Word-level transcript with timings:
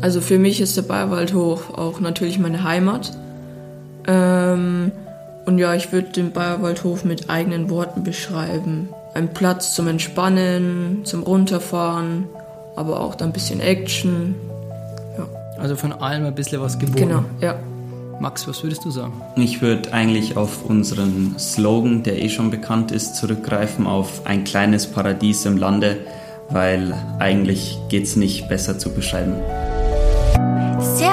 Also 0.00 0.20
für 0.20 0.38
mich 0.38 0.60
ist 0.60 0.76
der 0.76 0.82
Bayerwaldhof 0.82 1.72
auch 1.74 2.00
natürlich 2.00 2.38
meine 2.38 2.62
Heimat. 2.64 3.12
Ähm, 4.06 4.92
und 5.46 5.58
ja, 5.58 5.74
ich 5.74 5.92
würde 5.92 6.08
den 6.08 6.32
Bayerwaldhof 6.32 7.04
mit 7.04 7.30
eigenen 7.30 7.70
Worten 7.70 8.02
beschreiben. 8.02 8.88
Ein 9.14 9.32
Platz 9.32 9.74
zum 9.74 9.86
Entspannen, 9.88 11.00
zum 11.04 11.22
Runterfahren, 11.22 12.26
aber 12.76 13.00
auch 13.00 13.14
da 13.14 13.24
ein 13.24 13.32
bisschen 13.32 13.60
Action. 13.60 14.34
Ja. 15.16 15.26
Also 15.58 15.76
von 15.76 15.92
allem 15.92 16.24
ein 16.24 16.34
bisschen 16.34 16.60
was 16.60 16.78
geboten. 16.78 17.08
Genau, 17.08 17.24
ja. 17.40 17.56
Max, 18.20 18.46
was 18.46 18.62
würdest 18.62 18.84
du 18.84 18.90
sagen? 18.90 19.20
Ich 19.36 19.60
würde 19.60 19.92
eigentlich 19.92 20.36
auf 20.36 20.64
unseren 20.64 21.34
Slogan, 21.38 22.02
der 22.04 22.22
eh 22.22 22.28
schon 22.28 22.50
bekannt 22.50 22.92
ist, 22.92 23.16
zurückgreifen 23.16 23.86
auf 23.86 24.24
ein 24.24 24.44
kleines 24.44 24.86
Paradies 24.86 25.44
im 25.46 25.56
Lande, 25.56 25.98
weil 26.48 26.94
eigentlich 27.18 27.78
geht 27.88 28.04
es 28.04 28.16
nicht 28.16 28.48
besser 28.48 28.78
zu 28.78 28.90
beschreiben. 28.90 29.34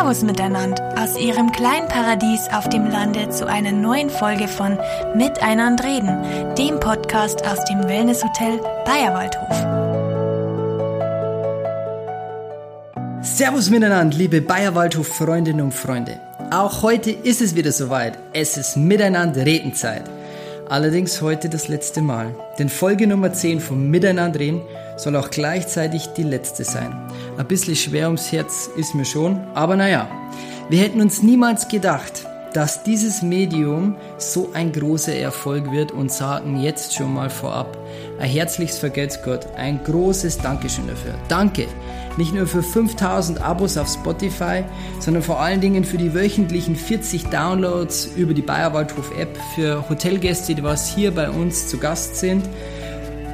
Servus 0.01 0.23
miteinander 0.23 0.95
aus 0.97 1.15
Ihrem 1.15 1.51
kleinen 1.51 1.87
Paradies 1.87 2.47
auf 2.51 2.67
dem 2.69 2.89
Lande 2.89 3.29
zu 3.29 3.45
einer 3.45 3.71
neuen 3.71 4.09
Folge 4.09 4.47
von 4.47 4.79
Miteinander 5.13 5.83
reden, 5.83 6.55
dem 6.55 6.79
Podcast 6.79 7.45
aus 7.45 7.63
dem 7.65 7.83
Wellnesshotel 7.83 8.59
Bayerwaldhof. 8.83 9.55
Servus 13.21 13.69
miteinander, 13.69 14.17
liebe 14.17 14.41
Bayerwaldhof-Freundinnen 14.41 15.61
und 15.61 15.73
Freunde. 15.75 16.19
Auch 16.49 16.81
heute 16.81 17.11
ist 17.11 17.39
es 17.39 17.53
wieder 17.53 17.71
soweit. 17.71 18.17
Es 18.33 18.57
ist 18.57 18.77
Miteinander 18.77 19.45
Redenzeit. 19.45 20.09
Allerdings 20.71 21.21
heute 21.21 21.49
das 21.49 21.67
letzte 21.67 22.01
Mal. 22.01 22.33
Denn 22.57 22.69
Folge 22.69 23.05
Nummer 23.05 23.33
10 23.33 23.59
vom 23.59 23.89
Miteinander 23.89 24.39
reden 24.39 24.61
soll 24.95 25.17
auch 25.17 25.29
gleichzeitig 25.29 26.07
die 26.15 26.23
letzte 26.23 26.63
sein. 26.63 26.95
Ein 27.37 27.45
bisschen 27.45 27.75
schwer 27.75 28.05
ums 28.05 28.31
Herz 28.31 28.69
ist 28.77 28.95
mir 28.95 29.03
schon, 29.03 29.37
aber 29.53 29.75
naja, 29.75 30.09
wir 30.69 30.79
hätten 30.79 31.01
uns 31.01 31.21
niemals 31.21 31.67
gedacht, 31.67 32.25
dass 32.53 32.83
dieses 32.83 33.21
Medium 33.21 33.97
so 34.17 34.51
ein 34.53 34.71
großer 34.71 35.13
Erfolg 35.13 35.73
wird 35.73 35.91
und 35.91 36.09
sagen 36.09 36.61
jetzt 36.61 36.93
schon 36.93 37.15
mal 37.15 37.29
vorab 37.29 37.77
ein 38.21 38.29
herzliches 38.29 38.77
Vergelt's 38.77 39.21
Gott, 39.23 39.47
ein 39.57 39.83
großes 39.83 40.37
Dankeschön 40.37 40.87
dafür. 40.87 41.15
Danke! 41.27 41.67
Nicht 42.17 42.33
nur 42.33 42.47
für 42.47 42.61
5000 42.61 43.41
Abos 43.41 43.77
auf 43.77 43.87
Spotify, 43.87 44.63
sondern 44.99 45.23
vor 45.23 45.39
allen 45.39 45.61
Dingen 45.61 45.83
für 45.83 45.97
die 45.97 46.13
wöchentlichen 46.13 46.75
40 46.75 47.27
Downloads 47.27 48.09
über 48.15 48.33
die 48.33 48.41
Bayerwaldhof 48.41 49.11
App 49.17 49.37
für 49.55 49.89
Hotelgäste, 49.89 50.55
die 50.55 50.63
was 50.63 50.93
hier 50.93 51.11
bei 51.11 51.29
uns 51.29 51.67
zu 51.69 51.77
Gast 51.77 52.17
sind 52.17 52.43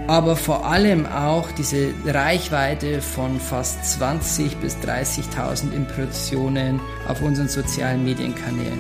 aber 0.08 0.38
vor 0.38 0.66
allem 0.66 1.06
auch 1.06 1.52
diese 1.52 1.94
Reichweite 2.06 3.02
von 3.02 3.40
fast 3.40 3.84
20 3.86 4.58
bis 4.58 4.78
30.000 4.78 5.74
Impressionen 5.74 6.80
auf 7.08 7.22
unseren 7.22 7.50
sozialen 7.50 8.06
Medienkanälen. 8.06 8.80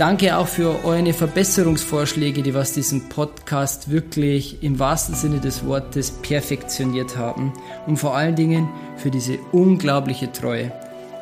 Danke 0.00 0.38
auch 0.38 0.48
für 0.48 0.82
eure 0.86 1.12
Verbesserungsvorschläge, 1.12 2.40
die 2.42 2.54
was 2.54 2.72
diesen 2.72 3.10
Podcast 3.10 3.90
wirklich 3.90 4.62
im 4.62 4.78
wahrsten 4.78 5.14
Sinne 5.14 5.40
des 5.40 5.66
Wortes 5.66 6.10
perfektioniert 6.10 7.18
haben 7.18 7.52
und 7.86 7.98
vor 7.98 8.16
allen 8.16 8.34
Dingen 8.34 8.66
für 8.96 9.10
diese 9.10 9.36
unglaubliche 9.52 10.32
Treue. 10.32 10.72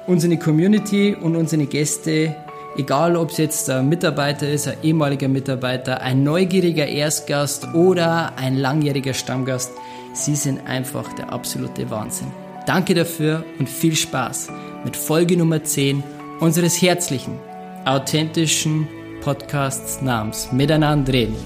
Unsere 0.07 0.37
Community 0.37 1.13
und 1.13 1.35
unsere 1.35 1.67
Gäste 1.67 2.37
Egal, 2.77 3.17
ob 3.17 3.31
es 3.31 3.39
jetzt 3.39 3.69
ein 3.69 3.89
Mitarbeiter 3.89 4.49
ist, 4.49 4.69
ein 4.69 4.77
ehemaliger 4.85 5.27
Mitarbeiter, 5.27 6.01
ein 6.01 6.23
neugieriger 6.23 6.87
Erstgast 6.87 7.75
oder 7.75 8.39
ein 8.39 8.57
langjähriger 8.57 9.15
Stammgast, 9.15 9.73
Sie 10.13 10.37
sind 10.37 10.65
einfach 10.69 11.13
der 11.15 11.33
absolute 11.33 11.91
Wahnsinn. 11.91 12.31
Danke 12.65 12.95
dafür 12.95 13.45
und 13.59 13.69
viel 13.69 13.97
Spaß 13.97 14.51
mit 14.85 14.97
Folge 14.97 15.37
Nummer 15.37 15.65
10 15.65 16.05
unseres 16.39 16.81
herzlichen, 16.81 17.41
authentischen 17.89 18.87
Podcasts 19.23 20.03
namens 20.03 20.53
Miteinander 20.53 21.11
reden. 21.11 21.37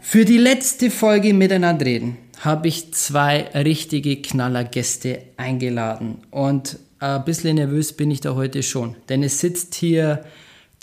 Für 0.00 0.24
die 0.24 0.38
letzte 0.38 0.92
Folge 0.92 1.34
Miteinander 1.34 1.86
reden 1.86 2.16
habe 2.38 2.68
ich 2.68 2.94
zwei 2.94 3.48
richtige 3.52 4.22
Knallergäste 4.22 5.22
eingeladen 5.36 6.18
und 6.30 6.78
ein 7.00 7.24
bisschen 7.24 7.56
nervös 7.56 7.92
bin 7.92 8.12
ich 8.12 8.20
da 8.20 8.36
heute 8.36 8.62
schon, 8.62 8.94
denn 9.08 9.24
es 9.24 9.40
sitzt 9.40 9.74
hier 9.74 10.24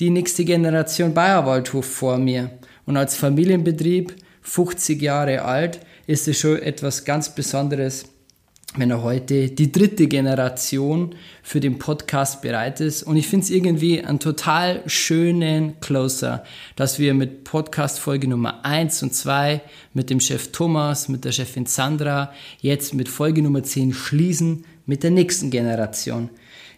die 0.01 0.09
nächste 0.09 0.43
Generation 0.43 1.13
Bayerwaldhof 1.13 1.85
vor 1.85 2.17
mir. 2.17 2.51
Und 2.85 2.97
als 2.97 3.15
Familienbetrieb, 3.15 4.15
50 4.41 5.01
Jahre 5.01 5.43
alt, 5.43 5.79
ist 6.07 6.27
es 6.27 6.39
schon 6.39 6.61
etwas 6.61 7.05
ganz 7.05 7.33
Besonderes, 7.33 8.05
wenn 8.77 8.91
er 8.91 9.03
heute 9.03 9.49
die 9.49 9.71
dritte 9.71 10.07
Generation 10.07 11.15
für 11.43 11.59
den 11.59 11.79
Podcast 11.79 12.41
bereit 12.41 12.79
ist. 12.79 13.03
Und 13.03 13.17
ich 13.17 13.27
finde 13.27 13.43
es 13.45 13.49
irgendwie 13.49 14.03
einen 14.03 14.19
total 14.19 14.83
schönen 14.85 15.79
Closer, 15.79 16.43
dass 16.75 16.99
wir 16.99 17.13
mit 17.13 17.43
Podcast 17.43 17.99
Folge 17.99 18.27
Nummer 18.27 18.65
1 18.65 19.03
und 19.03 19.13
2 19.13 19.61
mit 19.93 20.09
dem 20.09 20.19
Chef 20.19 20.51
Thomas, 20.51 21.09
mit 21.09 21.25
der 21.25 21.31
Chefin 21.31 21.65
Sandra, 21.65 22.31
jetzt 22.59 22.93
mit 22.93 23.09
Folge 23.09 23.41
Nummer 23.41 23.63
10 23.63 23.93
schließen 23.93 24.65
mit 24.85 25.03
der 25.03 25.11
nächsten 25.11 25.51
Generation. 25.51 26.29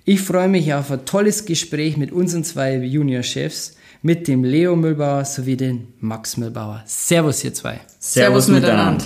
Ich 0.06 0.22
freue 0.22 0.48
mich 0.48 0.74
auf 0.74 0.92
ein 0.92 1.06
tolles 1.06 1.46
Gespräch 1.46 1.98
mit 1.98 2.12
unseren 2.12 2.44
zwei 2.44 2.76
Junior-Chefs, 2.78 3.76
mit 4.02 4.28
dem 4.28 4.44
Leo 4.44 4.76
Müllbauer 4.76 5.26
sowie 5.26 5.58
dem 5.58 5.90
Max 6.00 6.38
Müllbauer. 6.38 6.84
Servus, 6.86 7.44
ihr 7.44 7.54
zwei. 7.54 7.82
Servus, 8.00 8.46
Servus 8.46 8.48
miteinander. 8.48 9.06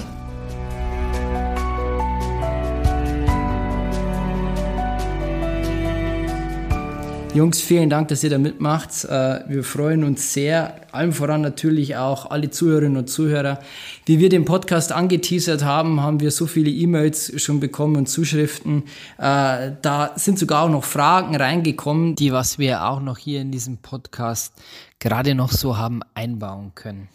Jungs, 7.34 7.62
vielen 7.62 7.90
Dank, 7.90 8.10
dass 8.10 8.24
ihr 8.24 8.30
da 8.30 8.38
mitmacht. 8.38 9.06
Äh, 9.06 9.40
wir 9.48 9.64
freuen 9.64 10.04
uns 10.04 10.34
sehr. 10.34 10.82
Allem 10.92 11.14
voran 11.14 11.42
natürlich 11.42 11.96
auch 11.96 12.30
alle 12.30 12.52
Zuhörerinnen 12.52 12.96
und 12.96 13.10
Zuhörer. 13.10 13.60
Wie 14.06 14.20
wir 14.20 14.30
den 14.30 14.46
Podcast 14.46 14.92
angeteasert 14.92 15.64
haben, 15.64 16.00
haben 16.00 16.20
wir 16.20 16.30
so 16.30 16.46
viele 16.46 16.70
E-Mails 16.70 17.42
schon 17.42 17.60
bekommen 17.60 17.96
und 17.96 18.06
Zuschriften. 18.06 18.84
Äh, 19.18 19.72
da 19.82 20.12
sind 20.16 20.38
sogar 20.38 20.62
auch 20.62 20.70
noch 20.70 20.84
Fragen 20.84 21.36
reingekommen, 21.36 22.14
die 22.14 22.32
was 22.32 22.60
wir 22.60 22.86
auch 22.86 23.02
noch 23.02 23.18
hier 23.18 23.42
in 23.42 23.52
diesem 23.52 23.78
Podcast 23.78 24.54
gerade 25.00 25.34
noch 25.34 25.52
so 25.52 25.76
haben 25.76 26.02
einbauen 26.14 26.74
können. 26.76 27.10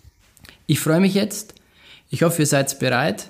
Ich 0.67 0.81
freue 0.81 0.99
mich 0.99 1.15
jetzt. 1.15 1.55
Ich 2.11 2.25
hoffe, 2.25 2.43
ihr 2.43 2.47
seid 2.47 2.77
bereit. 2.81 3.29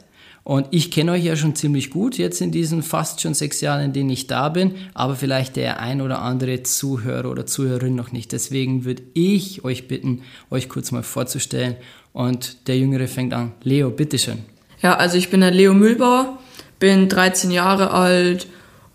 Und 0.49 0.69
ich 0.71 0.91
kenne 0.91 1.13
euch 1.13 1.25
ja 1.25 1.37
schon 1.37 1.55
ziemlich 1.55 1.91
gut 1.91 2.17
jetzt 2.17 2.41
in 2.41 2.51
diesen 2.51 2.83
fast 2.83 3.21
schon 3.21 3.35
sechs 3.35 3.61
Jahren, 3.61 3.85
in 3.85 3.93
denen 3.93 4.09
ich 4.09 4.29
da 4.29 4.49
bin, 4.49 4.77
aber 4.95 5.15
vielleicht 5.15 5.57
der 5.57 5.79
ein 5.79 6.01
oder 6.01 6.23
andere 6.23 6.63
Zuhörer 6.63 7.31
oder 7.31 7.45
Zuhörerin 7.45 7.95
noch 7.95 8.13
nicht. 8.13 8.33
Deswegen 8.33 8.87
würde 8.87 9.03
ich 9.13 9.63
euch 9.63 9.89
bitten, 9.89 10.23
euch 10.51 10.71
kurz 10.71 10.91
mal 10.91 11.03
vorzustellen. 11.03 11.77
Und 12.15 12.67
der 12.67 12.79
Jüngere 12.79 13.09
fängt 13.09 13.35
an. 13.35 13.53
Leo, 13.63 13.91
bitteschön. 13.91 14.39
Ja, 14.81 14.97
also 14.97 15.19
ich 15.19 15.29
bin 15.29 15.43
der 15.43 15.51
Leo 15.51 15.75
Mühlbauer, 15.75 16.39
bin 16.79 17.11
13 17.11 17.51
Jahre 17.51 17.91
alt 17.91 18.47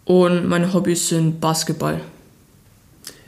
und 0.06 0.48
meine 0.48 0.74
Hobbys 0.74 1.10
sind 1.10 1.40
Basketball. 1.40 2.02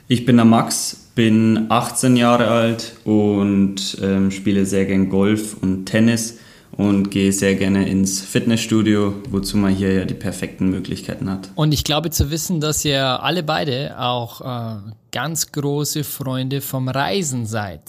Ich 0.08 0.24
bin 0.24 0.34
der 0.34 0.46
Max, 0.46 1.10
bin 1.14 1.66
18 1.68 2.16
Jahre 2.16 2.48
alt 2.48 2.96
und 3.04 3.98
ähm, 4.02 4.32
spiele 4.32 4.66
sehr 4.66 4.84
gern 4.84 5.10
Golf 5.10 5.56
und 5.62 5.86
Tennis 5.86 6.38
und 6.76 7.10
gehe 7.10 7.32
sehr 7.32 7.54
gerne 7.54 7.88
ins 7.88 8.20
Fitnessstudio, 8.20 9.14
wozu 9.30 9.56
man 9.56 9.74
hier 9.74 9.92
ja 9.92 10.04
die 10.04 10.14
perfekten 10.14 10.68
Möglichkeiten 10.68 11.30
hat. 11.30 11.50
Und 11.54 11.72
ich 11.72 11.84
glaube 11.84 12.10
zu 12.10 12.30
wissen, 12.30 12.60
dass 12.60 12.84
ihr 12.84 13.22
alle 13.22 13.42
beide 13.42 13.98
auch 13.98 14.40
äh, 14.40 14.76
ganz 15.12 15.52
große 15.52 16.04
Freunde 16.04 16.60
vom 16.60 16.88
Reisen 16.88 17.46
seid. 17.46 17.80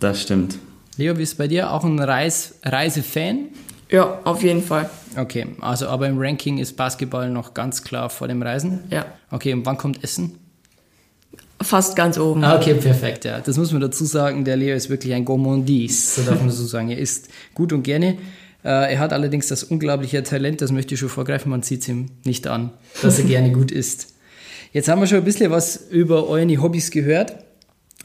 Das 0.00 0.22
stimmt. 0.22 0.58
Leo, 0.96 1.16
wie 1.16 1.22
ist 1.22 1.38
bei 1.38 1.48
dir? 1.48 1.72
Auch 1.72 1.84
ein 1.84 1.98
Reis 1.98 2.54
Reisefan? 2.62 3.48
Ja, 3.90 4.20
auf 4.24 4.42
jeden 4.42 4.62
Fall. 4.62 4.88
Okay, 5.16 5.48
also 5.60 5.88
aber 5.88 6.08
im 6.08 6.18
Ranking 6.18 6.58
ist 6.58 6.76
Basketball 6.76 7.28
noch 7.28 7.52
ganz 7.52 7.84
klar 7.84 8.08
vor 8.08 8.28
dem 8.28 8.42
Reisen? 8.42 8.84
Ja. 8.90 9.04
Okay, 9.30 9.52
und 9.52 9.66
wann 9.66 9.76
kommt 9.76 10.02
Essen? 10.02 10.38
Fast 11.62 11.96
ganz 11.96 12.18
oben. 12.18 12.44
Ah, 12.44 12.56
okay, 12.56 12.74
perfekt, 12.74 13.24
ja. 13.24 13.40
Das 13.40 13.56
muss 13.56 13.72
man 13.72 13.80
dazu 13.80 14.04
sagen, 14.04 14.44
der 14.44 14.56
Leo 14.56 14.74
ist 14.74 14.90
wirklich 14.90 15.14
ein 15.14 15.24
Gourmandise, 15.24 16.22
so 16.22 16.30
darf 16.30 16.40
man 16.40 16.50
so 16.50 16.64
sagen. 16.66 16.90
Er 16.90 16.98
isst 16.98 17.28
gut 17.54 17.72
und 17.72 17.82
gerne. 17.82 18.18
Äh, 18.64 18.94
er 18.94 18.98
hat 18.98 19.12
allerdings 19.12 19.48
das 19.48 19.64
unglaubliche 19.64 20.22
Talent, 20.22 20.60
das 20.60 20.70
möchte 20.70 20.94
ich 20.94 21.00
schon 21.00 21.08
vorgreifen, 21.08 21.50
man 21.50 21.62
sieht 21.62 21.82
es 21.82 21.88
ihm 21.88 22.10
nicht 22.24 22.46
an, 22.46 22.70
dass 23.02 23.18
er 23.18 23.24
gerne 23.24 23.50
gut 23.50 23.70
isst. 23.70 24.14
Jetzt 24.72 24.88
haben 24.88 25.00
wir 25.00 25.06
schon 25.06 25.18
ein 25.18 25.24
bisschen 25.24 25.50
was 25.50 25.88
über 25.90 26.28
eure 26.28 26.62
Hobbys 26.62 26.90
gehört. 26.90 27.34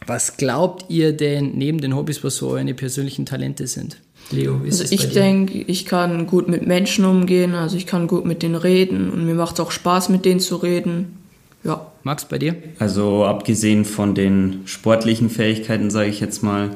Was 0.06 0.38
glaubt 0.38 0.86
ihr 0.89 1.13
denn 1.13 1.57
neben 1.57 1.80
den 1.80 1.95
Hobbys, 1.95 2.24
was 2.24 2.38
so 2.38 2.50
eure 2.50 2.74
persönlichen 2.74 3.25
Talente 3.25 3.68
sind? 3.68 3.98
Leo, 4.31 4.63
wie 4.63 4.68
ist 4.68 4.81
also 4.81 4.94
ich 4.94 5.12
denke, 5.13 5.59
ich 5.59 5.86
kann 5.86 6.27
gut 6.27 6.50
mit 6.50 6.68
Menschen 6.68 7.06
umgehen, 7.06 7.56
also 7.56 7.77
ich 7.77 7.88
kann 7.88 8.07
gut 8.07 8.25
mit 8.25 8.44
denen 8.44 8.56
reden 8.56 9.09
und 9.09 9.25
mir 9.25 9.36
macht 9.36 9.56
es 9.56 9.59
auch 9.62 9.71
Spaß, 9.71 10.09
mit 10.09 10.25
denen 10.25 10.39
zu 10.39 10.57
reden. 10.57 11.18
Ja. 11.63 11.92
Max, 12.07 12.25
bei 12.25 12.39
dir? 12.39 12.56
Also 12.80 13.25
abgesehen 13.25 13.86
von 13.86 14.15
den 14.15 14.62
sportlichen 14.65 15.30
Fähigkeiten, 15.30 15.92
sage 15.92 16.09
ich 16.09 16.19
jetzt 16.19 16.42
mal, 16.42 16.71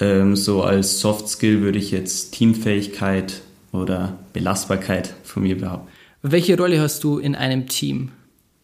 ähm, 0.00 0.34
so 0.34 0.62
als 0.62 1.00
Soft 1.00 1.28
Skill 1.28 1.60
würde 1.60 1.78
ich 1.78 1.90
jetzt 1.90 2.32
Teamfähigkeit 2.32 3.42
oder 3.72 4.18
Belastbarkeit 4.32 5.14
von 5.22 5.44
mir 5.44 5.56
behaupten. 5.56 5.86
Welche 6.22 6.56
Rolle 6.56 6.80
hast 6.80 7.04
du 7.04 7.18
in 7.18 7.34
einem 7.34 7.68
Team? 7.68 8.10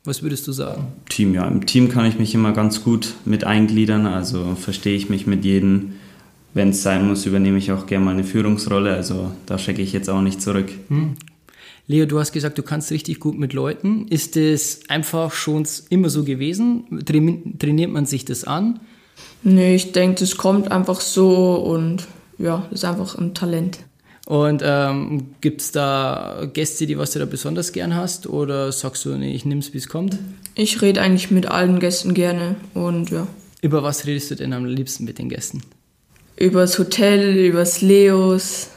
Was 0.04 0.22
würdest 0.22 0.46
du 0.46 0.52
sagen? 0.52 0.86
Team, 1.08 1.34
ja. 1.34 1.46
Im 1.46 1.66
Team 1.66 1.88
kann 1.88 2.06
ich 2.06 2.18
mich 2.18 2.34
immer 2.34 2.52
ganz 2.52 2.82
gut 2.82 3.14
mit 3.24 3.44
eingliedern, 3.44 4.06
also 4.06 4.56
verstehe 4.58 4.96
ich 4.96 5.08
mich 5.08 5.26
mit 5.26 5.44
jedem. 5.44 5.92
Wenn 6.54 6.70
es 6.70 6.82
sein 6.82 7.06
muss, 7.06 7.26
übernehme 7.26 7.58
ich 7.58 7.72
auch 7.72 7.86
gerne 7.86 8.06
mal 8.06 8.12
eine 8.12 8.24
Führungsrolle, 8.24 8.94
also 8.94 9.32
da 9.44 9.58
schicke 9.58 9.82
ich 9.82 9.92
jetzt 9.92 10.08
auch 10.08 10.22
nicht 10.22 10.40
zurück. 10.40 10.70
Hm. 10.88 11.16
Leo, 11.88 12.06
du 12.06 12.18
hast 12.18 12.32
gesagt, 12.32 12.58
du 12.58 12.62
kannst 12.62 12.90
richtig 12.90 13.20
gut 13.20 13.38
mit 13.38 13.52
Leuten. 13.52 14.08
Ist 14.08 14.36
es 14.36 14.80
einfach 14.88 15.32
schon 15.32 15.66
immer 15.88 16.10
so 16.10 16.24
gewesen? 16.24 17.04
Trainiert 17.04 17.92
man 17.92 18.06
sich 18.06 18.24
das 18.24 18.44
an? 18.44 18.80
Nee, 19.44 19.76
ich 19.76 19.92
denke, 19.92 20.20
das 20.20 20.36
kommt 20.36 20.72
einfach 20.72 21.00
so 21.00 21.54
und 21.54 22.06
ja, 22.38 22.66
das 22.70 22.80
ist 22.80 22.84
einfach 22.84 23.16
ein 23.16 23.34
Talent. 23.34 23.78
Und 24.26 24.60
ähm, 24.64 25.28
gibt 25.40 25.60
es 25.60 25.70
da 25.70 26.48
Gäste, 26.52 26.88
die 26.88 26.98
was 26.98 27.12
du 27.12 27.20
da 27.20 27.26
besonders 27.26 27.70
gern 27.70 27.94
hast? 27.94 28.26
Oder 28.26 28.72
sagst 28.72 29.04
du, 29.04 29.16
nee, 29.16 29.32
ich 29.32 29.44
nehme 29.44 29.60
es, 29.60 29.72
wie 29.72 29.78
es 29.78 29.88
kommt? 29.88 30.18
Ich 30.56 30.82
rede 30.82 31.00
eigentlich 31.00 31.30
mit 31.30 31.46
allen 31.46 31.78
Gästen 31.78 32.12
gerne 32.12 32.56
und 32.74 33.10
ja. 33.10 33.28
Über 33.62 33.84
was 33.84 34.06
redest 34.06 34.32
du 34.32 34.34
denn 34.34 34.52
am 34.52 34.64
liebsten 34.64 35.04
mit 35.04 35.18
den 35.18 35.28
Gästen? 35.28 35.62
Über 36.36 36.62
das 36.62 36.76
Hotel, 36.80 37.36
über 37.36 37.60
das 37.60 37.80
Leos. 37.80 38.70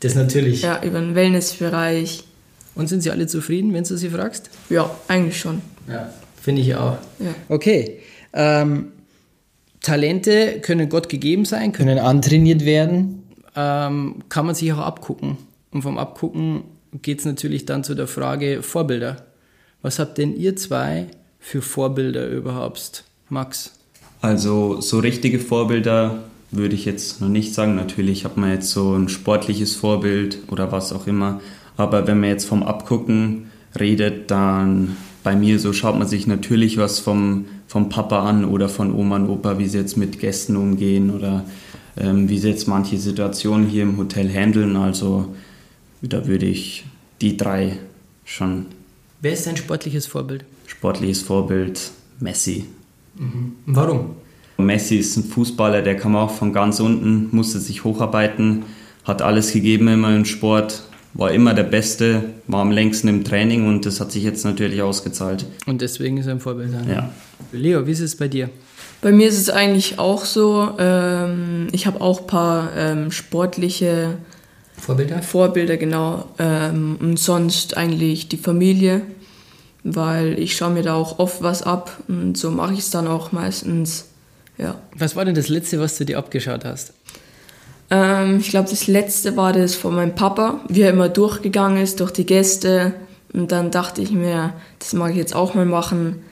Das 0.00 0.14
natürlich. 0.14 0.62
Ja, 0.62 0.82
über 0.82 1.00
den 1.00 1.14
Wellnessbereich. 1.14 2.24
Und 2.74 2.88
sind 2.88 3.02
sie 3.02 3.10
alle 3.10 3.26
zufrieden, 3.26 3.72
wenn 3.72 3.82
du 3.82 3.96
sie 3.96 4.10
fragst? 4.10 4.50
Ja, 4.70 4.88
eigentlich 5.08 5.40
schon. 5.40 5.62
Ja, 5.88 6.12
finde 6.40 6.62
ich 6.62 6.76
auch. 6.76 6.98
Ja. 7.18 7.34
Okay. 7.48 7.98
Ähm, 8.32 8.92
Talente 9.80 10.60
können 10.60 10.88
Gott 10.88 11.08
gegeben 11.08 11.44
sein, 11.44 11.72
können 11.72 11.98
antrainiert 11.98 12.64
werden 12.64 13.18
ähm, 13.58 14.16
kann 14.28 14.46
man 14.46 14.54
sich 14.54 14.72
auch 14.72 14.78
abgucken. 14.78 15.36
Und 15.72 15.82
vom 15.82 15.98
Abgucken 15.98 16.62
geht 17.02 17.18
es 17.18 17.24
natürlich 17.24 17.66
dann 17.66 17.82
zu 17.82 17.94
der 17.96 18.06
Frage 18.06 18.62
Vorbilder. 18.62 19.26
Was 19.82 19.98
habt 19.98 20.18
denn 20.18 20.36
ihr 20.36 20.54
zwei 20.54 21.06
für 21.40 21.60
Vorbilder 21.60 22.28
überhaupt, 22.28 23.04
Max? 23.28 23.72
Also 24.20 24.80
so 24.80 25.00
richtige 25.00 25.40
Vorbilder 25.40 26.22
würde 26.50 26.74
ich 26.74 26.84
jetzt 26.84 27.20
noch 27.20 27.28
nicht 27.28 27.54
sagen. 27.54 27.76
Natürlich 27.76 28.24
hat 28.24 28.36
man 28.36 28.50
jetzt 28.50 28.70
so 28.70 28.94
ein 28.94 29.08
sportliches 29.08 29.76
Vorbild 29.76 30.38
oder 30.48 30.72
was 30.72 30.92
auch 30.92 31.06
immer. 31.06 31.40
Aber 31.76 32.06
wenn 32.06 32.20
man 32.20 32.30
jetzt 32.30 32.46
vom 32.46 32.62
Abgucken 32.62 33.50
redet, 33.78 34.30
dann 34.30 34.96
bei 35.22 35.36
mir 35.36 35.58
so 35.58 35.72
schaut 35.72 35.98
man 35.98 36.08
sich 36.08 36.26
natürlich 36.26 36.78
was 36.78 37.00
vom, 37.00 37.46
vom 37.66 37.88
Papa 37.88 38.28
an 38.28 38.44
oder 38.44 38.68
von 38.68 38.94
Oma 38.94 39.16
und 39.16 39.28
Opa, 39.28 39.58
wie 39.58 39.66
sie 39.66 39.78
jetzt 39.78 39.96
mit 39.96 40.18
Gästen 40.18 40.56
umgehen 40.56 41.10
oder 41.10 41.44
ähm, 41.96 42.28
wie 42.28 42.38
sie 42.38 42.48
jetzt 42.48 42.66
manche 42.66 42.96
Situationen 42.98 43.68
hier 43.68 43.82
im 43.82 43.96
Hotel 43.98 44.32
handeln. 44.32 44.76
Also 44.76 45.34
da 46.00 46.26
würde 46.26 46.46
ich 46.46 46.84
die 47.20 47.36
drei 47.36 47.78
schon. 48.24 48.66
Wer 49.20 49.32
ist 49.32 49.46
dein 49.46 49.56
sportliches 49.56 50.06
Vorbild? 50.06 50.44
Sportliches 50.66 51.22
Vorbild 51.22 51.90
Messi. 52.20 52.66
Mhm. 53.16 53.56
Warum? 53.66 54.10
Messi 54.58 54.96
ist 54.96 55.16
ein 55.16 55.24
Fußballer, 55.24 55.82
der 55.82 55.96
kam 55.96 56.16
auch 56.16 56.30
von 56.30 56.52
ganz 56.52 56.80
unten, 56.80 57.28
musste 57.30 57.60
sich 57.60 57.84
hocharbeiten, 57.84 58.64
hat 59.04 59.22
alles 59.22 59.52
gegeben 59.52 59.88
immer 59.88 60.14
im 60.14 60.24
Sport, 60.24 60.82
war 61.14 61.30
immer 61.32 61.54
der 61.54 61.64
Beste, 61.64 62.24
war 62.46 62.60
am 62.60 62.70
längsten 62.70 63.08
im 63.08 63.24
Training 63.24 63.66
und 63.66 63.86
das 63.86 64.00
hat 64.00 64.12
sich 64.12 64.24
jetzt 64.24 64.44
natürlich 64.44 64.82
ausgezahlt. 64.82 65.46
Und 65.66 65.80
deswegen 65.80 66.18
ist 66.18 66.26
er 66.26 66.32
ein 66.32 66.40
Vorbild. 66.40 66.72
Ja. 66.88 67.10
Leo, 67.52 67.86
wie 67.86 67.92
ist 67.92 68.00
es 68.00 68.16
bei 68.16 68.28
dir? 68.28 68.50
Bei 69.00 69.12
mir 69.12 69.28
ist 69.28 69.38
es 69.38 69.48
eigentlich 69.48 69.98
auch 69.98 70.24
so, 70.24 70.72
ähm, 70.78 71.68
ich 71.70 71.86
habe 71.86 72.00
auch 72.00 72.22
ein 72.22 72.26
paar 72.26 72.76
ähm, 72.76 73.10
sportliche 73.12 74.18
Vorbilder, 74.76 75.22
Vorbilder 75.22 75.76
genau. 75.76 76.26
Ähm, 76.38 76.96
und 77.00 77.18
sonst 77.18 77.76
eigentlich 77.76 78.28
die 78.28 78.36
Familie, 78.36 79.02
weil 79.84 80.38
ich 80.38 80.56
schaue 80.56 80.70
mir 80.70 80.82
da 80.82 80.94
auch 80.94 81.18
oft 81.18 81.42
was 81.42 81.62
ab 81.62 82.02
und 82.08 82.36
so 82.36 82.50
mache 82.50 82.72
ich 82.72 82.80
es 82.80 82.90
dann 82.90 83.06
auch 83.06 83.32
meistens. 83.32 84.06
Ja. 84.58 84.80
Was 84.94 85.16
war 85.16 85.24
denn 85.24 85.34
das 85.34 85.48
letzte, 85.48 85.80
was 85.80 85.96
du 85.96 86.04
dir 86.04 86.18
abgeschaut 86.18 86.64
hast? 86.64 86.92
Ähm, 87.90 88.38
ich 88.40 88.50
glaube, 88.50 88.68
das 88.68 88.86
letzte 88.86 89.36
war 89.36 89.52
das 89.52 89.74
von 89.74 89.94
meinem 89.94 90.14
Papa, 90.14 90.60
wie 90.68 90.82
er 90.82 90.90
immer 90.90 91.08
durchgegangen 91.08 91.82
ist 91.82 92.00
durch 92.00 92.10
die 92.10 92.26
Gäste. 92.26 92.92
Und 93.32 93.52
dann 93.52 93.70
dachte 93.70 94.02
ich 94.02 94.10
mir, 94.10 94.54
das 94.78 94.92
mag 94.92 95.12
ich 95.12 95.16
jetzt 95.16 95.34
auch 95.34 95.54
mal 95.54 95.66
machen. 95.66 96.22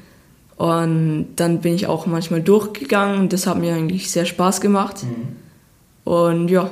Und 0.57 1.29
dann 1.37 1.61
bin 1.61 1.75
ich 1.75 1.87
auch 1.87 2.07
manchmal 2.07 2.43
durchgegangen 2.43 3.21
und 3.21 3.33
das 3.33 3.47
hat 3.47 3.59
mir 3.59 3.75
eigentlich 3.75 4.11
sehr 4.11 4.25
Spaß 4.25 4.61
gemacht. 4.61 5.03
Mhm. 5.03 6.11
Und 6.11 6.49
ja. 6.49 6.71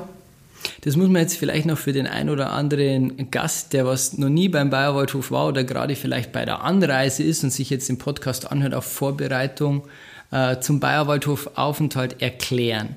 Das 0.81 0.97
muss 0.97 1.09
man 1.09 1.21
jetzt 1.21 1.37
vielleicht 1.37 1.67
noch 1.67 1.77
für 1.77 1.93
den 1.93 2.07
ein 2.07 2.31
oder 2.31 2.51
anderen 2.51 3.31
Gast, 3.31 3.75
der 3.75 3.85
was 3.85 4.17
noch 4.17 4.31
nie 4.31 4.49
beim 4.49 4.71
Bayerwaldhof 4.71 5.31
war 5.31 5.49
oder 5.49 5.63
gerade 5.63 5.95
vielleicht 5.95 6.33
bei 6.33 6.47
der 6.47 6.63
Anreise 6.63 7.23
ist 7.23 7.45
und 7.45 7.51
sich 7.51 7.69
jetzt 7.69 7.91
den 7.91 7.99
Podcast 7.99 8.51
anhört 8.51 8.73
auf 8.73 8.87
Vorbereitung 8.87 9.83
äh, 10.31 10.61
zum 10.61 10.81
Bayerwaldhof 10.81 11.51
Aufenthalt 11.55 12.21
erklären. 12.23 12.97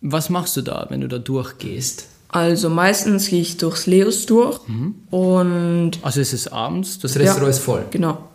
Was 0.00 0.30
machst 0.30 0.56
du 0.56 0.62
da, 0.62 0.86
wenn 0.88 1.00
du 1.00 1.08
da 1.08 1.18
durchgehst? 1.18 2.06
Also 2.28 2.70
meistens 2.70 3.28
gehe 3.28 3.40
ich 3.40 3.56
durchs 3.56 3.86
Leos 3.86 4.26
durch 4.26 4.60
mhm. 4.68 4.94
und... 5.10 5.92
Also 6.02 6.20
es 6.20 6.32
ist 6.32 6.48
abends, 6.48 6.98
das 7.00 7.16
Restaurant 7.16 7.42
ja, 7.42 7.48
ist 7.48 7.58
voll? 7.58 7.84
Genau 7.90 8.30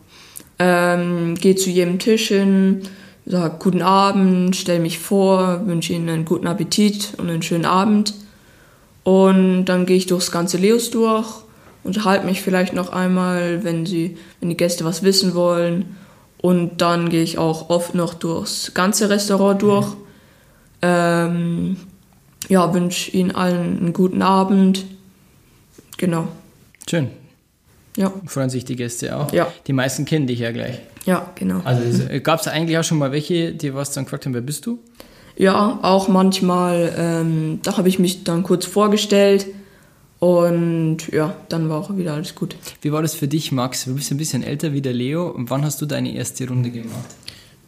ähm, 0.59 1.35
gehe 1.35 1.55
zu 1.55 1.69
jedem 1.69 1.99
Tisch 1.99 2.29
hin, 2.29 2.81
sage 3.25 3.55
guten 3.59 3.81
Abend, 3.81 4.55
stelle 4.55 4.79
mich 4.79 4.99
vor, 4.99 5.65
wünsche 5.65 5.93
ihnen 5.93 6.09
einen 6.09 6.25
guten 6.25 6.47
Appetit 6.47 7.13
und 7.17 7.29
einen 7.29 7.41
schönen 7.41 7.65
Abend. 7.65 8.13
Und 9.03 9.65
dann 9.65 9.85
gehe 9.85 9.97
ich 9.97 10.07
durchs 10.07 10.31
ganze 10.31 10.57
Leos 10.57 10.89
durch, 10.89 11.27
unterhalte 11.83 12.25
mich 12.25 12.41
vielleicht 12.41 12.73
noch 12.73 12.91
einmal, 12.91 13.63
wenn, 13.63 13.85
sie, 13.85 14.17
wenn 14.39 14.49
die 14.49 14.57
Gäste 14.57 14.85
was 14.85 15.03
wissen 15.03 15.35
wollen. 15.35 15.95
Und 16.45 16.79
dann 16.79 17.09
gehe 17.09 17.23
ich 17.23 17.39
auch 17.39 17.71
oft 17.71 17.95
noch 17.95 18.13
durchs 18.13 18.75
ganze 18.75 19.09
Restaurant 19.09 19.63
durch. 19.63 19.87
Ähm, 20.83 21.75
ja, 22.49 22.71
wünsche 22.71 23.09
Ihnen 23.09 23.31
allen 23.31 23.79
einen 23.79 23.93
guten 23.93 24.21
Abend. 24.21 24.85
Genau. 25.97 26.27
Schön. 26.87 27.09
Ja. 27.97 28.13
Freuen 28.27 28.51
sich 28.51 28.63
die 28.63 28.75
Gäste 28.75 29.17
auch. 29.17 29.33
Ja. 29.33 29.47
Die 29.65 29.73
meisten 29.73 30.05
kennen 30.05 30.27
dich 30.27 30.37
ja 30.37 30.51
gleich. 30.51 30.81
Ja, 31.07 31.31
genau. 31.33 31.61
Also 31.63 32.03
gab 32.21 32.41
es 32.41 32.47
eigentlich 32.47 32.77
auch 32.77 32.83
schon 32.83 32.99
mal 32.99 33.11
welche, 33.11 33.53
die 33.53 33.73
was 33.73 33.91
dann 33.93 34.03
gefragt 34.03 34.27
haben, 34.27 34.35
wer 34.35 34.41
bist 34.41 34.67
du? 34.67 34.77
Ja, 35.37 35.79
auch 35.81 36.09
manchmal. 36.09 36.93
Ähm, 36.95 37.59
da 37.63 37.75
habe 37.75 37.89
ich 37.89 37.97
mich 37.97 38.23
dann 38.23 38.43
kurz 38.43 38.67
vorgestellt 38.67 39.47
und 40.19 40.97
ja, 41.11 41.35
dann 41.49 41.69
war 41.69 41.77
auch 41.77 41.97
wieder 41.97 42.13
alles 42.13 42.35
gut. 42.35 42.55
Wie 42.81 42.91
war 42.91 43.01
das 43.01 43.15
für 43.15 43.27
dich, 43.27 43.51
Max? 43.51 43.85
Du 43.85 43.95
bist 43.95 44.11
ein 44.11 44.17
bisschen 44.17 44.43
älter 44.43 44.73
wie 44.73 44.81
der 44.81 44.93
Leo. 44.93 45.27
Und 45.29 45.49
wann 45.49 45.63
hast 45.63 45.81
du 45.81 45.85
deine 45.85 46.13
erste 46.15 46.47
Runde 46.47 46.71
gemacht? 46.71 47.15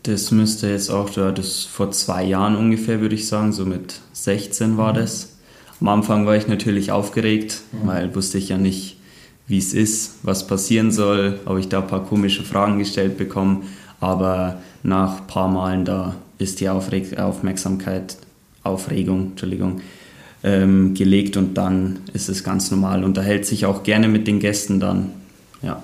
Das 0.04 0.32
müsste 0.32 0.70
jetzt 0.70 0.90
auch, 0.90 1.10
das 1.10 1.64
vor 1.64 1.92
zwei 1.92 2.24
Jahren 2.24 2.56
ungefähr, 2.56 3.02
würde 3.02 3.16
ich 3.16 3.28
sagen, 3.28 3.52
so 3.52 3.66
mit 3.66 4.00
16 4.14 4.78
war 4.78 4.94
mhm. 4.94 4.98
das. 4.98 5.34
Am 5.82 5.90
Anfang 5.90 6.26
war 6.26 6.36
ich 6.36 6.48
natürlich 6.48 6.92
aufgeregt, 6.92 7.62
mhm. 7.72 7.88
weil 7.88 8.16
wusste 8.16 8.38
ich 8.38 8.50
ja 8.50 8.58
nicht, 8.58 8.98
wie 9.48 9.58
es 9.58 9.74
ist, 9.74 10.16
was 10.24 10.48
passieren 10.48 10.92
soll, 10.92 11.40
habe 11.46 11.60
ich 11.60 11.70
da 11.70 11.80
ein 11.80 11.88
paar 11.88 12.06
komische 12.06 12.44
Fragen 12.44 12.80
gestellt 12.80 13.18
bekommen, 13.18 13.64
aber 14.00 14.62
nach 14.84 15.22
ein 15.22 15.28
paar 15.28 15.48
Malen 15.48 15.86
da 15.86 16.16
ist 16.38 16.60
die 16.60 16.70
Aufreg 16.70 17.18
Aufmerksamkeit, 17.18 18.18
Aufregung, 18.64 19.28
Entschuldigung, 19.32 19.82
ähm, 20.44 20.94
gelegt 20.94 21.38
und 21.38 21.56
dann 21.56 22.00
ist 22.14 22.30
es 22.30 22.44
ganz 22.44 22.72
normal. 22.72 23.04
Unterhält 23.04 23.46
sich 23.46 23.66
auch 23.66 23.84
gerne 23.84 24.08
mit 24.08 24.28
den 24.28 24.40
Gästen 24.40 24.80
dann, 24.80 25.12
ja. 25.62 25.84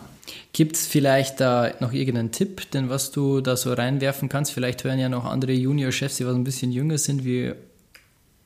Gibt 0.54 0.76
es 0.76 0.86
vielleicht 0.86 1.40
da 1.40 1.72
noch 1.80 1.94
irgendeinen 1.94 2.32
Tipp, 2.32 2.70
denn 2.72 2.88
was 2.90 3.12
du 3.12 3.42
da 3.42 3.58
so 3.58 3.74
reinwerfen 3.74 4.30
kannst? 4.30 4.52
Vielleicht 4.52 4.84
hören 4.84 5.00
ja 5.00 5.10
noch 5.10 5.26
andere 5.26 5.52
Junior-Chefs, 5.52 6.18
die 6.18 6.28
was 6.28 6.36
ein 6.36 6.44
bisschen 6.44 6.72
jünger 6.72 7.00
sind, 7.00 7.26
wie 7.26 7.54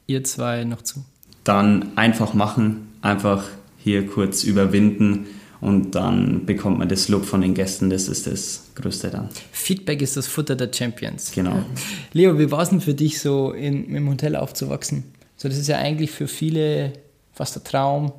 ihr 0.08 0.24
zwei 0.24 0.64
noch 0.64 0.82
zu. 0.82 1.04
Dann 1.44 1.92
einfach 1.98 2.34
machen, 2.34 2.88
einfach 3.02 3.44
hier 3.78 4.08
kurz 4.08 4.46
überwinden 4.46 5.28
und 5.60 5.96
dann 5.96 6.46
bekommt 6.46 6.80
man 6.80 6.88
das 6.88 7.10
Lob 7.10 7.26
von 7.26 7.42
den 7.42 7.54
Gästen, 7.54 7.90
das 7.90 8.08
ist 8.08 8.28
das 8.28 8.68
Größte 8.76 9.10
dann. 9.10 9.30
Feedback 9.52 10.02
ist 10.02 10.16
das 10.16 10.28
Futter 10.28 10.56
der 10.56 10.72
Champions. 10.74 11.32
Genau. 11.34 11.64
Leo, 12.14 12.38
wie 12.38 12.52
war 12.52 12.62
es 12.62 12.70
denn 12.70 12.82
für 12.82 12.94
dich 12.94 13.20
so 13.20 13.52
in, 13.52 13.94
im 13.94 14.10
Hotel 14.10 14.36
aufzuwachsen? 14.36 15.04
So, 15.38 15.48
das 15.48 15.58
ist 15.58 15.68
ja 15.68 15.78
eigentlich 15.78 16.12
für 16.12 16.28
viele 16.28 16.94
fast 17.34 17.56
der 17.56 17.64
Traum. 17.64 18.12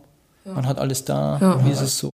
Ja. 0.45 0.53
Man 0.55 0.67
hat 0.67 0.79
alles 0.79 1.05
da. 1.05 1.39
Ja. 1.41 1.65
Wie 1.67 1.71
ist 1.71 1.83
es 1.83 1.99
so? 1.99 2.11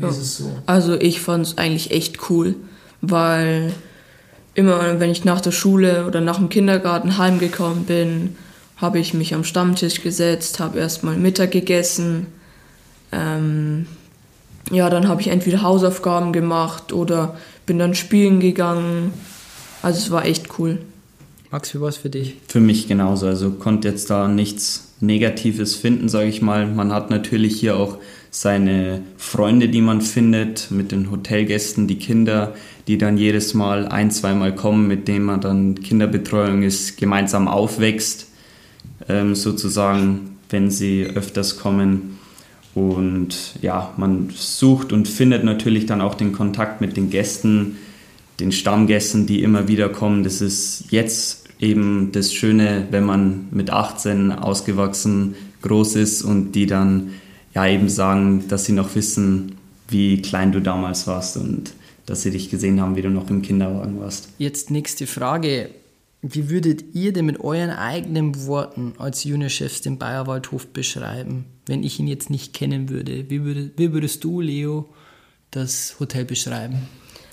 Ja. 0.00 0.08
Ist 0.08 0.18
es 0.18 0.36
so? 0.38 0.52
Also 0.66 0.94
ich 1.00 1.20
fand 1.20 1.46
es 1.46 1.58
eigentlich 1.58 1.92
echt 1.92 2.28
cool, 2.28 2.56
weil 3.00 3.72
immer 4.54 5.00
wenn 5.00 5.10
ich 5.10 5.24
nach 5.24 5.40
der 5.40 5.52
Schule 5.52 6.06
oder 6.06 6.20
nach 6.20 6.36
dem 6.36 6.48
Kindergarten 6.48 7.18
heimgekommen 7.18 7.84
bin, 7.84 8.36
habe 8.76 8.98
ich 8.98 9.14
mich 9.14 9.34
am 9.34 9.44
Stammtisch 9.44 10.02
gesetzt, 10.02 10.60
habe 10.60 10.78
erstmal 10.78 11.16
Mittag 11.16 11.52
gegessen, 11.52 12.26
ähm, 13.10 13.86
ja, 14.70 14.90
dann 14.90 15.08
habe 15.08 15.20
ich 15.20 15.28
entweder 15.28 15.62
Hausaufgaben 15.62 16.32
gemacht 16.32 16.92
oder 16.92 17.36
bin 17.66 17.78
dann 17.78 17.94
spielen 17.94 18.40
gegangen. 18.40 19.12
Also 19.82 19.98
es 19.98 20.10
war 20.10 20.26
echt 20.26 20.58
cool. 20.58 20.78
Max, 21.50 21.74
wie 21.74 21.80
war 21.80 21.88
es 21.88 21.96
für 21.96 22.10
dich? 22.10 22.34
Für 22.46 22.60
mich 22.60 22.88
genauso. 22.88 23.26
Also 23.26 23.50
konnte 23.50 23.88
jetzt 23.88 24.10
da 24.10 24.28
nichts 24.28 24.92
Negatives 25.00 25.74
finden, 25.74 26.08
sage 26.08 26.28
ich 26.28 26.42
mal. 26.42 26.66
Man 26.66 26.92
hat 26.92 27.08
natürlich 27.08 27.58
hier 27.58 27.76
auch 27.76 27.98
seine 28.30 29.00
Freunde, 29.16 29.70
die 29.70 29.80
man 29.80 30.02
findet, 30.02 30.70
mit 30.70 30.92
den 30.92 31.10
Hotelgästen, 31.10 31.86
die 31.86 31.98
Kinder, 31.98 32.54
die 32.86 32.98
dann 32.98 33.16
jedes 33.16 33.54
Mal 33.54 33.88
ein, 33.88 34.10
zweimal 34.10 34.54
kommen, 34.54 34.86
mit 34.86 35.08
denen 35.08 35.24
man 35.24 35.40
dann 35.40 35.76
Kinderbetreuung 35.76 36.62
ist, 36.62 36.98
gemeinsam 36.98 37.48
aufwächst, 37.48 38.26
ähm, 39.08 39.34
sozusagen, 39.34 40.36
wenn 40.50 40.70
sie 40.70 41.04
öfters 41.04 41.58
kommen. 41.58 42.18
Und 42.74 43.54
ja, 43.62 43.94
man 43.96 44.28
sucht 44.34 44.92
und 44.92 45.08
findet 45.08 45.44
natürlich 45.44 45.86
dann 45.86 46.02
auch 46.02 46.14
den 46.14 46.32
Kontakt 46.32 46.82
mit 46.82 46.98
den 46.98 47.08
Gästen, 47.08 47.78
den 48.40 48.52
Stammgästen, 48.52 49.26
die 49.26 49.42
immer 49.42 49.68
wieder 49.68 49.88
kommen. 49.88 50.22
Das 50.24 50.40
ist 50.40 50.84
jetzt 50.90 51.44
eben 51.58 52.12
das 52.12 52.32
Schöne, 52.32 52.86
wenn 52.90 53.04
man 53.04 53.48
mit 53.50 53.70
18 53.70 54.32
ausgewachsen 54.32 55.34
groß 55.62 55.96
ist 55.96 56.22
und 56.22 56.52
die 56.52 56.66
dann 56.66 57.10
ja 57.54 57.66
eben 57.66 57.88
sagen, 57.88 58.46
dass 58.48 58.64
sie 58.64 58.72
noch 58.72 58.94
wissen, 58.94 59.56
wie 59.88 60.22
klein 60.22 60.52
du 60.52 60.60
damals 60.60 61.06
warst 61.06 61.36
und 61.36 61.72
dass 62.06 62.22
sie 62.22 62.30
dich 62.30 62.50
gesehen 62.50 62.80
haben, 62.80 62.96
wie 62.96 63.02
du 63.02 63.10
noch 63.10 63.28
im 63.28 63.42
Kinderwagen 63.42 64.00
warst. 64.00 64.28
Jetzt 64.38 64.70
nächste 64.70 65.06
Frage. 65.06 65.70
Wie 66.20 66.50
würdet 66.50 66.94
ihr 66.94 67.12
denn 67.12 67.26
mit 67.26 67.40
euren 67.40 67.70
eigenen 67.70 68.46
Worten 68.46 68.94
als 68.98 69.22
Juniorchefs 69.22 69.82
den 69.82 69.98
Bayerwaldhof 69.98 70.66
beschreiben, 70.68 71.44
wenn 71.66 71.84
ich 71.84 72.00
ihn 72.00 72.08
jetzt 72.08 72.28
nicht 72.28 72.52
kennen 72.54 72.88
würde? 72.88 73.30
Wie, 73.30 73.44
würde, 73.44 73.70
wie 73.76 73.92
würdest 73.92 74.24
du, 74.24 74.40
Leo, 74.40 74.88
das 75.52 75.96
Hotel 76.00 76.24
beschreiben? 76.24 76.88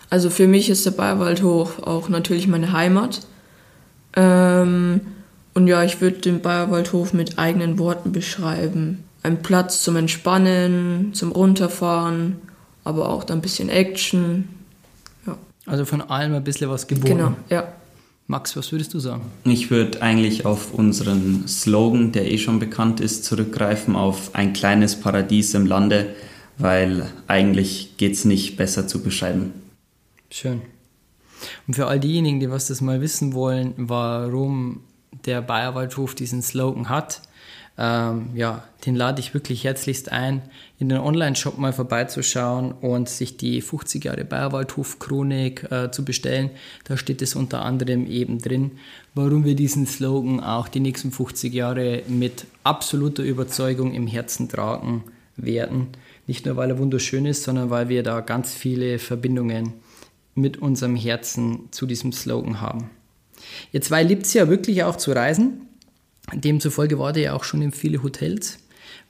Also 0.09 0.29
für 0.29 0.47
mich 0.47 0.69
ist 0.69 0.85
der 0.85 0.91
Bayerwaldhof 0.91 1.81
auch 1.83 2.09
natürlich 2.09 2.47
meine 2.47 2.71
Heimat. 2.71 3.21
Ähm, 4.15 5.01
und 5.53 5.67
ja, 5.67 5.83
ich 5.83 6.01
würde 6.01 6.17
den 6.17 6.41
Bayerwaldhof 6.41 7.13
mit 7.13 7.39
eigenen 7.39 7.79
Worten 7.79 8.11
beschreiben. 8.11 9.03
Ein 9.23 9.41
Platz 9.41 9.83
zum 9.83 9.95
Entspannen, 9.95 11.13
zum 11.13 11.31
Runterfahren, 11.31 12.35
aber 12.83 13.09
auch 13.09 13.23
dann 13.23 13.39
ein 13.39 13.41
bisschen 13.41 13.69
Action. 13.69 14.49
Ja. 15.25 15.37
Also 15.65 15.85
von 15.85 16.01
allem 16.01 16.35
ein 16.35 16.43
bisschen 16.43 16.69
was 16.69 16.87
geboten. 16.87 17.17
Genau, 17.17 17.33
ja. 17.49 17.67
Max, 18.27 18.57
was 18.57 18.71
würdest 18.71 18.93
du 18.93 18.99
sagen? 18.99 19.21
Ich 19.43 19.69
würde 19.69 20.01
eigentlich 20.01 20.45
auf 20.45 20.73
unseren 20.73 21.47
Slogan, 21.47 22.11
der 22.11 22.31
eh 22.31 22.39
schon 22.39 22.59
bekannt 22.59 22.99
ist, 22.99 23.23
zurückgreifen, 23.23 23.95
auf 23.95 24.33
ein 24.33 24.53
kleines 24.53 24.99
Paradies 24.99 25.53
im 25.53 25.67
Lande, 25.67 26.15
weil 26.57 27.07
eigentlich 27.27 27.97
geht 27.97 28.13
es 28.13 28.25
nicht 28.25 28.57
besser 28.57 28.87
zu 28.87 29.03
beschreiben. 29.03 29.53
Schön. 30.35 30.63
Und 31.65 31.75
für 31.75 31.87
all 31.87 31.97
diejenigen, 31.97 32.41
die 32.41 32.51
was 32.51 32.67
das 32.67 32.81
mal 32.81 32.99
wissen 32.99 33.33
wollen, 33.33 33.73
warum 33.77 34.81
der 35.25 35.41
Bayerwaldhof 35.41 36.13
diesen 36.13 36.41
Slogan 36.41 36.89
hat, 36.89 37.21
ähm, 37.77 38.31
ja, 38.33 38.65
den 38.85 38.97
lade 38.97 39.21
ich 39.21 39.33
wirklich 39.33 39.63
herzlichst 39.63 40.11
ein, 40.11 40.41
in 40.77 40.89
den 40.89 40.97
Online-Shop 40.97 41.57
mal 41.57 41.71
vorbeizuschauen 41.71 42.73
und 42.73 43.07
sich 43.07 43.37
die 43.37 43.61
50 43.61 44.03
Jahre 44.03 44.25
Bayerwaldhof-Chronik 44.25 45.71
äh, 45.71 45.91
zu 45.91 46.03
bestellen. 46.03 46.49
Da 46.83 46.97
steht 46.97 47.21
es 47.21 47.33
unter 47.33 47.61
anderem 47.61 48.05
eben 48.05 48.39
drin, 48.39 48.71
warum 49.13 49.45
wir 49.45 49.55
diesen 49.55 49.87
Slogan 49.87 50.41
auch 50.41 50.67
die 50.67 50.81
nächsten 50.81 51.13
50 51.13 51.53
Jahre 51.53 52.03
mit 52.09 52.45
absoluter 52.65 53.23
Überzeugung 53.23 53.93
im 53.93 54.05
Herzen 54.05 54.49
tragen 54.49 55.05
werden. 55.37 55.87
Nicht 56.27 56.45
nur, 56.45 56.57
weil 56.57 56.71
er 56.71 56.77
wunderschön 56.77 57.25
ist, 57.25 57.43
sondern 57.43 57.69
weil 57.69 57.87
wir 57.87 58.03
da 58.03 58.19
ganz 58.19 58.53
viele 58.53 58.99
Verbindungen 58.99 59.84
mit 60.35 60.57
unserem 60.57 60.95
Herzen 60.95 61.69
zu 61.71 61.85
diesem 61.85 62.11
Slogan 62.11 62.61
haben. 62.61 62.89
Ihr 63.71 63.81
zwei 63.81 64.03
liebt 64.03 64.25
es 64.25 64.33
ja 64.33 64.49
wirklich 64.49 64.83
auch 64.83 64.97
zu 64.97 65.11
reisen. 65.11 65.67
Demzufolge 66.33 66.99
wart 66.99 67.17
ihr 67.17 67.23
ja 67.23 67.33
auch 67.33 67.43
schon 67.43 67.61
in 67.61 67.71
viele 67.71 68.03
Hotels. 68.03 68.59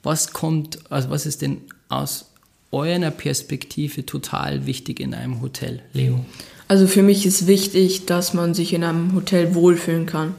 Was 0.02 0.32
kommt, 0.32 0.90
also 0.90 1.10
was 1.10 1.26
ist 1.26 1.42
denn 1.42 1.62
aus 1.88 2.32
eurer 2.70 3.10
Perspektive 3.10 4.06
total 4.06 4.66
wichtig 4.66 5.00
in 5.00 5.14
einem 5.14 5.40
Hotel, 5.40 5.82
Leo? 5.92 6.24
Also 6.68 6.86
für 6.86 7.02
mich 7.02 7.26
ist 7.26 7.46
wichtig, 7.46 8.06
dass 8.06 8.34
man 8.34 8.54
sich 8.54 8.72
in 8.72 8.84
einem 8.84 9.14
Hotel 9.14 9.54
wohlfühlen 9.54 10.06
kann. 10.06 10.34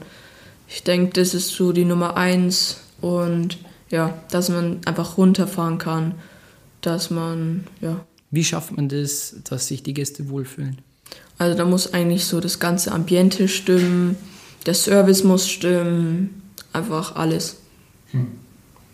Ich 0.68 0.82
denke, 0.82 1.12
das 1.14 1.34
ist 1.34 1.48
so 1.48 1.72
die 1.72 1.86
Nummer 1.86 2.16
eins 2.16 2.80
und 3.00 3.58
ja, 3.90 4.22
dass 4.30 4.50
man 4.50 4.80
einfach 4.84 5.16
runterfahren 5.16 5.78
kann, 5.78 6.14
dass 6.80 7.10
man, 7.10 7.66
ja. 7.80 8.04
Wie 8.30 8.44
schafft 8.44 8.76
man 8.76 8.88
das, 8.88 9.36
dass 9.48 9.68
sich 9.68 9.82
die 9.82 9.94
Gäste 9.94 10.28
wohlfühlen? 10.28 10.78
Also 11.38 11.56
da 11.56 11.64
muss 11.64 11.94
eigentlich 11.94 12.24
so 12.26 12.40
das 12.40 12.58
ganze 12.58 12.92
Ambiente 12.92 13.48
stimmen, 13.48 14.16
der 14.66 14.74
Service 14.74 15.24
muss 15.24 15.48
stimmen, 15.48 16.42
einfach 16.72 17.16
alles. 17.16 17.56
Hm. 18.10 18.26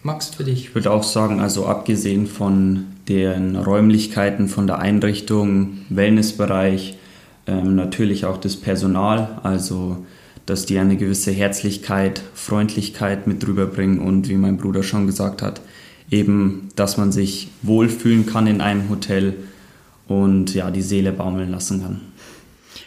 Max, 0.02 0.28
für 0.28 0.44
dich? 0.44 0.66
Ich 0.66 0.74
würde 0.74 0.90
auch 0.90 1.02
sagen, 1.02 1.40
also 1.40 1.66
abgesehen 1.66 2.26
von 2.26 2.86
den 3.08 3.56
Räumlichkeiten, 3.56 4.48
von 4.48 4.66
der 4.66 4.78
Einrichtung, 4.78 5.78
Wellnessbereich, 5.88 6.98
ähm, 7.46 7.74
natürlich 7.74 8.26
auch 8.26 8.36
das 8.36 8.56
Personal, 8.56 9.40
also 9.42 10.04
dass 10.46 10.66
die 10.66 10.78
eine 10.78 10.98
gewisse 10.98 11.30
Herzlichkeit, 11.30 12.22
Freundlichkeit 12.34 13.26
mit 13.26 13.42
drüber 13.42 13.66
bringen 13.66 13.98
und 13.98 14.28
wie 14.28 14.36
mein 14.36 14.58
Bruder 14.58 14.82
schon 14.82 15.06
gesagt 15.06 15.40
hat, 15.40 15.62
eben, 16.10 16.68
dass 16.76 16.96
man 16.96 17.12
sich 17.12 17.48
wohlfühlen 17.62 18.26
kann 18.26 18.46
in 18.46 18.60
einem 18.60 18.88
Hotel 18.88 19.34
und 20.06 20.54
ja, 20.54 20.70
die 20.70 20.82
Seele 20.82 21.12
baumeln 21.12 21.50
lassen 21.50 21.82
kann. 21.82 22.00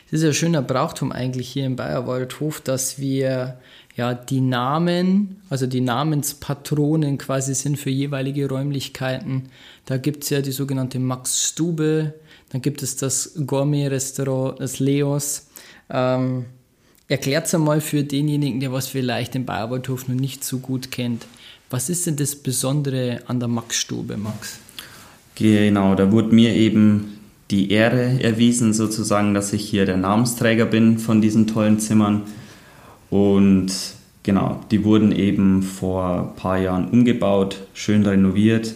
Das 0.10 0.22
ist 0.22 0.26
ja 0.26 0.34
schöner 0.34 0.62
Brauchtum 0.62 1.12
eigentlich 1.12 1.50
hier 1.50 1.66
im 1.66 1.76
Bayerwaldhof, 1.76 2.62
dass 2.62 3.00
wir 3.00 3.60
ja 3.96 4.14
die 4.14 4.42
Namen, 4.42 5.42
also 5.50 5.68
die 5.68 5.82
Namenspatronen 5.82 7.18
quasi 7.18 7.56
sind 7.56 7.78
für 7.78 7.90
jeweilige 7.90 8.48
Räumlichkeiten. 8.48 9.50
Da 9.86 9.98
gibt 9.98 10.24
es 10.24 10.30
ja 10.30 10.42
die 10.42 10.52
sogenannte 10.52 11.00
Max 11.00 11.50
Stube, 11.50 12.14
dann 12.50 12.62
gibt 12.62 12.84
es 12.84 12.96
das 12.96 13.34
Gourmet-Restaurant, 13.46 14.62
das 14.62 14.80
Leos. 14.80 15.48
Ähm, 15.90 16.46
Erklärt 17.10 17.48
es 17.48 17.56
einmal 17.56 17.80
für 17.80 18.04
denjenigen, 18.04 18.60
der 18.60 18.74
was 18.74 18.88
vielleicht 18.88 19.34
den 19.34 19.46
Bayerwaldhof 19.46 20.10
noch 20.10 20.16
nicht 20.16 20.44
so 20.44 20.60
gut 20.60 20.92
kennt. 20.92 21.26
Was 21.70 21.90
ist 21.90 22.08
denn 22.08 22.16
das 22.16 22.36
Besondere 22.36 23.22
an 23.28 23.40
der 23.40 23.50
Max-Stube, 23.50 24.16
Max? 24.16 24.60
Genau, 25.36 25.96
da 25.96 26.12
wurde 26.12 26.34
mir 26.34 26.56
eben 26.56 27.20
die 27.52 27.72
Ehre 27.72 28.24
erwiesen, 28.24 28.74
sozusagen, 28.74 29.34
dass 29.34 29.54
ich 29.54 29.70
hier 29.70 29.86
der 29.86 29.98
Namensträger 29.98 30.66
bin 30.66 30.98
von 30.98 31.22
diesen 31.22 31.46
tollen 31.46 31.80
Zimmern. 31.80 32.24
Und 33.10 33.72
genau, 34.24 34.62
die 34.72 34.84
wurden 34.84 35.12
eben 35.12 35.62
vor 35.62 36.32
ein 36.32 36.36
paar 36.36 36.58
Jahren 36.58 36.90
umgebaut, 36.90 37.62
schön 37.74 38.06
renoviert. 38.06 38.74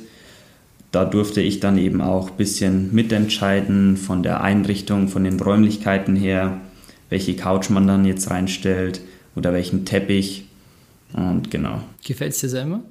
Da 0.91 1.05
durfte 1.05 1.41
ich 1.41 1.61
dann 1.61 1.77
eben 1.77 2.01
auch 2.01 2.31
ein 2.31 2.37
bisschen 2.37 2.93
mitentscheiden 2.93 3.95
von 3.95 4.23
der 4.23 4.41
Einrichtung, 4.41 5.07
von 5.07 5.23
den 5.23 5.39
Räumlichkeiten 5.39 6.17
her, 6.17 6.59
welche 7.09 7.35
Couch 7.35 7.69
man 7.69 7.87
dann 7.87 8.03
jetzt 8.03 8.29
reinstellt 8.29 9.01
oder 9.35 9.53
welchen 9.53 9.85
Teppich. 9.85 10.45
Und 11.13 11.51
genau. 11.51 11.81
Gefällt 12.05 12.33
es 12.33 12.39
dir 12.39 12.49
selber? 12.49 12.81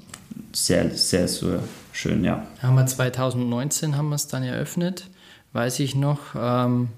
Sehr, 0.52 0.90
sehr, 0.90 1.28
sehr 1.28 1.60
schön, 1.92 2.24
ja. 2.24 2.46
Haben 2.62 2.76
wir 2.76 2.86
2019 2.86 3.96
haben 3.96 4.08
wir 4.08 4.16
es 4.16 4.26
dann 4.26 4.42
eröffnet 4.42 5.06
weiß 5.52 5.80
ich 5.80 5.94
noch, 5.94 6.34
ähm, 6.36 6.88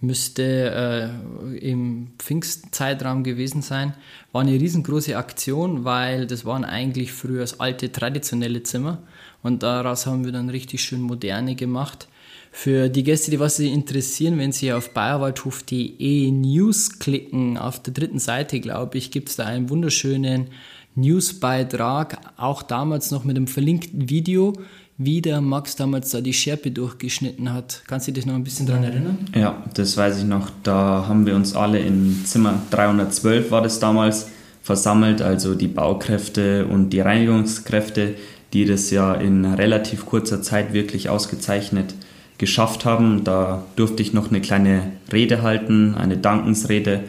müsste 0.00 1.12
äh, 1.52 1.58
im 1.58 2.12
Pfingstzeitraum 2.18 3.22
gewesen 3.22 3.62
sein. 3.62 3.94
War 4.32 4.42
eine 4.42 4.52
riesengroße 4.52 5.16
Aktion, 5.16 5.84
weil 5.84 6.26
das 6.26 6.44
waren 6.44 6.64
eigentlich 6.64 7.12
früher 7.12 7.40
das 7.40 7.60
alte 7.60 7.92
traditionelle 7.92 8.62
Zimmer 8.62 8.98
und 9.42 9.62
daraus 9.62 10.06
haben 10.06 10.24
wir 10.24 10.32
dann 10.32 10.48
richtig 10.48 10.82
schön 10.82 11.02
moderne 11.02 11.54
gemacht. 11.54 12.08
Für 12.52 12.88
die 12.88 13.04
Gäste, 13.04 13.30
die 13.30 13.38
was 13.38 13.56
sie 13.56 13.72
interessieren, 13.72 14.38
wenn 14.38 14.52
sie 14.52 14.72
auf 14.72 14.90
bayerwaldhof.de 14.90 16.30
News 16.30 16.98
klicken, 16.98 17.56
auf 17.56 17.80
der 17.80 17.94
dritten 17.94 18.18
Seite, 18.18 18.60
glaube 18.60 18.98
ich, 18.98 19.10
gibt 19.10 19.28
es 19.28 19.36
da 19.36 19.46
einen 19.46 19.70
wunderschönen 19.70 20.48
Newsbeitrag, 20.96 22.18
auch 22.36 22.62
damals 22.62 23.12
noch 23.12 23.24
mit 23.24 23.36
einem 23.36 23.46
verlinkten 23.46 24.10
Video, 24.10 24.54
wie 24.98 25.22
der 25.22 25.40
Max 25.40 25.76
damals 25.76 26.10
da 26.10 26.20
die 26.20 26.34
Schärpe 26.34 26.72
durchgeschnitten 26.72 27.52
hat. 27.52 27.82
Kannst 27.86 28.08
du 28.08 28.12
dich 28.12 28.26
noch 28.26 28.34
ein 28.34 28.44
bisschen 28.44 28.66
daran 28.66 28.84
erinnern? 28.84 29.18
Ja, 29.34 29.64
das 29.72 29.96
weiß 29.96 30.18
ich 30.18 30.24
noch. 30.24 30.50
Da 30.62 31.06
haben 31.08 31.24
wir 31.24 31.36
uns 31.36 31.54
alle 31.54 31.78
in 31.78 32.24
Zimmer 32.26 32.60
312 32.70 33.50
war 33.50 33.62
das 33.62 33.78
damals 33.78 34.28
versammelt, 34.62 35.22
also 35.22 35.54
die 35.54 35.68
Baukräfte 35.68 36.66
und 36.66 36.90
die 36.90 37.00
Reinigungskräfte, 37.00 38.16
die 38.52 38.66
das 38.66 38.90
ja 38.90 39.14
in 39.14 39.46
relativ 39.46 40.04
kurzer 40.04 40.42
Zeit 40.42 40.74
wirklich 40.74 41.08
ausgezeichnet 41.08 41.94
geschafft 42.40 42.84
haben. 42.84 43.22
Da 43.22 43.62
durfte 43.76 44.02
ich 44.02 44.12
noch 44.12 44.30
eine 44.30 44.40
kleine 44.40 44.90
Rede 45.12 45.42
halten, 45.42 45.94
eine 45.94 46.16
Dankensrede, 46.16 47.04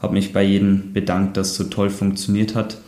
habe 0.00 0.12
mich 0.12 0.32
bei 0.32 0.42
jedem 0.44 0.92
bedankt, 0.92 1.36
dass 1.36 1.56
so 1.56 1.64
toll 1.64 1.90
funktioniert 1.90 2.54
hat. 2.54 2.78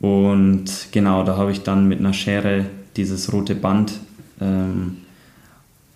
Und 0.00 0.66
genau, 0.92 1.24
da 1.24 1.36
habe 1.36 1.50
ich 1.50 1.62
dann 1.62 1.88
mit 1.88 1.98
einer 1.98 2.12
Schere 2.12 2.66
dieses 2.96 3.32
rote 3.32 3.54
Band 3.54 3.94
ähm, 4.40 4.98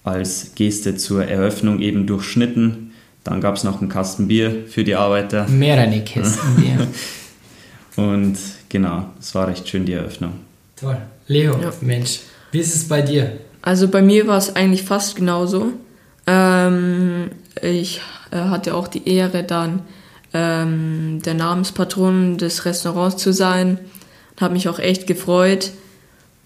als 0.02 0.52
Geste 0.54 0.96
zur 0.96 1.26
Eröffnung 1.26 1.80
eben 1.80 2.06
durchschnitten. 2.06 2.92
Dann 3.22 3.42
gab 3.42 3.56
es 3.56 3.64
noch 3.64 3.80
einen 3.80 3.90
Kasten 3.90 4.28
Bier 4.28 4.64
für 4.66 4.82
die 4.82 4.94
Arbeiter. 4.94 5.46
Mehrere 5.48 6.00
Kästen 6.00 6.56
Bier. 6.56 6.86
Und 8.02 8.38
genau, 8.70 9.10
es 9.20 9.34
war 9.34 9.48
recht 9.48 9.68
schön, 9.68 9.84
die 9.84 9.92
Eröffnung. 9.92 10.32
Toll. 10.76 10.96
Leo, 11.26 11.58
ja. 11.60 11.70
Mensch. 11.82 12.20
Wie 12.50 12.60
ist 12.60 12.74
es 12.74 12.88
bei 12.88 13.02
dir? 13.02 13.38
Also 13.62 13.88
bei 13.88 14.02
mir 14.02 14.26
war 14.26 14.38
es 14.38 14.54
eigentlich 14.54 14.84
fast 14.84 15.16
genauso. 15.16 15.72
Ähm, 16.26 17.30
ich 17.62 18.00
äh, 18.30 18.36
hatte 18.36 18.74
auch 18.74 18.88
die 18.88 19.08
Ehre, 19.08 19.42
dann 19.42 19.80
ähm, 20.32 21.20
der 21.24 21.34
Namenspatron 21.34 22.38
des 22.38 22.64
Restaurants 22.64 23.16
zu 23.16 23.32
sein. 23.32 23.78
Habe 24.40 24.54
mich 24.54 24.68
auch 24.68 24.78
echt 24.78 25.06
gefreut. 25.06 25.72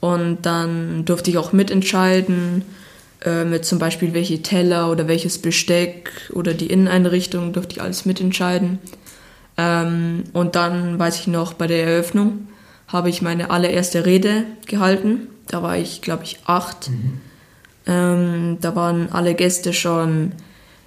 Und 0.01 0.43
dann 0.43 1.05
durfte 1.05 1.31
ich 1.31 1.39
auch 1.39 1.53
mitentscheiden, 1.53 2.65
äh, 3.25 3.45
mit 3.45 3.65
zum 3.65 3.79
Beispiel 3.79 4.15
welche 4.15 4.43
Teller 4.43 4.91
oder 4.91 5.07
welches 5.07 5.39
Besteck 5.39 6.11
oder 6.33 6.55
die 6.55 6.67
Inneneinrichtung 6.67 7.53
durfte 7.53 7.77
ich 7.77 7.83
alles 7.83 8.05
mitentscheiden. 8.05 8.79
Ähm, 9.57 10.25
und 10.33 10.57
dann 10.57 10.99
weiß 10.99 11.21
ich 11.21 11.27
noch, 11.29 11.53
bei 11.53 11.67
der 11.67 11.87
Eröffnung 11.87 12.49
habe 12.93 13.09
ich 13.09 13.23
meine 13.23 13.51
allererste 13.51 14.05
Rede 14.05 14.45
gehalten. 14.67 15.29
Da 15.49 15.63
war 15.63 15.77
ich, 15.77 16.03
glaube 16.03 16.25
ich, 16.25 16.39
acht. 16.45 16.91
Mhm. 16.91 17.21
Ähm, 17.87 18.59
da 18.61 18.77
waren 18.77 19.11
alle 19.11 19.35
Gäste 19.35 19.73
schon 19.73 20.33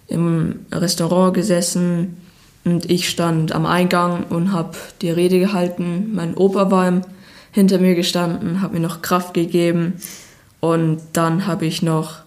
im 0.07 0.65
Restaurant 0.71 1.33
gesessen 1.33 2.17
und 2.63 2.89
ich 2.89 3.09
stand 3.09 3.53
am 3.53 3.65
Eingang 3.65 4.25
und 4.29 4.53
habe 4.53 4.77
die 5.01 5.09
Rede 5.09 5.39
gehalten. 5.39 6.11
Mein 6.13 6.35
Opa 6.35 6.71
war 6.71 7.01
hinter 7.51 7.79
mir 7.79 7.95
gestanden, 7.95 8.61
hat 8.61 8.71
mir 8.71 8.79
noch 8.79 9.01
Kraft 9.01 9.33
gegeben 9.33 9.93
und 10.59 11.01
dann 11.13 11.47
habe 11.47 11.65
ich 11.65 11.81
noch 11.81 12.19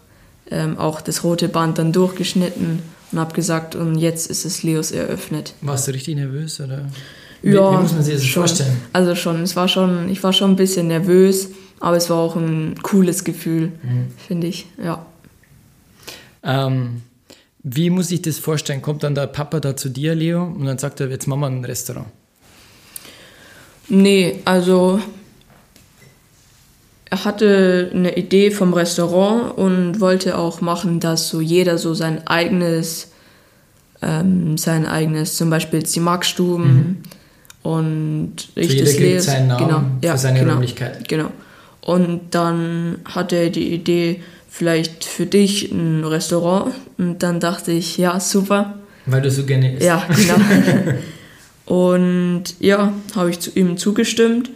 ähm, 0.51 0.79
auch 0.79 1.01
das 1.01 1.25
rote 1.25 1.49
Band 1.49 1.79
dann 1.79 1.93
durchgeschnitten 1.93 2.83
und 3.13 3.19
habe 3.19 3.35
gesagt, 3.35 3.75
und 3.75 3.97
jetzt 3.97 4.31
ist 4.31 4.45
es 4.45 4.63
Leos 4.63 4.91
eröffnet. 4.91 5.55
Warst 5.61 5.89
du 5.89 5.93
richtig 5.93 6.17
nervös 6.17 6.61
oder? 6.61 6.87
Wie, 7.43 7.53
ja, 7.53 7.73
wie 7.73 7.83
muss 7.83 7.93
man 7.93 8.03
sich 8.03 8.15
das 8.15 8.25
schon, 8.25 8.43
vorstellen? 8.43 8.77
Also 8.93 9.15
schon, 9.15 9.43
es 9.43 9.55
war 9.55 9.69
schon, 9.69 10.09
ich 10.09 10.23
war 10.23 10.33
schon 10.33 10.53
ein 10.53 10.57
bisschen 10.57 10.89
nervös, 10.89 11.51
aber 11.81 11.97
es 11.97 12.11
war 12.11 12.17
auch 12.19 12.37
ein 12.37 12.75
cooles 12.83 13.25
Gefühl, 13.25 13.73
mhm. 13.83 14.09
finde 14.17 14.47
ich, 14.49 14.67
ja. 14.83 15.05
Ähm, 16.43 17.03
wie 17.63 17.91
muss 17.91 18.11
ich 18.11 18.23
das 18.23 18.39
vorstellen? 18.39 18.83
Kommt 18.83 19.03
dann 19.03 19.15
der 19.15 19.27
Papa 19.27 19.61
da 19.61 19.77
zu 19.77 19.89
dir, 19.89 20.15
Leo, 20.15 20.45
und 20.45 20.65
dann 20.65 20.79
sagt 20.79 21.01
er, 21.01 21.09
jetzt 21.09 21.27
machen 21.27 21.41
wir 21.41 21.47
ein 21.49 21.65
Restaurant? 21.65 22.07
Nee, 23.89 24.41
also 24.45 25.01
er 27.11 27.25
hatte 27.25 27.91
eine 27.95 28.17
Idee 28.17 28.51
vom 28.51 28.75
Restaurant 28.75 29.57
und 29.57 30.01
wollte 30.01 30.37
auch 30.37 30.61
machen, 30.61 31.01
dass 31.01 31.29
so 31.29 31.41
jeder 31.41 31.79
so 31.79 31.95
sein 31.95 32.27
eigenes, 32.27 33.13
ähm, 34.03 34.59
sein 34.59 34.87
eigenes, 34.87 35.37
zum 35.37 35.49
Beispiel 35.49 35.83
die 35.83 36.01
Marktstuben 36.01 36.75
mhm. 36.75 36.97
Und 37.69 38.33
ich 38.55 38.73
so 38.73 38.79
das 38.79 38.99
lese. 38.99 39.27
Seinen 39.27 39.49
Namen 39.49 39.67
genau, 39.67 39.83
ja, 40.03 40.13
für 40.13 40.19
seine 40.19 40.41
genau, 40.41 40.53
Räumlichkeit. 40.55 41.07
Genau. 41.07 41.31
Und 41.83 42.21
dann 42.31 42.99
hatte 43.05 43.37
er 43.37 43.51
die 43.51 43.75
Idee, 43.75 44.23
vielleicht 44.49 45.05
für 45.05 45.27
dich 45.27 45.71
ein 45.71 46.03
Restaurant. 46.03 46.75
Und 46.97 47.23
dann 47.23 47.41
dachte 47.41 47.73
ich, 47.73 47.99
ja, 47.99 48.19
super. 48.21 48.79
Weil 49.05 49.21
du 49.21 49.31
so 49.31 49.45
gerne 49.45 49.75
isst. 49.75 49.85
Ja, 49.85 50.07
genau. 50.09 50.95
und 51.67 52.45
ja, 52.59 52.95
habe 53.15 53.29
ich 53.29 53.41
zu 53.41 53.51
ihm 53.55 53.77
zugestimmt. 53.77 54.49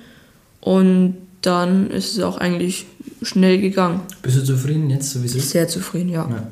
Und 0.62 1.18
dann 1.42 1.90
ist 1.90 2.16
es 2.16 2.20
auch 2.22 2.38
eigentlich 2.38 2.86
schnell 3.20 3.60
gegangen. 3.60 4.00
Bist 4.22 4.38
du 4.38 4.44
zufrieden 4.44 4.88
jetzt 4.88 5.10
sowieso? 5.10 5.38
Sehr 5.38 5.68
zufrieden, 5.68 6.08
ja. 6.08 6.26
ja. 6.30 6.46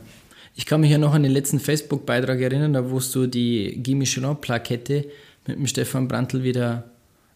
Ich 0.56 0.66
kann 0.66 0.82
mich 0.82 0.90
ja 0.90 0.98
noch 0.98 1.14
an 1.14 1.22
den 1.22 1.32
letzten 1.32 1.58
Facebook-Beitrag 1.58 2.38
erinnern, 2.38 2.74
da 2.74 2.90
wo 2.90 3.00
du 3.00 3.26
die 3.26 3.80
Guy 3.82 3.94
Michelin-Plakette 3.94 5.06
mit 5.50 5.58
dem 5.58 5.66
Stefan 5.66 6.08
Brandl 6.08 6.42
wieder 6.42 6.84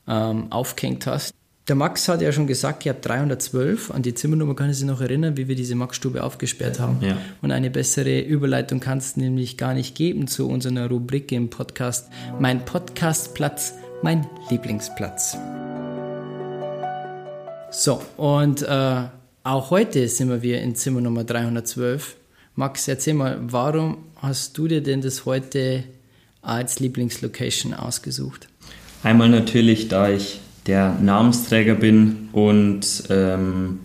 ähm, 0.08 0.50
aufgehängt 0.50 1.06
hast. 1.06 1.34
Der 1.66 1.76
Max 1.76 2.08
hat 2.08 2.20
ja 2.20 2.30
schon 2.30 2.46
gesagt, 2.46 2.84
ihr 2.84 2.92
habt 2.92 3.06
312. 3.06 3.90
An 3.90 4.02
die 4.02 4.12
Zimmernummer 4.12 4.54
kann 4.54 4.68
ich 4.68 4.76
sich 4.76 4.86
noch 4.86 5.00
erinnern, 5.00 5.38
wie 5.38 5.48
wir 5.48 5.56
diese 5.56 5.74
Max-Stube 5.74 6.22
aufgesperrt 6.22 6.78
haben. 6.78 6.98
Ja. 7.00 7.16
Und 7.40 7.52
eine 7.52 7.70
bessere 7.70 8.20
Überleitung 8.20 8.80
kann 8.80 8.98
es 8.98 9.16
nämlich 9.16 9.56
gar 9.56 9.72
nicht 9.72 9.94
geben 9.94 10.26
zu 10.26 10.46
unserer 10.46 10.90
Rubrik 10.90 11.32
im 11.32 11.48
Podcast. 11.48 12.10
Mein 12.38 12.66
Podcastplatz, 12.66 13.72
mein 14.02 14.26
Lieblingsplatz. 14.50 15.38
So, 17.70 18.02
und 18.18 18.60
äh, 18.60 19.04
auch 19.42 19.70
heute 19.70 20.06
sind 20.08 20.42
wir 20.42 20.60
in 20.60 20.74
Zimmer 20.74 21.00
Nummer 21.00 21.24
312. 21.24 22.16
Max, 22.56 22.86
erzähl 22.88 23.14
mal, 23.14 23.38
warum 23.40 23.96
hast 24.16 24.56
du 24.58 24.68
dir 24.68 24.82
denn 24.82 25.00
das 25.00 25.24
heute 25.24 25.84
als 26.44 26.80
Lieblingslocation 26.80 27.74
ausgesucht? 27.74 28.48
Einmal 29.02 29.28
natürlich, 29.28 29.88
da 29.88 30.10
ich 30.10 30.40
der 30.66 30.96
Namensträger 31.00 31.74
bin 31.74 32.28
und 32.32 33.04
ähm, 33.10 33.80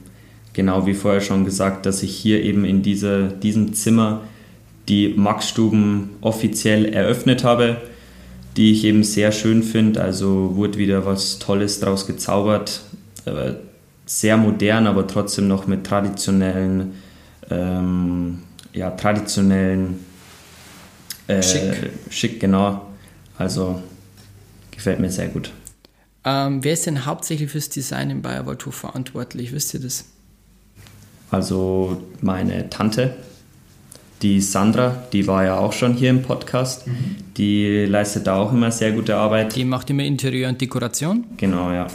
genau 0.54 0.86
wie 0.86 0.94
vorher 0.94 1.22
schon 1.22 1.46
gesagt, 1.46 1.86
dass 1.86 2.04
ich 2.04 2.16
hier 2.16 2.44
eben 2.44 2.66
in 2.66 2.82
dieser, 2.82 3.28
diesem 3.28 3.74
Zimmer 3.74 4.22
die 4.88 5.10
Maxstuben 5.10 6.10
offiziell 6.22 6.86
eröffnet 6.86 7.44
habe, 7.44 7.78
die 8.58 8.72
ich 8.72 8.84
eben 8.84 9.04
sehr 9.04 9.32
schön 9.32 9.62
finde. 9.62 10.02
Also 10.02 10.56
wurde 10.56 10.78
wieder 10.78 11.06
was 11.06 11.40
Tolles 11.40 11.80
draus 11.80 12.08
gezaubert. 12.08 12.82
Sehr 14.06 14.38
modern, 14.38 14.88
aber 14.88 15.06
trotzdem 15.06 15.48
noch 15.48 15.68
mit 15.68 15.86
traditionellen, 15.86 16.94
ähm, 17.52 18.40
ja, 18.74 18.90
traditionellen 18.92 20.00
äh, 21.30 21.44
Schick. 21.44 21.92
Schick, 22.10 22.40
genau. 22.40 22.88
Also 23.38 23.82
gefällt 24.72 25.00
mir 25.00 25.12
sehr 25.12 25.28
gut. 25.28 25.52
Ähm, 26.26 26.64
wer 26.64 26.74
ist 26.74 26.86
denn 26.86 27.06
hauptsächlich 27.06 27.52
fürs 27.52 27.70
Design 27.70 28.10
im 28.10 28.22
Bayer 28.22 28.46
Waldhof 28.46 28.76
verantwortlich? 28.76 29.54
Wisst 29.54 29.74
ihr 29.74 29.80
das? 29.80 30.06
Also 31.32 32.04
meine 32.22 32.70
Tante, 32.70 33.16
die 34.22 34.42
Sandra, 34.42 35.04
die 35.14 35.28
war 35.28 35.46
ja 35.46 35.58
auch 35.58 35.72
schon 35.72 35.94
hier 35.94 36.10
im 36.10 36.24
Podcast. 36.24 36.88
Mhm. 36.88 37.16
Die 37.38 37.86
leistet 37.86 38.28
da 38.28 38.36
auch 38.36 38.52
immer 38.52 38.72
sehr 38.72 38.92
gute 38.92 39.16
Arbeit. 39.16 39.56
Die 39.56 39.64
macht 39.64 39.90
immer 39.90 40.04
Interieur 40.04 40.50
und 40.50 40.60
Dekoration? 40.60 41.26
Genau, 41.38 41.72
ja. 41.72 41.88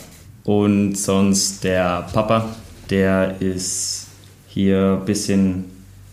Und 0.44 0.94
sonst 0.94 1.64
der 1.64 2.06
Papa, 2.12 2.54
der 2.88 3.40
ist 3.40 4.06
hier 4.48 4.98
ein 5.00 5.04
bisschen 5.04 5.64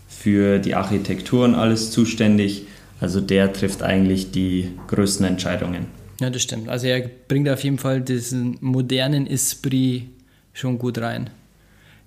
für 0.08 0.58
die 0.58 0.74
Architektur 0.74 1.44
und 1.44 1.54
alles 1.54 1.90
zuständig. 1.90 2.66
Also 3.02 3.20
der 3.20 3.52
trifft 3.52 3.82
eigentlich 3.82 4.30
die 4.30 4.70
größten 4.86 5.26
Entscheidungen. 5.26 5.86
Ja, 6.20 6.30
das 6.30 6.40
stimmt. 6.42 6.68
Also 6.68 6.86
er 6.86 7.10
bringt 7.26 7.48
auf 7.48 7.64
jeden 7.64 7.78
Fall 7.78 8.00
diesen 8.00 8.58
modernen 8.60 9.26
Esprit 9.26 10.04
schon 10.52 10.78
gut 10.78 10.98
rein. 10.98 11.28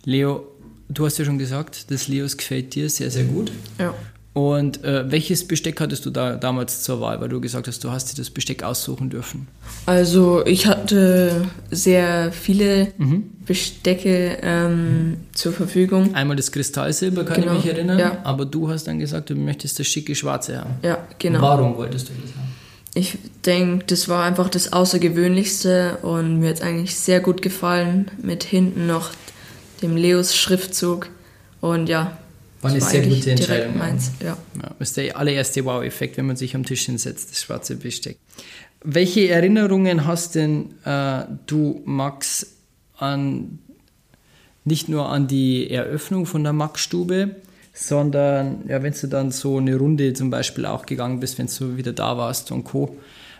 Leo, 0.05 0.47
du 0.87 1.05
hast 1.05 1.17
ja 1.17 1.25
schon 1.25 1.37
gesagt, 1.37 1.91
das 1.91 2.07
Leos 2.07 2.37
gefällt 2.37 2.75
dir 2.75 2.89
sehr, 2.89 3.11
sehr 3.11 3.25
gut. 3.25 3.51
Ja. 3.77 3.93
Und 4.35 4.83
äh, 4.83 5.09
welches 5.09 5.47
Besteck 5.47 5.79
hattest 5.79 6.05
du 6.05 6.09
da 6.09 6.35
damals 6.35 6.83
zur 6.83 6.99
Wahl, 6.99 7.21
weil 7.21 7.29
du 7.29 7.39
gesagt 7.39 7.69
hast, 7.69 7.81
du 7.85 7.91
hast 7.91 8.11
dir 8.11 8.21
das 8.21 8.29
Besteck 8.29 8.63
aussuchen 8.63 9.09
dürfen? 9.09 9.47
Also 9.85 10.45
ich 10.45 10.67
hatte 10.67 11.47
sehr 11.71 12.33
viele 12.33 12.91
mhm. 12.97 13.31
Bestecke 13.45 14.37
ähm, 14.41 15.21
zur 15.31 15.53
Verfügung. 15.53 16.13
Einmal 16.15 16.35
das 16.35 16.51
Kristallsilber, 16.51 17.23
kann 17.23 17.43
genau. 17.43 17.53
ich 17.53 17.63
mich 17.63 17.73
erinnern. 17.73 17.97
Ja. 17.97 18.17
Aber 18.25 18.45
du 18.45 18.67
hast 18.67 18.89
dann 18.89 18.99
gesagt, 18.99 19.29
du 19.29 19.35
möchtest 19.35 19.79
das 19.79 19.87
schicke 19.87 20.13
Schwarze 20.15 20.59
haben. 20.59 20.73
Ja, 20.81 20.97
genau. 21.17 21.41
Warum 21.41 21.77
wolltest 21.77 22.09
du 22.09 22.13
das 22.21 22.35
haben? 22.35 22.53
Ich 22.93 23.17
denke, 23.45 23.85
das 23.85 24.09
war 24.09 24.25
einfach 24.25 24.49
das 24.49 24.73
Außergewöhnlichste 24.73 25.99
und 26.01 26.41
mir 26.41 26.49
hat 26.49 26.57
es 26.57 26.61
eigentlich 26.61 26.97
sehr 26.97 27.21
gut 27.21 27.41
gefallen 27.41 28.11
mit 28.21 28.43
hinten 28.43 28.85
noch 28.85 29.11
dem 29.81 29.95
Leos 29.95 30.35
Schriftzug. 30.35 31.07
Und 31.61 31.87
ja, 31.87 32.17
war 32.65 32.71
eine 32.71 32.81
sehr 32.81 33.01
gute 33.01 33.31
Entscheidung. 33.31 33.77
Meins, 33.77 34.11
ja. 34.19 34.37
Ja, 34.61 34.71
das 34.79 34.89
ist 34.89 34.97
der 34.97 35.17
allererste 35.17 35.63
Wow-Effekt, 35.65 36.17
wenn 36.17 36.25
man 36.25 36.35
sich 36.35 36.55
am 36.55 36.65
Tisch 36.65 36.85
hinsetzt, 36.85 37.31
das 37.31 37.41
schwarze 37.41 37.75
Besteck. 37.75 38.17
Welche 38.83 39.29
Erinnerungen 39.29 40.05
hast 40.05 40.35
denn 40.35 40.75
äh, 40.83 41.23
du, 41.47 41.81
Max, 41.85 42.47
an 42.97 43.59
nicht 44.63 44.89
nur 44.89 45.09
an 45.09 45.27
die 45.27 45.69
Eröffnung 45.69 46.25
von 46.25 46.43
der 46.43 46.53
Max-Stube, 46.53 47.35
sondern 47.73 48.63
ja, 48.67 48.81
wenn 48.81 48.93
du 48.93 49.07
dann 49.07 49.31
so 49.31 49.57
eine 49.57 49.75
Runde 49.75 50.13
zum 50.13 50.29
Beispiel 50.29 50.65
auch 50.65 50.85
gegangen 50.85 51.19
bist, 51.19 51.37
wenn 51.37 51.47
du 51.47 51.77
wieder 51.77 51.93
da 51.93 52.17
warst 52.17 52.51
und 52.51 52.63
Co. 52.63 52.97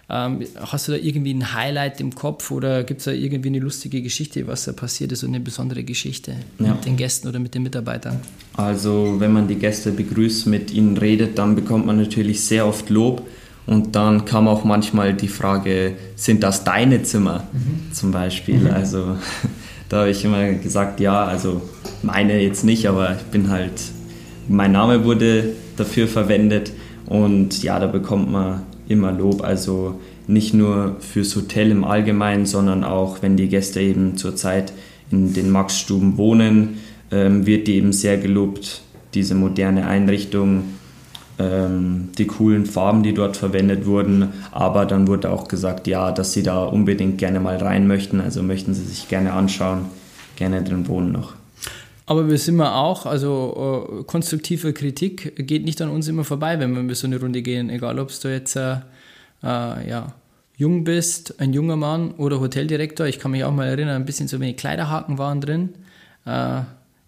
Ähm, 0.08 0.46
hast 0.60 0.88
du 0.88 0.92
da 0.92 0.98
irgendwie 1.00 1.34
ein 1.34 1.54
Highlight 1.54 2.00
im 2.00 2.14
Kopf 2.14 2.52
oder 2.52 2.84
gibt 2.84 3.00
es 3.00 3.06
da 3.06 3.12
irgendwie 3.12 3.50
eine 3.50 3.60
lustige 3.60 4.04
Geschichte, 4.04 4.46
was 4.46 4.66
da 4.66 4.74
passiert 4.74 5.12
ist 5.12 5.24
und 5.24 5.30
eine 5.30 5.40
besondere 5.40 5.84
Geschichte 5.84 6.36
ja. 6.60 6.74
mit 6.74 6.86
den 6.86 6.96
Gästen 6.96 7.28
oder 7.28 7.40
mit 7.40 7.56
den 7.56 7.64
Mitarbeitern? 7.64 8.20
Also 8.56 9.16
wenn 9.18 9.34
man 9.34 9.48
die 9.48 9.56
Gäste 9.56 9.92
begrüßt, 9.92 10.46
mit 10.46 10.72
ihnen 10.72 10.98
redet, 10.98 11.40
dann 11.40 11.56
bekommt 11.56 11.88
man 11.88 11.98
natürlich 11.98 12.42
sehr 12.42 12.68
oft 12.68 12.90
Lob 12.92 13.26
und 13.66 13.96
dann 13.96 14.26
kam 14.26 14.48
auch 14.48 14.64
manchmal 14.64 15.16
die 15.16 15.28
Frage, 15.28 15.96
sind 16.16 16.44
das 16.44 16.64
deine 16.64 17.02
Zimmer 17.02 17.48
mhm. 17.52 17.92
zum 17.92 18.12
Beispiel? 18.12 18.60
Mhm. 18.60 18.72
Also 18.72 19.18
da 19.90 20.02
habe 20.02 20.12
ich 20.12 20.24
immer 20.24 20.54
gesagt, 20.54 21.00
ja, 21.00 21.26
also 21.26 21.62
meine 22.04 22.40
jetzt 22.40 22.64
nicht, 22.64 22.88
aber 22.88 23.16
ich 23.16 23.24
bin 23.24 23.50
halt, 23.50 23.82
mein 24.48 24.72
Name 24.72 25.04
wurde 25.04 25.54
dafür 25.78 26.08
verwendet 26.08 26.74
und 27.08 27.64
ja, 27.64 27.80
da 27.80 27.88
bekommt 27.88 28.32
man 28.32 28.62
immer 28.88 29.12
Lob. 29.12 29.44
Also 29.44 30.00
nicht 30.28 30.54
nur 30.54 30.98
fürs 31.00 31.36
Hotel 31.36 31.72
im 31.72 31.84
Allgemeinen, 31.84 32.46
sondern 32.46 32.84
auch, 32.84 33.22
wenn 33.22 33.38
die 33.38 33.48
Gäste 33.48 33.82
eben 33.82 34.18
zurzeit 34.18 34.74
in 35.12 35.34
den 35.34 35.52
Maxstuben 35.52 36.18
wohnen, 36.18 36.78
ähm, 37.12 37.46
wird 37.46 37.68
die 37.68 37.76
eben 37.76 37.94
sehr 37.94 38.18
gelobt, 38.18 38.82
diese 39.14 39.36
moderne 39.36 39.88
Einrichtung, 39.88 40.64
ähm, 41.38 42.10
die 42.18 42.28
coolen 42.28 42.66
Farben, 42.66 43.04
die 43.04 43.14
dort 43.14 43.38
verwendet 43.38 43.86
wurden. 43.86 44.30
Aber 44.52 44.86
dann 44.86 45.08
wurde 45.08 45.30
auch 45.30 45.48
gesagt, 45.48 45.88
ja, 45.88 46.12
dass 46.12 46.34
sie 46.34 46.44
da 46.44 46.64
unbedingt 46.64 47.18
gerne 47.18 47.40
mal 47.40 47.58
rein 47.58 47.88
möchten. 47.88 48.20
Also 48.22 48.42
möchten 48.42 48.74
sie 48.74 48.86
sich 48.86 49.08
gerne 49.08 49.34
anschauen, 49.34 49.86
gerne 50.36 50.64
drin 50.64 50.88
wohnen 50.88 51.12
noch. 51.12 51.34
Aber 52.08 52.30
wir 52.30 52.38
sind 52.38 52.56
wir 52.56 52.76
auch, 52.76 53.06
also 53.06 54.00
äh, 54.00 54.04
konstruktive 54.04 54.74
Kritik 54.74 55.48
geht 55.48 55.66
nicht 55.66 55.82
an 55.82 55.90
uns 55.90 56.08
immer 56.08 56.24
vorbei, 56.24 56.60
wenn 56.60 56.88
wir 56.88 56.96
so 56.96 57.08
eine 57.08 57.20
Runde 57.20 57.42
gehen. 57.42 57.70
Egal, 57.70 58.00
ob 58.00 58.12
du 58.20 58.28
jetzt 58.28 58.56
äh, 58.56 58.78
äh, 59.44 59.90
ja, 59.90 60.14
jung 60.58 60.84
bist, 60.84 61.40
ein 61.40 61.54
junger 61.54 61.76
Mann 61.76 62.12
oder 62.12 62.40
Hoteldirektor. 62.40 63.08
Ich 63.08 63.20
kann 63.20 63.32
mich 63.32 63.44
auch 63.44 63.52
mal 63.52 63.68
erinnern, 63.68 63.96
ein 63.96 64.06
bisschen 64.06 64.28
so 64.28 64.40
wenig 64.40 64.58
Kleiderhaken 64.58 65.18
waren 65.18 65.42
drin. 65.42 65.70
Äh, 66.26 66.62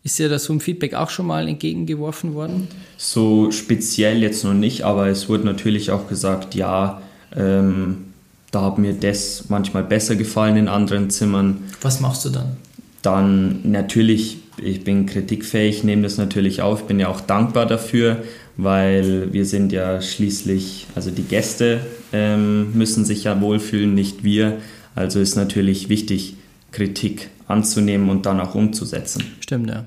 ist 0.03 0.17
dir 0.19 0.29
da 0.29 0.39
so 0.39 0.53
ein 0.53 0.61
Feedback 0.61 0.93
auch 0.93 1.09
schon 1.09 1.27
mal 1.27 1.47
entgegengeworfen 1.47 2.33
worden? 2.33 2.67
So 2.97 3.51
speziell 3.51 4.21
jetzt 4.21 4.43
noch 4.43 4.53
nicht, 4.53 4.83
aber 4.83 5.07
es 5.07 5.27
wurde 5.27 5.45
natürlich 5.45 5.91
auch 5.91 6.07
gesagt, 6.07 6.55
ja, 6.55 7.01
ähm, 7.35 8.05
da 8.51 8.61
hat 8.61 8.77
mir 8.77 8.93
das 8.93 9.45
manchmal 9.49 9.83
besser 9.83 10.15
gefallen 10.15 10.55
in 10.55 10.67
anderen 10.69 11.09
Zimmern. 11.09 11.65
Was 11.81 11.99
machst 11.99 12.23
du 12.23 12.29
dann? 12.29 12.55
Dann 13.01 13.69
natürlich, 13.69 14.37
ich 14.61 14.83
bin 14.83 15.05
kritikfähig, 15.05 15.83
nehme 15.83 16.03
das 16.03 16.17
natürlich 16.17 16.61
auf, 16.61 16.87
bin 16.87 16.99
ja 16.99 17.07
auch 17.07 17.21
dankbar 17.21 17.65
dafür, 17.65 18.23
weil 18.57 19.31
wir 19.33 19.45
sind 19.45 19.71
ja 19.71 20.01
schließlich, 20.01 20.87
also 20.95 21.11
die 21.11 21.23
Gäste 21.23 21.81
ähm, 22.11 22.73
müssen 22.73 23.05
sich 23.05 23.25
ja 23.25 23.39
wohlfühlen, 23.39 23.93
nicht 23.93 24.23
wir. 24.23 24.57
Also 24.95 25.19
ist 25.19 25.35
natürlich 25.35 25.89
wichtig, 25.89 26.35
Kritik 26.71 27.29
anzunehmen 27.47 28.09
und 28.09 28.25
dann 28.25 28.39
auch 28.39 28.55
umzusetzen. 28.55 29.23
Stimmt, 29.41 29.69
ja. 29.69 29.85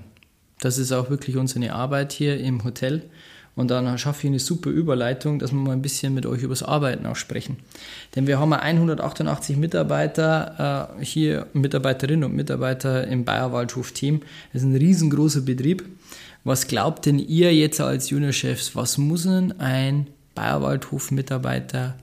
Das 0.61 0.79
ist 0.79 0.93
auch 0.93 1.11
wirklich 1.11 1.37
unsere 1.37 1.73
Arbeit 1.73 2.13
hier 2.13 2.39
im 2.39 2.65
Hotel. 2.65 3.03
Und 3.61 3.71
dann 3.71 3.99
schaffe 3.99 4.21
ich 4.23 4.27
eine 4.31 4.39
super 4.39 4.71
Überleitung, 4.71 5.39
dass 5.39 5.53
wir 5.53 5.59
mal 5.59 5.73
ein 5.73 5.83
bisschen 5.83 6.15
mit 6.15 6.25
euch 6.25 6.43
über 6.43 6.55
das 6.55 6.63
Arbeiten 6.63 7.05
auch 7.05 7.17
sprechen. 7.17 7.59
Denn 8.17 8.27
wir 8.27 8.39
haben 8.41 8.55
188 8.55 9.59
Mitarbeiter 9.59 10.89
äh, 10.99 11.05
hier, 11.05 11.47
Mitarbeiterinnen 11.53 12.25
und 12.25 12.35
Mitarbeiter 12.35 13.07
im 13.07 13.27
Bayerwaldhof-Team. 13.27 14.23
Das 14.55 14.63
ist 14.63 14.69
ein 14.69 14.77
riesengroßer 14.77 15.43
Betrieb. 15.43 15.85
Was 16.43 16.69
glaubt 16.69 17.05
denn 17.05 17.19
ihr 17.19 17.55
jetzt 17.55 17.83
als 17.83 18.09
Juniorchefs, 18.09 18.75
was 18.75 18.97
muss 18.97 19.25
denn 19.25 19.61
ein 19.61 20.07
Bayerwaldhof-Mitarbeiter 20.35 21.97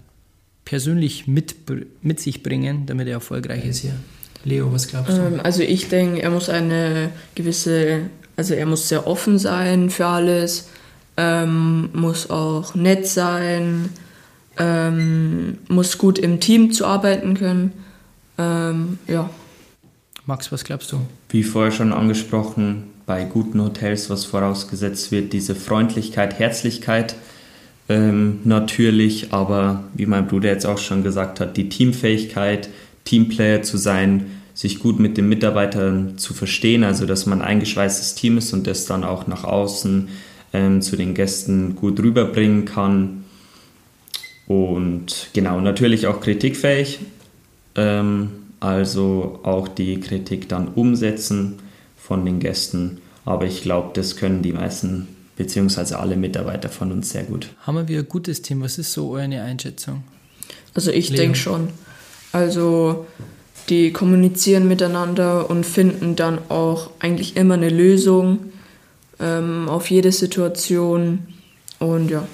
persönlich 0.64 1.26
mit, 1.26 1.56
mit 2.04 2.20
sich 2.20 2.44
bringen, 2.44 2.86
damit 2.86 3.08
er 3.08 3.14
erfolgreich 3.14 3.66
ist 3.66 3.80
hier? 3.80 3.96
Leo, 4.46 4.72
was 4.72 4.88
glaubst 4.88 5.18
du? 5.18 5.22
Ähm, 5.24 5.42
also 5.42 5.64
ich 5.64 5.90
denke, 5.90 6.22
er 6.22 6.30
muss 6.30 6.50
eine 6.50 7.10
gewisse, 7.34 8.12
also 8.36 8.54
er 8.54 8.68
muss 8.68 8.90
sehr 8.90 9.08
offen 9.08 9.40
sein 9.40 9.90
für 9.90 10.06
alles, 10.06 10.68
ähm, 11.18 11.90
muss 11.94 12.30
auch 12.30 12.76
nett 12.76 13.08
sein, 13.08 13.90
ähm, 14.58 15.58
muss 15.68 15.98
gut 15.98 16.20
im 16.20 16.40
Team 16.40 16.72
zu 16.72 16.86
arbeiten 16.86 17.34
können. 17.34 17.74
Ähm, 18.38 19.00
ja. 19.08 19.30
Max, 20.26 20.52
was 20.52 20.64
glaubst 20.64 20.92
du? 20.92 21.02
Wie 21.30 21.44
vorher 21.44 21.72
schon 21.72 21.94
angesprochen, 21.94 22.84
bei 23.06 23.24
guten 23.24 23.62
Hotels, 23.62 24.10
was 24.10 24.26
vorausgesetzt 24.26 25.12
wird, 25.12 25.34
diese 25.34 25.56
Freundlichkeit, 25.56 26.38
Herzlichkeit 26.38 27.16
ähm, 27.90 28.42
natürlich, 28.44 29.34
aber 29.34 29.86
wie 29.94 30.06
mein 30.06 30.28
Bruder 30.28 30.50
jetzt 30.50 30.66
auch 30.66 30.78
schon 30.78 31.04
gesagt 31.04 31.40
hat, 31.40 31.56
die 31.56 31.70
Teamfähigkeit, 31.70 32.70
Teamplayer 33.06 33.62
zu 33.62 33.78
sein, 33.78 34.26
sich 34.54 34.80
gut 34.80 35.00
mit 35.00 35.18
den 35.18 35.30
Mitarbeitern 35.30 36.18
zu 36.18 36.34
verstehen, 36.34 36.84
also 36.84 37.06
dass 37.06 37.26
man 37.26 37.42
ein 37.42 37.48
eingeschweißtes 37.48 38.16
Team 38.16 38.38
ist 38.38 38.52
und 38.54 38.68
das 38.68 38.86
dann 38.86 39.04
auch 39.04 39.28
nach 39.28 39.46
außen 39.46 40.10
ähm, 40.58 40.82
zu 40.82 40.96
den 40.96 41.14
Gästen 41.14 41.76
gut 41.76 42.00
rüberbringen 42.00 42.66
kann. 42.66 43.24
Und 44.48 45.30
genau, 45.34 45.62
natürlich 45.62 46.08
auch 46.08 46.20
kritikfähig, 46.20 47.00
ähm, 47.76 48.30
also 48.60 49.40
auch 49.44 49.68
die 49.68 50.00
Kritik 50.00 50.50
dann 50.50 50.70
umsetzen 50.70 51.60
von 51.96 52.26
den 52.26 52.40
Gästen. 52.40 53.00
Aber 53.24 53.46
ich 53.46 53.62
glaube, 53.62 53.92
das 53.94 54.16
können 54.16 54.42
die 54.42 54.54
meisten 54.54 55.08
beziehungsweise 55.36 56.00
alle 56.00 56.16
Mitarbeiter 56.16 56.70
von 56.70 56.92
uns 56.92 57.12
sehr 57.12 57.24
gut. 57.24 57.50
Haben 57.62 57.88
wir 57.88 58.00
ein 58.00 58.10
gutes 58.10 58.42
Team? 58.42 58.62
Was 58.62 58.80
ist 58.80 58.94
so 58.94 59.12
eure 59.12 59.42
Einschätzung? 59.42 60.04
Also 60.74 60.92
ich 60.92 61.14
denke 61.14 61.38
schon. 61.38 61.70
Also 62.32 63.06
die 63.70 63.92
kommunizieren 63.92 64.68
miteinander 64.68 65.50
und 65.50 65.66
finden 65.66 66.16
dann 66.16 66.40
auch 66.50 66.90
eigentlich 67.00 67.36
immer 67.36 67.56
eine 67.56 67.70
Lösung 67.70 68.40
ähm, 69.20 69.70
auf 69.70 69.90
jede 69.90 70.12
Situation. 70.12 71.28
Und 71.80 72.10
ja. 72.10 72.28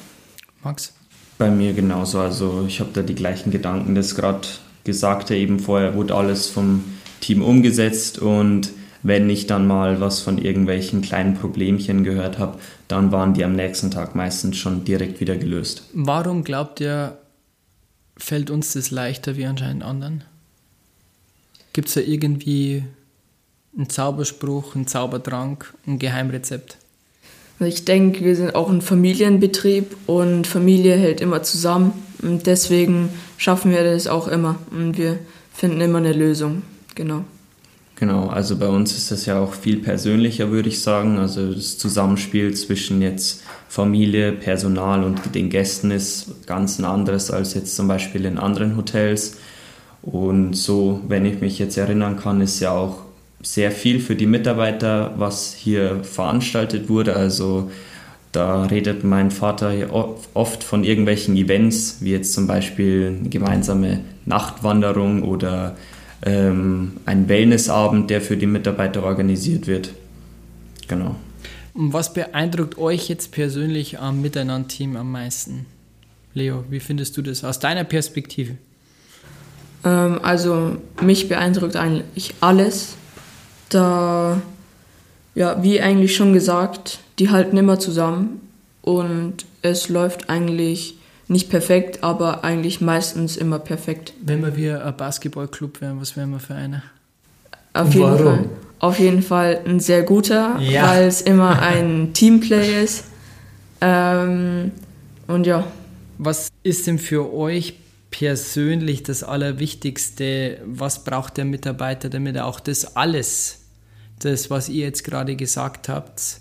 Max? 0.64 0.94
Bei 1.38 1.50
mir 1.50 1.74
genauso. 1.74 2.20
Also 2.20 2.66
ich 2.68 2.80
habe 2.80 2.92
da 2.94 3.02
die 3.02 3.16
gleichen 3.16 3.52
Gedanken. 3.52 3.96
Das 3.96 4.16
gerade 4.16 4.48
Gesagte 4.84 5.36
eben 5.36 5.60
vorher 5.60 5.96
wurde 5.96 6.16
alles 6.16 6.48
vom 6.48 6.84
Team 7.22 7.42
umgesetzt 7.42 8.20
und 8.20 8.72
wenn 9.02 9.30
ich 9.30 9.48
dann 9.48 9.68
mal 9.68 10.00
was 10.00 10.22
von 10.22 10.38
irgendwelchen 10.38 11.02
kleinen 11.02 11.36
Problemchen 11.36 12.04
gehört 12.04 12.40
habe, 12.40 12.58
dann 12.88 13.12
waren 13.12 13.34
die 13.34 13.44
am 13.44 13.54
nächsten 13.54 13.92
Tag 13.92 14.16
meistens 14.16 14.58
schon 14.58 14.86
direkt 14.86 15.20
wieder 15.20 15.36
gelöst. 15.36 15.84
Warum 15.94 16.44
glaubt 16.44 16.80
ihr, 16.80 17.18
fällt 18.18 18.50
uns 18.50 18.74
das 18.74 18.92
leichter 18.92 19.36
wie 19.36 19.46
anscheinend 19.46 19.84
anderen? 19.84 20.24
Gibt 21.74 21.90
es 21.90 21.96
da 21.96 22.02
irgendwie 22.02 22.84
einen 23.76 23.90
Zauberspruch, 23.90 24.76
einen 24.76 24.88
Zaubertrank, 24.88 25.74
ein 25.88 26.00
Geheimrezept? 26.00 26.78
Also 27.60 27.74
ich 27.74 27.86
denke, 27.86 28.26
wir 28.26 28.36
sind 28.36 28.56
auch 28.56 28.70
ein 28.70 28.82
Familienbetrieb 28.82 29.96
und 30.08 30.48
Familie 30.48 30.96
hält 30.96 31.22
immer 31.22 31.44
zusammen. 31.44 31.94
Und 32.22 32.48
deswegen 32.48 33.10
schaffen 33.38 33.72
wir 33.72 33.84
das 33.84 34.08
auch 34.08 34.28
immer. 34.28 34.56
Und 34.72 34.98
wir 34.98 35.20
finden 35.54 35.82
immer 35.82 36.00
eine 36.00 36.14
Lösung. 36.14 36.64
Genau. 36.96 37.24
Genau, 37.96 38.28
also 38.28 38.58
bei 38.58 38.68
uns 38.68 38.98
ist 38.98 39.12
das 39.12 39.26
ja 39.28 39.40
auch 39.40 39.54
viel 39.54 39.78
persönlicher, 39.78 40.52
würde 40.52 40.68
ich 40.68 40.82
sagen. 40.82 41.20
Also 41.20 41.54
das 41.54 41.78
Zusammenspiel 41.78 42.54
zwischen 42.54 43.02
jetzt 43.02 43.44
Familie, 43.70 44.34
Personal 44.34 45.04
und 45.04 45.36
den 45.36 45.50
Gästen 45.50 45.92
ist 45.92 46.46
ganz 46.48 46.80
ein 46.80 46.86
anderes 46.86 47.32
als 47.32 47.54
jetzt 47.54 47.76
zum 47.76 47.88
Beispiel 47.88 48.26
in 48.26 48.38
anderen 48.38 48.76
Hotels. 48.78 49.38
Und 50.02 50.54
so, 50.56 51.02
wenn 51.08 51.26
ich 51.26 51.40
mich 51.40 51.60
jetzt 51.60 51.78
erinnern 51.78 52.20
kann, 52.20 52.42
ist 52.42 52.60
ja 52.60 52.72
auch 52.72 53.03
sehr 53.44 53.72
viel 53.72 54.00
für 54.00 54.16
die 54.16 54.26
Mitarbeiter, 54.26 55.14
was 55.18 55.54
hier 55.54 56.04
veranstaltet 56.04 56.90
wurde. 56.90 57.16
Also 57.16 57.70
da 58.32 58.64
redet 58.64 59.04
mein 59.04 59.30
Vater 59.30 59.74
oft 60.34 60.64
von 60.64 60.84
irgendwelchen 60.84 61.36
Events, 61.36 61.98
wie 62.00 62.12
jetzt 62.12 62.34
zum 62.34 62.48
Beispiel 62.48 63.18
eine 63.20 63.30
gemeinsame 63.30 64.00
Nachtwanderung 64.26 65.24
oder 65.24 65.76
ähm, 66.26 66.94
ein 67.06 67.30
Wellnessabend, 67.30 68.10
der 68.10 68.22
für 68.22 68.38
die 68.38 68.48
Mitarbeiter 68.48 69.04
organisiert 69.04 69.68
wird. 69.68 69.94
Genau. 70.88 71.16
Und 71.74 71.94
was 71.94 72.14
beeindruckt 72.14 72.78
euch 72.78 73.10
jetzt 73.10 73.32
persönlich 73.32 74.00
am 74.00 74.22
Miteinander-Team 74.22 74.96
am 74.96 75.12
meisten? 75.12 75.66
Leo, 76.34 76.64
wie 76.70 76.80
findest 76.80 77.18
du 77.18 77.22
das 77.22 77.44
aus 77.44 77.60
deiner 77.60 77.84
Perspektive? 77.84 78.58
Ähm, 79.84 80.20
also 80.24 80.78
mich 81.02 81.30
beeindruckt 81.30 81.76
eigentlich 81.76 82.34
alles. 82.40 82.96
Da, 83.70 84.42
ja, 85.36 85.62
wie 85.64 85.82
eigentlich 85.82 86.16
schon 86.16 86.34
gesagt, 86.34 87.00
die 87.20 87.30
halten 87.30 87.58
immer 87.58 87.80
zusammen 87.80 88.42
und 88.82 89.46
es 89.62 89.90
läuft 89.90 90.30
eigentlich 90.30 90.98
nicht 91.28 91.50
perfekt, 91.50 92.04
aber 92.04 92.44
eigentlich 92.44 92.82
meistens 92.82 93.38
immer 93.38 93.60
perfekt. 93.60 94.14
Wenn 94.22 94.42
wir 94.42 94.56
wie 94.56 94.70
ein 94.70 94.96
Basketballclub 94.96 95.82
wären, 95.82 96.00
was 96.00 96.16
wären 96.16 96.32
wir 96.32 96.40
für 96.40 96.56
eine? 96.56 96.84
Auf 97.74 97.94
jeden 97.94 98.18
Fall. 98.18 98.50
Auf 98.80 99.00
jeden 99.00 99.22
Fall 99.22 99.62
ein 99.66 99.80
sehr 99.80 100.04
guter, 100.04 100.60
ja. 100.60 100.90
weil 100.90 101.08
es 101.08 101.22
immer 101.22 101.62
ein 101.62 102.12
Teamplay 102.14 102.84
ist. 102.84 103.06
Ähm, 103.82 104.72
und 105.28 105.48
ja. 105.48 105.66
Was 106.18 106.50
ist 106.64 106.86
denn 106.88 107.00
für 107.00 107.34
euch 107.34 107.76
persönlich 108.14 109.02
das 109.02 109.24
Allerwichtigste? 109.24 110.62
Was 110.66 111.04
braucht 111.04 111.38
der 111.38 111.46
Mitarbeiter, 111.46 112.10
damit 112.10 112.36
er 112.36 112.46
auch 112.46 112.60
das 112.60 112.96
alles, 112.96 113.66
das, 114.20 114.52
was 114.52 114.70
ihr 114.70 114.86
jetzt 114.86 115.04
gerade 115.04 115.36
gesagt 115.36 115.90
habt, 115.90 116.40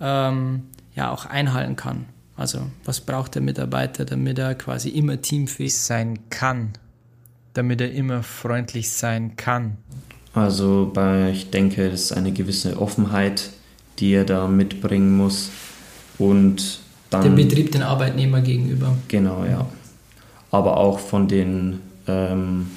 ähm, 0.00 0.64
ja 0.94 1.10
auch 1.10 1.24
einhalten 1.24 1.76
kann? 1.76 2.04
Also 2.36 2.58
was 2.84 3.00
braucht 3.00 3.36
der 3.36 3.42
Mitarbeiter, 3.42 4.04
damit 4.04 4.38
er 4.38 4.54
quasi 4.54 4.90
immer 4.90 5.20
teamfähig 5.22 5.74
sein 5.78 6.18
kann, 6.28 6.72
damit 7.54 7.80
er 7.80 7.90
immer 7.90 8.22
freundlich 8.22 8.90
sein 8.90 9.36
kann? 9.36 9.78
Also 10.34 10.90
bei, 10.92 11.30
ich 11.30 11.50
denke, 11.50 11.90
das 11.90 12.02
ist 12.02 12.12
eine 12.12 12.32
gewisse 12.32 12.78
Offenheit, 12.78 13.50
die 13.98 14.12
er 14.12 14.24
da 14.24 14.46
mitbringen 14.46 15.16
muss 15.16 15.48
und 16.18 16.80
dann... 17.08 17.22
Dem 17.22 17.36
Betrieb 17.36 17.72
den 17.72 17.82
Arbeitnehmer 17.82 18.42
gegenüber. 18.42 18.94
Genau, 19.08 19.44
ja. 19.46 19.66
Aber 20.54 20.76
auch 20.76 21.00
von 21.00 21.26
den 21.26 21.80
ähm, 22.06 22.70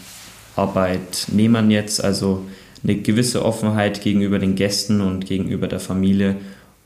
Arbeitnehmern 0.56 1.70
jetzt, 1.70 2.04
also 2.04 2.44
eine 2.84 2.96
gewisse 2.96 3.46
Offenheit 3.46 4.02
gegenüber 4.02 4.40
den 4.40 4.56
Gästen 4.56 5.00
und 5.00 5.28
gegenüber 5.28 5.68
der 5.68 5.80
Familie 5.80 6.38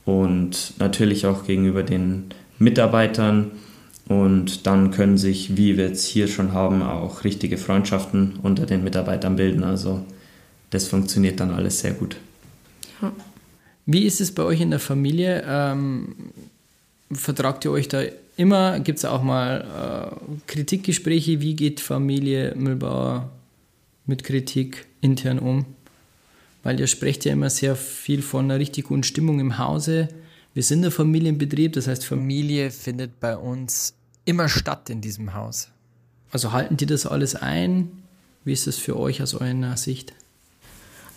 und 0.03 0.73
natürlich 0.79 1.25
auch 1.25 1.45
gegenüber 1.45 1.83
den 1.83 2.25
Mitarbeitern. 2.59 3.51
Und 4.09 4.67
dann 4.67 4.91
können 4.91 5.17
sich, 5.17 5.55
wie 5.55 5.77
wir 5.77 5.87
jetzt 5.87 6.05
hier 6.05 6.27
schon 6.27 6.51
haben, 6.51 6.81
auch 6.81 7.23
richtige 7.23 7.57
Freundschaften 7.57 8.33
unter 8.43 8.65
den 8.65 8.83
Mitarbeitern 8.83 9.37
bilden. 9.37 9.63
Also 9.63 10.01
das 10.71 10.89
funktioniert 10.89 11.39
dann 11.39 11.51
alles 11.51 11.79
sehr 11.79 11.93
gut. 11.93 12.17
Wie 13.85 14.03
ist 14.03 14.19
es 14.19 14.33
bei 14.33 14.43
euch 14.43 14.59
in 14.59 14.71
der 14.71 14.81
Familie? 14.81 15.45
Ähm, 15.47 16.15
vertragt 17.13 17.63
ihr 17.63 17.71
euch 17.71 17.87
da 17.87 18.01
immer? 18.41 18.79
Gibt 18.79 18.99
es 18.99 19.05
auch 19.05 19.21
mal 19.21 20.11
äh, 20.19 20.41
Kritikgespräche? 20.47 21.41
Wie 21.41 21.55
geht 21.55 21.79
Familie 21.79 22.53
Müllbauer 22.55 23.29
mit 24.05 24.23
Kritik 24.23 24.87
intern 24.99 25.39
um? 25.39 25.65
Weil 26.63 26.79
ihr 26.79 26.87
sprecht 26.87 27.23
ja 27.25 27.33
immer 27.33 27.49
sehr 27.49 27.75
viel 27.75 28.21
von 28.21 28.45
einer 28.45 28.59
richtig 28.59 28.85
guten 28.85 29.03
Stimmung 29.03 29.39
im 29.39 29.57
Hause. 29.57 30.09
Wir 30.53 30.63
sind 30.63 30.83
ein 30.83 30.91
Familienbetrieb, 30.91 31.73
das 31.73 31.87
heißt 31.87 32.05
Familie 32.05 32.71
findet 32.71 33.19
bei 33.19 33.37
uns 33.37 33.93
immer 34.25 34.49
statt 34.49 34.89
in 34.89 35.01
diesem 35.01 35.33
Haus. 35.33 35.69
Also 36.31 36.51
halten 36.51 36.77
die 36.77 36.85
das 36.85 37.05
alles 37.05 37.35
ein? 37.35 38.03
Wie 38.43 38.53
ist 38.53 38.67
das 38.67 38.77
für 38.77 38.97
euch 38.97 39.21
aus 39.21 39.33
eurer 39.33 39.77
Sicht? 39.77 40.13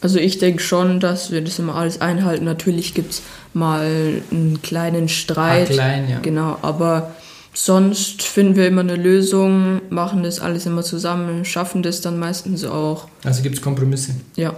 Also 0.01 0.19
ich 0.19 0.39
denke 0.39 0.63
schon, 0.63 1.01
dass 1.01 1.31
wir 1.31 1.41
das 1.41 1.59
immer 1.59 1.77
alles 1.77 2.01
einhalten. 2.01 2.45
Natürlich 2.45 2.95
gibt 2.95 3.13
es 3.13 3.23
mal 3.55 4.23
einen 4.31 4.61
kleinen 4.63 5.09
Streit. 5.09 5.71
Ah, 5.71 5.73
klein, 5.73 6.09
ja. 6.11 6.19
Genau, 6.21 6.59
aber 6.61 7.15
sonst 7.55 8.23
finden 8.23 8.57
wir 8.57 8.67
immer 8.67 8.83
eine 8.83 8.97
Lösung, 8.97 9.81
machen 9.89 10.23
das 10.23 10.41
alles 10.41 10.67
immer 10.67 10.83
zusammen, 10.83 11.45
schaffen 11.45 11.83
das 11.83 12.01
dann 12.01 12.19
meistens 12.19 12.65
auch. 12.65 13.09
Also 13.25 13.43
gibt 13.43 13.57
es 13.57 13.63
Kompromisse? 13.63 14.15
Ja. 14.37 14.55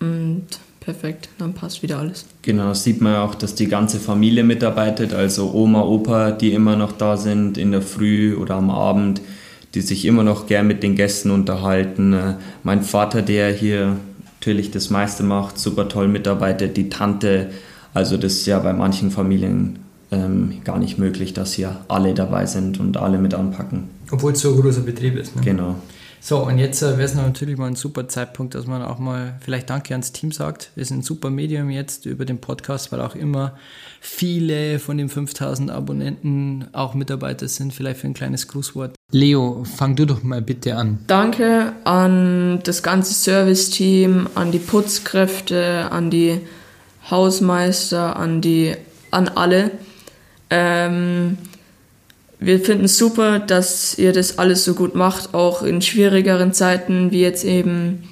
Und 0.00 0.46
perfekt, 0.80 1.28
dann 1.38 1.54
passt 1.54 1.82
wieder 1.82 1.98
alles. 1.98 2.26
Genau, 2.42 2.74
sieht 2.74 3.00
man 3.00 3.16
auch, 3.16 3.34
dass 3.34 3.54
die 3.54 3.68
ganze 3.68 3.98
Familie 3.98 4.44
mitarbeitet, 4.44 5.14
also 5.14 5.52
Oma, 5.52 5.82
Opa, 5.82 6.30
die 6.30 6.52
immer 6.52 6.76
noch 6.76 6.92
da 6.92 7.16
sind 7.16 7.56
in 7.56 7.72
der 7.72 7.82
Früh 7.82 8.36
oder 8.36 8.56
am 8.56 8.70
Abend, 8.70 9.22
die 9.74 9.80
sich 9.80 10.04
immer 10.04 10.22
noch 10.22 10.46
gern 10.46 10.66
mit 10.66 10.82
den 10.82 10.94
Gästen 10.94 11.30
unterhalten. 11.30 12.12
Äh, 12.12 12.34
mein 12.62 12.82
Vater, 12.82 13.22
der 13.22 13.50
hier 13.52 13.96
natürlich 14.44 14.70
das 14.70 14.90
meiste 14.90 15.22
macht, 15.22 15.58
super 15.58 15.88
toll 15.88 16.06
mitarbeitet, 16.06 16.76
die 16.76 16.90
Tante, 16.90 17.50
also 17.94 18.18
das 18.18 18.34
ist 18.34 18.46
ja 18.46 18.58
bei 18.58 18.74
manchen 18.74 19.10
Familien 19.10 19.78
ähm, 20.10 20.60
gar 20.64 20.78
nicht 20.78 20.98
möglich, 20.98 21.32
dass 21.32 21.54
hier 21.54 21.80
alle 21.88 22.12
dabei 22.12 22.44
sind 22.44 22.78
und 22.78 22.98
alle 22.98 23.16
mit 23.16 23.32
anpacken. 23.32 23.88
Obwohl 24.10 24.32
es 24.32 24.40
so 24.40 24.54
ein 24.54 24.60
großer 24.60 24.82
Betrieb 24.82 25.16
ist. 25.16 25.34
Ne? 25.34 25.40
Genau. 25.42 25.76
So, 26.20 26.46
und 26.46 26.58
jetzt 26.58 26.82
äh, 26.82 26.92
wäre 26.92 27.04
es 27.04 27.14
natürlich 27.14 27.56
mal 27.56 27.68
ein 27.68 27.74
super 27.74 28.06
Zeitpunkt, 28.06 28.54
dass 28.54 28.66
man 28.66 28.82
auch 28.82 28.98
mal 28.98 29.38
vielleicht 29.40 29.70
Danke 29.70 29.94
ans 29.94 30.12
Team 30.12 30.30
sagt. 30.30 30.70
Wir 30.74 30.84
sind 30.84 30.98
ein 30.98 31.02
super 31.02 31.30
Medium 31.30 31.70
jetzt 31.70 32.04
über 32.04 32.26
den 32.26 32.38
Podcast, 32.38 32.92
weil 32.92 33.00
auch 33.00 33.14
immer 33.14 33.56
viele 34.00 34.78
von 34.78 34.98
den 34.98 35.08
5000 35.08 35.70
Abonnenten 35.70 36.66
auch 36.72 36.92
Mitarbeiter 36.92 37.48
sind. 37.48 37.72
Vielleicht 37.72 38.00
für 38.00 38.08
ein 38.08 38.14
kleines 38.14 38.46
Grußwort. 38.48 38.94
Leo, 39.14 39.62
fang 39.62 39.94
du 39.94 40.06
doch 40.06 40.24
mal 40.24 40.42
bitte 40.42 40.74
an. 40.74 40.98
Danke 41.06 41.72
an 41.84 42.58
das 42.64 42.82
ganze 42.82 43.14
Serviceteam, 43.14 44.28
an 44.34 44.50
die 44.50 44.58
Putzkräfte, 44.58 45.86
an 45.92 46.10
die 46.10 46.40
Hausmeister, 47.08 48.16
an 48.16 48.40
die, 48.40 48.74
an 49.12 49.28
alle. 49.28 49.70
Ähm, 50.50 51.38
wir 52.40 52.58
finden 52.58 52.86
es 52.86 52.98
super, 52.98 53.38
dass 53.38 53.96
ihr 53.98 54.12
das 54.12 54.40
alles 54.40 54.64
so 54.64 54.74
gut 54.74 54.96
macht, 54.96 55.32
auch 55.32 55.62
in 55.62 55.80
schwierigeren 55.80 56.52
Zeiten 56.52 57.12
wie 57.12 57.20
jetzt 57.20 57.44
eben. 57.44 58.08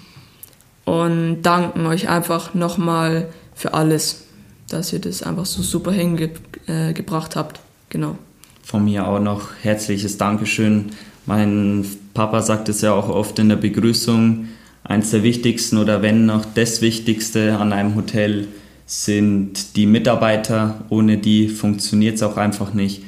Und 0.85 1.43
danken 1.43 1.85
euch 1.87 2.11
einfach 2.11 2.55
nochmal 2.55 3.27
für 3.57 3.75
alles, 3.75 4.23
dass 4.69 4.93
ihr 4.93 5.01
das 5.01 5.25
einfach 5.25 5.47
so 5.47 5.62
super 5.62 5.91
hingebracht 5.91 7.35
äh, 7.35 7.38
habt. 7.38 7.59
Genau. 7.88 8.19
Von 8.62 8.85
mir 8.85 9.07
auch 9.07 9.20
noch 9.20 9.51
herzliches 9.62 10.18
Dankeschön. 10.18 10.92
Mein 11.27 11.85
Papa 12.14 12.42
sagt 12.42 12.68
es 12.68 12.81
ja 12.81 12.92
auch 12.92 13.09
oft 13.09 13.38
in 13.38 13.48
der 13.48 13.57
Begrüßung. 13.57 14.48
Eins 14.85 15.11
der 15.11 15.22
wichtigsten 15.22 15.79
oder 15.79 16.03
wenn 16.03 16.27
noch 16.27 16.44
das 16.44 16.81
Wichtigste 16.81 17.57
an 17.57 17.72
einem 17.72 17.94
Hotel 17.94 18.48
sind 18.87 19.77
die 19.77 19.87
Mitarbeiter. 19.87 20.85
Ohne 20.88 21.18
die 21.18 21.48
funktioniert 21.48 22.16
es 22.16 22.22
auch 22.22 22.37
einfach 22.37 22.75
nicht. 22.75 23.03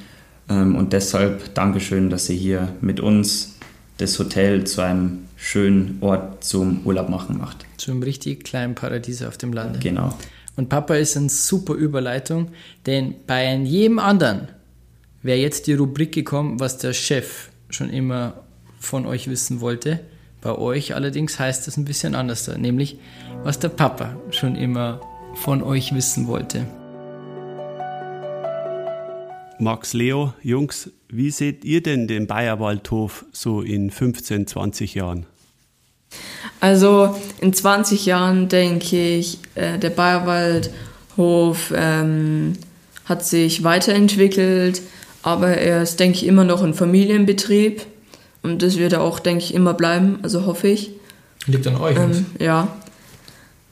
Ähm, 0.48 0.76
und 0.76 0.92
deshalb 0.92 1.54
Dankeschön, 1.54 2.10
dass 2.10 2.28
ihr 2.28 2.36
hier 2.36 2.68
mit 2.80 3.00
uns 3.00 3.56
das 3.98 4.18
Hotel 4.18 4.64
zu 4.64 4.80
einem 4.80 5.20
schönen 5.36 5.98
Ort 6.00 6.44
zum 6.44 6.80
Urlaub 6.84 7.08
machen 7.08 7.38
macht. 7.38 7.64
Zu 7.76 7.90
einem 7.90 8.02
richtig 8.02 8.44
kleinen 8.44 8.74
Paradies 8.74 9.22
auf 9.22 9.36
dem 9.36 9.52
Lande. 9.52 9.78
Genau. 9.78 10.16
Und 10.56 10.68
Papa 10.68 10.94
ist 10.94 11.16
eine 11.16 11.28
super 11.28 11.74
Überleitung, 11.74 12.48
denn 12.86 13.14
bei 13.26 13.54
jedem 13.56 13.98
anderen 13.98 14.48
wäre 15.24 15.38
jetzt 15.38 15.66
die 15.66 15.72
Rubrik 15.74 16.12
gekommen, 16.12 16.60
was 16.60 16.78
der 16.78 16.92
Chef 16.92 17.48
schon 17.70 17.90
immer 17.90 18.44
von 18.78 19.06
euch 19.06 19.28
wissen 19.28 19.60
wollte. 19.60 20.00
Bei 20.42 20.54
euch 20.56 20.94
allerdings 20.94 21.38
heißt 21.38 21.66
es 21.66 21.76
ein 21.78 21.86
bisschen 21.86 22.14
anders, 22.14 22.46
nämlich 22.58 22.98
was 23.42 23.58
der 23.58 23.70
Papa 23.70 24.16
schon 24.30 24.54
immer 24.54 25.00
von 25.34 25.62
euch 25.62 25.94
wissen 25.94 26.28
wollte. 26.28 26.66
Max 29.58 29.94
Leo, 29.94 30.34
Jungs, 30.42 30.90
wie 31.08 31.30
seht 31.30 31.64
ihr 31.64 31.82
denn 31.82 32.06
den 32.06 32.26
Bayerwaldhof 32.26 33.24
so 33.32 33.62
in 33.62 33.90
15, 33.90 34.46
20 34.46 34.94
Jahren? 34.94 35.26
Also 36.60 37.16
in 37.40 37.54
20 37.54 38.04
Jahren 38.04 38.48
denke 38.50 39.16
ich, 39.16 39.38
äh, 39.54 39.78
der 39.78 39.90
Bayerwaldhof 39.90 41.72
ähm, 41.74 42.52
hat 43.06 43.24
sich 43.24 43.64
weiterentwickelt, 43.64 44.82
aber 45.24 45.56
er 45.56 45.82
ist, 45.82 45.98
denke 45.98 46.18
ich, 46.18 46.26
immer 46.26 46.44
noch 46.44 46.62
ein 46.62 46.74
Familienbetrieb 46.74 47.86
und 48.42 48.62
das 48.62 48.78
wird 48.78 48.92
er 48.92 49.00
auch, 49.00 49.18
denke 49.18 49.42
ich, 49.42 49.54
immer 49.54 49.72
bleiben, 49.72 50.18
also 50.22 50.44
hoffe 50.44 50.68
ich. 50.68 50.90
Liegt 51.46 51.66
an 51.66 51.76
euch. 51.76 51.96
Ähm, 51.96 52.26
ja. 52.38 52.68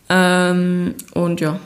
Ähm, 0.09 0.95
und 1.12 1.41
ja. 1.41 1.61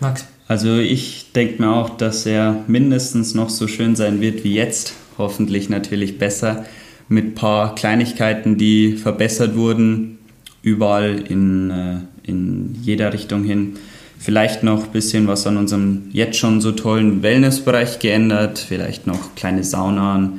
Max. 0.00 0.24
Also 0.48 0.78
ich 0.78 1.32
denke 1.34 1.62
mir 1.62 1.70
auch, 1.70 1.96
dass 1.96 2.26
er 2.26 2.64
mindestens 2.66 3.34
noch 3.34 3.50
so 3.50 3.68
schön 3.68 3.94
sein 3.94 4.20
wird 4.20 4.42
wie 4.42 4.54
jetzt. 4.54 4.94
Hoffentlich 5.18 5.68
natürlich 5.68 6.18
besser 6.18 6.64
mit 7.08 7.26
ein 7.26 7.34
paar 7.34 7.74
Kleinigkeiten, 7.74 8.56
die 8.56 8.96
verbessert 8.96 9.54
wurden, 9.54 10.18
überall 10.62 11.20
in, 11.28 11.70
äh, 11.70 11.96
in 12.22 12.78
jeder 12.82 13.12
Richtung 13.12 13.44
hin. 13.44 13.76
Vielleicht 14.22 14.62
noch 14.62 14.84
ein 14.84 14.92
bisschen 14.92 15.26
was 15.26 15.48
an 15.48 15.56
unserem 15.56 16.04
jetzt 16.12 16.38
schon 16.38 16.60
so 16.60 16.70
tollen 16.70 17.24
Wellnessbereich 17.24 17.98
geändert, 17.98 18.60
vielleicht 18.60 19.04
noch 19.08 19.34
kleine 19.34 19.64
Saunen, 19.64 20.38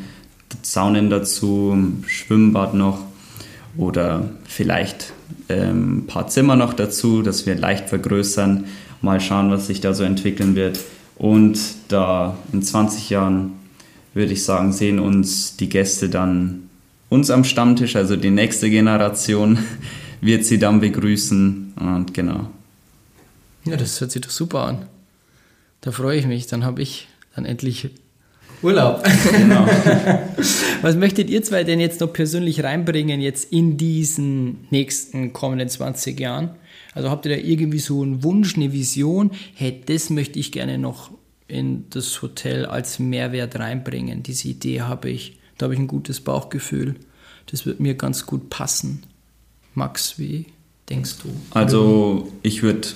Saunen 0.61 1.09
dazu, 1.09 1.77
Schwimmbad 2.07 2.75
noch 2.75 2.99
oder 3.75 4.29
vielleicht 4.45 5.11
ähm, 5.49 5.97
ein 5.97 6.07
paar 6.07 6.29
Zimmer 6.29 6.55
noch 6.55 6.73
dazu, 6.73 7.23
dass 7.23 7.45
wir 7.45 7.55
leicht 7.55 7.89
vergrößern 7.89 8.63
mal 9.01 9.19
schauen, 9.19 9.51
was 9.51 9.67
sich 9.67 9.81
da 9.81 9.93
so 9.93 10.05
entwickeln 10.05 10.55
wird. 10.55 10.79
Und 11.17 11.59
da 11.89 12.37
in 12.53 12.63
20 12.63 13.09
Jahren, 13.09 13.51
würde 14.13 14.31
ich 14.31 14.45
sagen, 14.45 14.71
sehen 14.71 14.97
uns 14.97 15.57
die 15.57 15.67
Gäste 15.67 16.07
dann 16.07 16.69
uns 17.09 17.29
am 17.29 17.43
Stammtisch, 17.43 17.97
also 17.97 18.15
die 18.15 18.31
nächste 18.31 18.69
Generation 18.69 19.59
wird 20.21 20.45
sie 20.45 20.57
dann 20.57 20.79
begrüßen. 20.79 21.73
Und 21.75 22.13
genau. 22.13 22.47
Ja, 23.65 23.77
das 23.77 23.99
hört 24.01 24.11
sich 24.11 24.21
doch 24.21 24.29
super 24.29 24.63
an. 24.63 24.87
Da 25.81 25.91
freue 25.91 26.17
ich 26.17 26.25
mich. 26.25 26.47
Dann 26.47 26.63
habe 26.63 26.81
ich 26.81 27.07
dann 27.35 27.45
endlich 27.45 27.89
Urlaub. 28.63 29.03
Genau. 29.31 29.65
Was 30.81 30.95
möchtet 30.95 31.29
ihr 31.29 31.43
zwei 31.43 31.63
denn 31.63 31.79
jetzt 31.79 31.99
noch 31.99 32.13
persönlich 32.13 32.63
reinbringen, 32.63 33.19
jetzt 33.19 33.51
in 33.51 33.77
diesen 33.77 34.67
nächsten 34.69 35.33
kommenden 35.33 35.69
20 35.69 36.19
Jahren? 36.19 36.51
Also 36.93 37.09
habt 37.09 37.25
ihr 37.25 37.35
da 37.35 37.41
irgendwie 37.41 37.79
so 37.79 38.01
einen 38.01 38.23
Wunsch, 38.23 38.55
eine 38.55 38.71
Vision? 38.71 39.31
Hey, 39.53 39.81
das 39.85 40.09
möchte 40.09 40.39
ich 40.39 40.51
gerne 40.51 40.77
noch 40.77 41.11
in 41.47 41.89
das 41.89 42.21
Hotel 42.21 42.65
als 42.65 42.99
Mehrwert 42.99 43.57
reinbringen. 43.59 44.23
Diese 44.23 44.47
Idee 44.47 44.81
habe 44.81 45.09
ich. 45.09 45.37
Da 45.57 45.65
habe 45.65 45.73
ich 45.73 45.79
ein 45.79 45.87
gutes 45.87 46.21
Bauchgefühl. 46.21 46.95
Das 47.47 47.65
wird 47.65 47.79
mir 47.79 47.95
ganz 47.95 48.25
gut 48.25 48.49
passen. 48.49 49.03
Max, 49.75 50.17
wie 50.17 50.45
denkst 50.89 51.15
du? 51.23 51.29
Also 51.51 52.31
ich 52.41 52.63
würde 52.63 52.87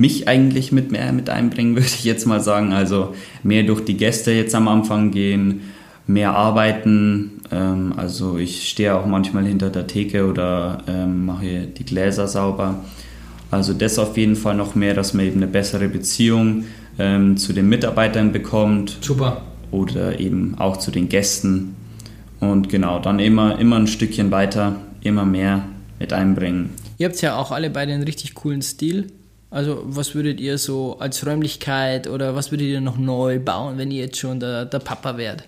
mich 0.00 0.26
eigentlich 0.28 0.72
mit 0.72 0.90
mehr 0.90 1.12
mit 1.12 1.28
einbringen, 1.28 1.76
würde 1.76 1.86
ich 1.86 2.04
jetzt 2.04 2.26
mal 2.26 2.40
sagen. 2.40 2.72
Also 2.72 3.14
mehr 3.42 3.62
durch 3.62 3.84
die 3.84 3.96
Gäste 3.96 4.32
jetzt 4.32 4.54
am 4.54 4.66
Anfang 4.66 5.10
gehen, 5.10 5.60
mehr 6.06 6.34
arbeiten. 6.34 7.42
Ähm, 7.52 7.92
also 7.96 8.38
ich 8.38 8.68
stehe 8.68 8.96
auch 8.96 9.06
manchmal 9.06 9.44
hinter 9.44 9.70
der 9.70 9.86
Theke 9.86 10.26
oder 10.26 10.78
ähm, 10.88 11.26
mache 11.26 11.66
die 11.66 11.84
Gläser 11.84 12.26
sauber. 12.26 12.82
Also 13.50 13.74
das 13.74 13.98
auf 13.98 14.16
jeden 14.16 14.36
Fall 14.36 14.54
noch 14.56 14.74
mehr, 14.74 14.94
dass 14.94 15.12
man 15.12 15.26
eben 15.26 15.36
eine 15.36 15.48
bessere 15.48 15.88
Beziehung 15.88 16.64
ähm, 16.98 17.36
zu 17.36 17.52
den 17.52 17.68
Mitarbeitern 17.68 18.32
bekommt. 18.32 18.98
Super. 19.00 19.42
Oder 19.70 20.18
eben 20.18 20.54
auch 20.58 20.78
zu 20.78 20.90
den 20.90 21.08
Gästen. 21.08 21.76
Und 22.40 22.70
genau, 22.70 23.00
dann 23.00 23.18
immer, 23.18 23.58
immer 23.58 23.76
ein 23.76 23.86
Stückchen 23.86 24.30
weiter, 24.30 24.76
immer 25.02 25.26
mehr 25.26 25.64
mit 25.98 26.12
einbringen. 26.12 26.70
Ihr 26.96 27.08
habt 27.08 27.20
ja 27.20 27.36
auch 27.36 27.50
alle 27.50 27.70
beide 27.70 27.92
einen 27.92 28.02
richtig 28.02 28.34
coolen 28.34 28.62
Stil. 28.62 29.08
Also 29.50 29.82
was 29.84 30.14
würdet 30.14 30.40
ihr 30.40 30.58
so 30.58 30.98
als 31.00 31.26
Räumlichkeit 31.26 32.08
oder 32.08 32.36
was 32.36 32.52
würdet 32.52 32.68
ihr 32.68 32.80
noch 32.80 32.98
neu 32.98 33.40
bauen, 33.40 33.78
wenn 33.78 33.90
ihr 33.90 34.04
jetzt 34.04 34.18
schon 34.18 34.38
der, 34.38 34.64
der 34.64 34.78
Papa 34.78 35.16
wärt? 35.16 35.44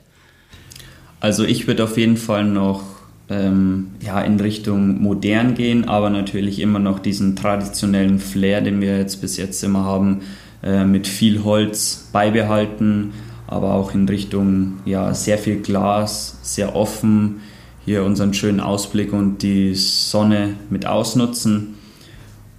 Also 1.21 1.45
ich 1.45 1.69
würde 1.69 1.85
auf 1.85 1.97
jeden 1.97 2.17
Fall 2.17 2.45
noch 2.45 2.83
ähm, 3.29 3.93
ja, 4.01 4.21
in 4.21 4.41
Richtung 4.41 5.01
modern 5.01 5.55
gehen, 5.55 5.89
aber 5.89 6.11
natürlich 6.11 6.59
immer 6.59 6.81
noch 6.81 6.99
diesen 6.99 7.37
traditionellen 7.37 8.19
Flair, 8.19 8.61
den 8.61 8.81
wir 8.81 8.99
jetzt 8.99 9.21
bis 9.21 9.37
jetzt 9.37 9.63
immer 9.63 9.85
haben, 9.85 10.23
äh, 10.65 10.85
mit 10.85 11.07
viel 11.07 11.45
Holz 11.45 12.09
beibehalten, 12.13 13.13
aber 13.47 13.75
auch 13.75 13.95
in 13.95 14.09
Richtung 14.09 14.81
ja, 14.85 15.15
sehr 15.15 15.39
viel 15.39 15.61
Glas, 15.61 16.39
sehr 16.43 16.75
offen, 16.75 17.41
hier 17.85 18.03
unseren 18.03 18.35
schönen 18.35 18.61
Ausblick 18.61 19.13
und 19.13 19.43
die 19.43 19.75
Sonne 19.75 20.55
mit 20.71 20.87
ausnutzen. 20.87 21.75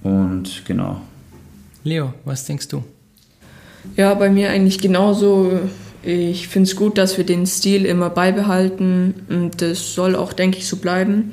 Und 0.04 0.64
genau. 0.66 1.02
Leo, 1.84 2.14
was 2.26 2.46
denkst 2.46 2.70
du? 2.70 2.84
Ja, 3.96 4.14
bei 4.14 4.30
mir 4.30 4.50
eigentlich 4.50 4.80
genauso. 4.80 5.60
Ich 6.02 6.48
finde 6.48 6.70
es 6.70 6.76
gut, 6.76 6.98
dass 6.98 7.18
wir 7.18 7.26
den 7.26 7.46
Stil 7.46 7.86
immer 7.86 8.10
beibehalten. 8.10 9.14
Und 9.30 9.62
das 9.62 9.94
soll 9.94 10.16
auch, 10.16 10.34
denke 10.34 10.58
ich, 10.58 10.68
so 10.68 10.78
bleiben. 10.78 11.32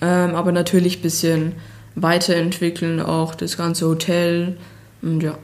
Ähm, 0.00 0.34
aber 0.34 0.52
natürlich 0.52 0.98
ein 0.98 1.02
bisschen 1.02 1.52
weiterentwickeln, 1.94 3.00
auch 3.00 3.34
das 3.34 3.56
ganze 3.56 3.86
Hotel. 3.86 4.56
Und 5.02 5.22
ja. 5.22 5.38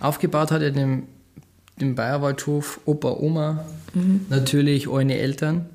Aufgebaut 0.00 0.50
hat 0.50 0.62
er 0.62 0.70
den, 0.70 1.04
den 1.80 1.94
Bayerwaldhof 1.94 2.80
Opa, 2.84 3.12
Oma, 3.12 3.64
mhm. 3.94 4.26
natürlich 4.28 4.88
eure 4.88 5.14
Eltern, 5.14 5.66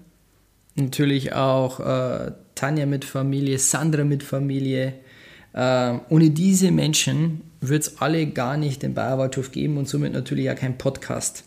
natürlich 0.76 1.34
auch 1.34 1.80
äh, 1.80 2.32
Tanja 2.56 2.86
mit 2.86 3.06
Familie, 3.06 3.60
Sandra 3.60 4.04
mit 4.04 4.24
Familie. 4.24 4.94
Äh, 5.54 5.94
ohne 6.10 6.30
diese 6.32 6.72
Menschen 6.72 7.42
würde 7.70 7.82
es 7.82 8.02
alle 8.02 8.28
gar 8.28 8.58
nicht 8.58 8.84
den 8.84 8.94
Bayerwaldhof 8.94 9.52
geben 9.52 9.78
und 9.78 9.88
somit 9.88 10.14
natürlich 10.14 10.50
auch 10.50 10.56
kein 10.56 10.78
Podcast. 10.78 11.46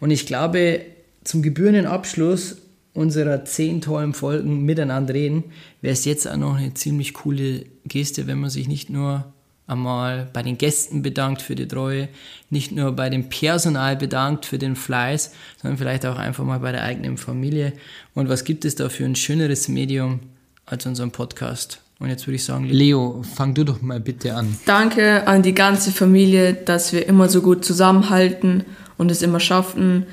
Und 0.00 0.10
ich 0.10 0.26
glaube, 0.26 0.82
zum 1.24 1.42
gebührenden 1.42 1.86
Abschluss 1.86 2.56
unserer 2.92 3.44
zehn 3.44 3.80
tollen 3.80 4.14
Folgen 4.14 4.64
miteinander 4.64 5.14
reden, 5.14 5.44
wäre 5.80 5.92
es 5.92 6.04
jetzt 6.04 6.26
auch 6.26 6.36
noch 6.36 6.56
eine 6.56 6.74
ziemlich 6.74 7.14
coole 7.14 7.64
Geste, 7.84 8.26
wenn 8.26 8.38
man 8.38 8.50
sich 8.50 8.68
nicht 8.68 8.90
nur 8.90 9.32
einmal 9.66 10.28
bei 10.32 10.42
den 10.42 10.58
Gästen 10.58 11.02
bedankt 11.02 11.42
für 11.42 11.54
die 11.54 11.68
Treue, 11.68 12.08
nicht 12.50 12.72
nur 12.72 12.92
bei 12.92 13.08
dem 13.08 13.28
Personal 13.28 13.96
bedankt 13.96 14.44
für 14.44 14.58
den 14.58 14.74
Fleiß, 14.74 15.32
sondern 15.62 15.78
vielleicht 15.78 16.04
auch 16.04 16.16
einfach 16.16 16.44
mal 16.44 16.58
bei 16.58 16.72
der 16.72 16.82
eigenen 16.82 17.16
Familie. 17.16 17.72
Und 18.14 18.28
was 18.28 18.44
gibt 18.44 18.64
es 18.64 18.74
da 18.74 18.88
für 18.88 19.04
ein 19.04 19.14
schöneres 19.14 19.68
Medium 19.68 20.20
als 20.66 20.86
unseren 20.86 21.12
Podcast? 21.12 21.80
Und 22.00 22.08
jetzt 22.08 22.26
würde 22.26 22.36
ich 22.36 22.44
sagen, 22.44 22.64
Leo, 22.64 23.22
fang 23.34 23.52
du 23.52 23.62
doch 23.62 23.82
mal 23.82 24.00
bitte 24.00 24.34
an. 24.34 24.56
Danke 24.64 25.26
an 25.28 25.42
die 25.42 25.54
ganze 25.54 25.92
Familie, 25.92 26.54
dass 26.54 26.94
wir 26.94 27.06
immer 27.06 27.28
so 27.28 27.42
gut 27.42 27.62
zusammenhalten 27.62 28.64
und 28.96 29.10
es 29.10 29.20
immer 29.20 29.38
schaffen. 29.38 30.06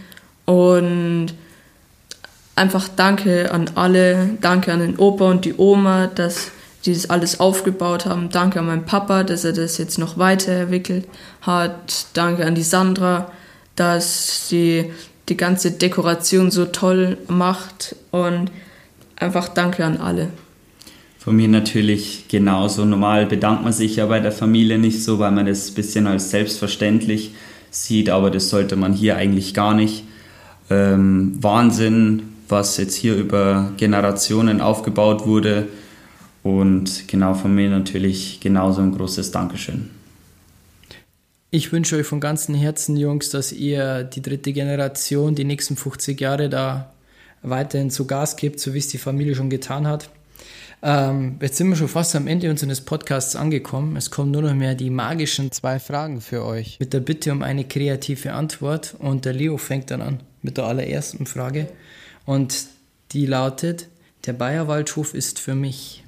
Und 0.44 1.34
einfach 2.58 2.90
danke 2.94 3.52
an 3.54 3.72
alle, 3.76 4.32
danke 4.42 4.74
an 4.74 4.82
den 4.82 4.98
Opa 4.98 5.30
und 5.30 5.46
die 5.46 5.56
Oma, 5.56 6.08
dass 6.08 6.52
die 6.86 6.94
das 6.94 7.10
alles 7.10 7.40
aufgebaut 7.40 8.06
haben. 8.06 8.30
Danke 8.30 8.60
an 8.60 8.68
meinen 8.68 8.86
Papa, 8.86 9.24
dass 9.24 9.46
er 9.46 9.54
das 9.54 9.78
jetzt 9.78 9.98
noch 9.98 10.18
weiterentwickelt 10.18 11.08
hat. 11.42 12.08
Danke 12.14 12.46
an 12.46 12.56
die 12.56 12.64
Sandra, 12.64 13.32
dass 13.78 14.50
sie 14.50 14.92
die 15.30 15.38
ganze 15.38 15.72
Dekoration 15.72 16.52
so 16.52 16.66
toll 16.66 17.18
macht. 17.30 17.96
Und 18.12 18.52
einfach 19.16 19.48
danke 19.48 19.86
an 19.86 19.98
alle. 19.98 20.28
Von 21.28 21.36
mir 21.36 21.50
natürlich 21.50 22.30
genauso. 22.30 22.86
Normal 22.86 23.26
bedankt 23.26 23.62
man 23.62 23.74
sich 23.74 23.98
ja 23.98 24.06
bei 24.06 24.22
der 24.22 24.32
Familie 24.32 24.78
nicht 24.78 25.04
so, 25.04 25.20
weil 25.20 25.32
man 25.32 25.46
das 25.46 25.68
ein 25.68 25.74
bisschen 25.74 26.08
als 26.08 26.32
selbstverständlich 26.32 27.32
sieht, 27.70 28.10
aber 28.10 28.32
das 28.32 28.50
sollte 28.50 28.78
man 28.78 28.94
hier 28.94 29.18
eigentlich 29.18 29.54
gar 29.54 29.74
nicht. 29.74 30.06
Ähm, 30.70 31.34
Wahnsinn, 31.42 32.22
was 32.48 32.78
jetzt 32.78 32.96
hier 32.96 33.18
über 33.18 33.74
Generationen 33.76 34.62
aufgebaut 34.62 35.28
wurde 35.28 35.68
und 36.44 37.10
genau 37.10 37.34
von 37.34 37.54
mir 37.54 37.70
natürlich 37.70 38.40
genauso 38.40 38.80
ein 38.80 38.96
großes 38.96 39.32
Dankeschön. 39.32 39.90
Ich 41.52 41.74
wünsche 41.74 41.98
euch 41.98 42.08
von 42.08 42.22
ganzem 42.22 42.56
Herzen, 42.56 42.96
Jungs, 42.96 43.32
dass 43.32 43.52
ihr 43.52 44.06
die 44.06 44.22
dritte 44.22 44.54
Generation, 44.54 45.36
die 45.36 45.44
nächsten 45.44 45.76
50 45.76 46.22
Jahre 46.22 46.48
da 46.48 46.94
weiterhin 47.42 47.90
zu 47.90 48.08
Gas 48.08 48.38
gebt, 48.38 48.62
so 48.62 48.74
wie 48.74 48.80
es 48.80 48.88
die 48.88 48.98
Familie 48.98 49.36
schon 49.36 49.50
getan 49.50 49.88
hat. 49.88 50.10
Ähm, 50.84 51.38
jetzt 51.42 51.58
sind 51.58 51.70
wir 51.70 51.76
schon 51.76 51.88
fast 51.88 52.16
am 52.16 52.28
Ende 52.28 52.50
unseres 52.50 52.82
Podcasts 52.82 53.36
angekommen. 53.36 53.96
Es 53.96 54.12
kommen 54.12 54.32
nur 54.32 54.44
noch 54.44 54.54
mehr 54.54 54.76
die 54.76 54.90
magischen 54.90 55.52
zwei 55.52 55.80
Fragen 55.80 56.22
für 56.22 56.46
euch. 56.46 56.80
Mit 56.80 56.94
der 56.94 57.00
Bitte 57.00 57.32
um 57.32 57.42
eine 57.42 57.64
kreative 57.64 58.34
Antwort. 58.34 58.96
Und 59.00 59.26
der 59.26 59.34
Leo 59.34 59.58
fängt 59.58 59.92
dann 59.92 60.02
an 60.02 60.20
mit 60.42 60.58
der 60.58 60.66
allerersten 60.66 61.26
Frage. 61.26 61.68
Und 62.26 62.68
die 63.12 63.26
lautet, 63.26 63.88
der 64.26 64.34
Bayerwaldhof 64.34 65.14
ist 65.14 65.40
für 65.40 65.56
mich. 65.56 66.04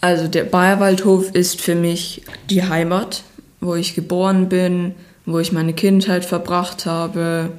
Also 0.00 0.28
der 0.28 0.44
Bayerwaldhof 0.44 1.34
ist 1.34 1.60
für 1.60 1.74
mich 1.74 2.22
die 2.48 2.62
Heimat, 2.62 3.24
wo 3.60 3.74
ich 3.74 3.94
geboren 3.94 4.48
bin, 4.48 4.94
wo 5.24 5.40
ich 5.40 5.52
meine 5.52 5.72
Kindheit 5.72 6.24
verbracht 6.24 6.86
habe, 6.86 7.50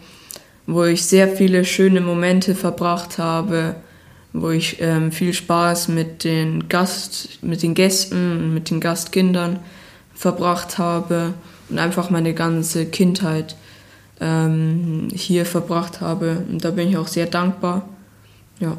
wo 0.65 0.85
ich 0.85 1.03
sehr 1.03 1.27
viele 1.27 1.65
schöne 1.65 1.99
Momente 1.99 2.55
verbracht 2.55 3.17
habe, 3.17 3.75
wo 4.33 4.49
ich 4.49 4.77
ähm, 4.81 5.11
viel 5.11 5.33
Spaß 5.33 5.87
mit 5.89 6.23
den 6.23 6.69
Gast, 6.69 7.39
mit 7.41 7.63
den 7.63 7.73
Gästen 7.73 8.31
und 8.31 8.53
mit 8.53 8.69
den 8.69 8.79
Gastkindern 8.79 9.59
verbracht 10.13 10.77
habe 10.77 11.33
und 11.69 11.79
einfach 11.79 12.09
meine 12.09 12.33
ganze 12.33 12.85
Kindheit 12.85 13.55
ähm, 14.19 15.09
hier 15.13 15.45
verbracht 15.45 16.01
habe. 16.01 16.43
Und 16.49 16.63
da 16.63 16.71
bin 16.71 16.89
ich 16.89 16.97
auch 16.97 17.07
sehr 17.07 17.27
dankbar. 17.27 17.87
Ja. 18.59 18.77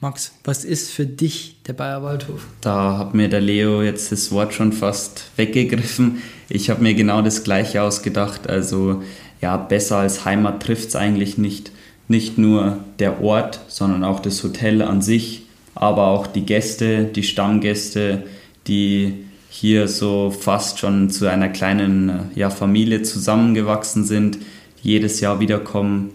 Max, 0.00 0.32
was 0.44 0.64
ist 0.64 0.92
für 0.92 1.06
dich 1.06 1.56
der 1.66 1.72
Bayer 1.72 2.04
Waldhof? 2.04 2.46
Da 2.60 2.98
hat 2.98 3.14
mir 3.14 3.28
der 3.28 3.40
Leo 3.40 3.82
jetzt 3.82 4.12
das 4.12 4.30
Wort 4.30 4.54
schon 4.54 4.72
fast 4.72 5.24
weggegriffen. 5.34 6.22
Ich 6.48 6.70
habe 6.70 6.82
mir 6.82 6.94
genau 6.94 7.20
das 7.20 7.42
gleiche 7.42 7.82
ausgedacht. 7.82 8.48
Also 8.48 9.02
ja, 9.40 9.56
besser 9.56 9.96
als 9.96 10.24
Heimat 10.24 10.62
trifft 10.62 10.90
es 10.90 10.96
eigentlich 10.96 11.36
nicht. 11.36 11.72
Nicht 12.08 12.38
nur 12.38 12.78
der 12.98 13.22
Ort, 13.22 13.60
sondern 13.68 14.02
auch 14.02 14.20
das 14.20 14.42
Hotel 14.42 14.82
an 14.82 15.02
sich, 15.02 15.42
aber 15.74 16.08
auch 16.08 16.26
die 16.26 16.46
Gäste, 16.46 17.04
die 17.04 17.22
Stammgäste, 17.22 18.24
die 18.66 19.14
hier 19.50 19.88
so 19.88 20.30
fast 20.30 20.78
schon 20.78 21.10
zu 21.10 21.26
einer 21.26 21.48
kleinen 21.48 22.30
ja, 22.34 22.50
Familie 22.50 23.02
zusammengewachsen 23.02 24.04
sind, 24.04 24.38
jedes 24.82 25.20
Jahr 25.20 25.40
wiederkommen 25.40 26.10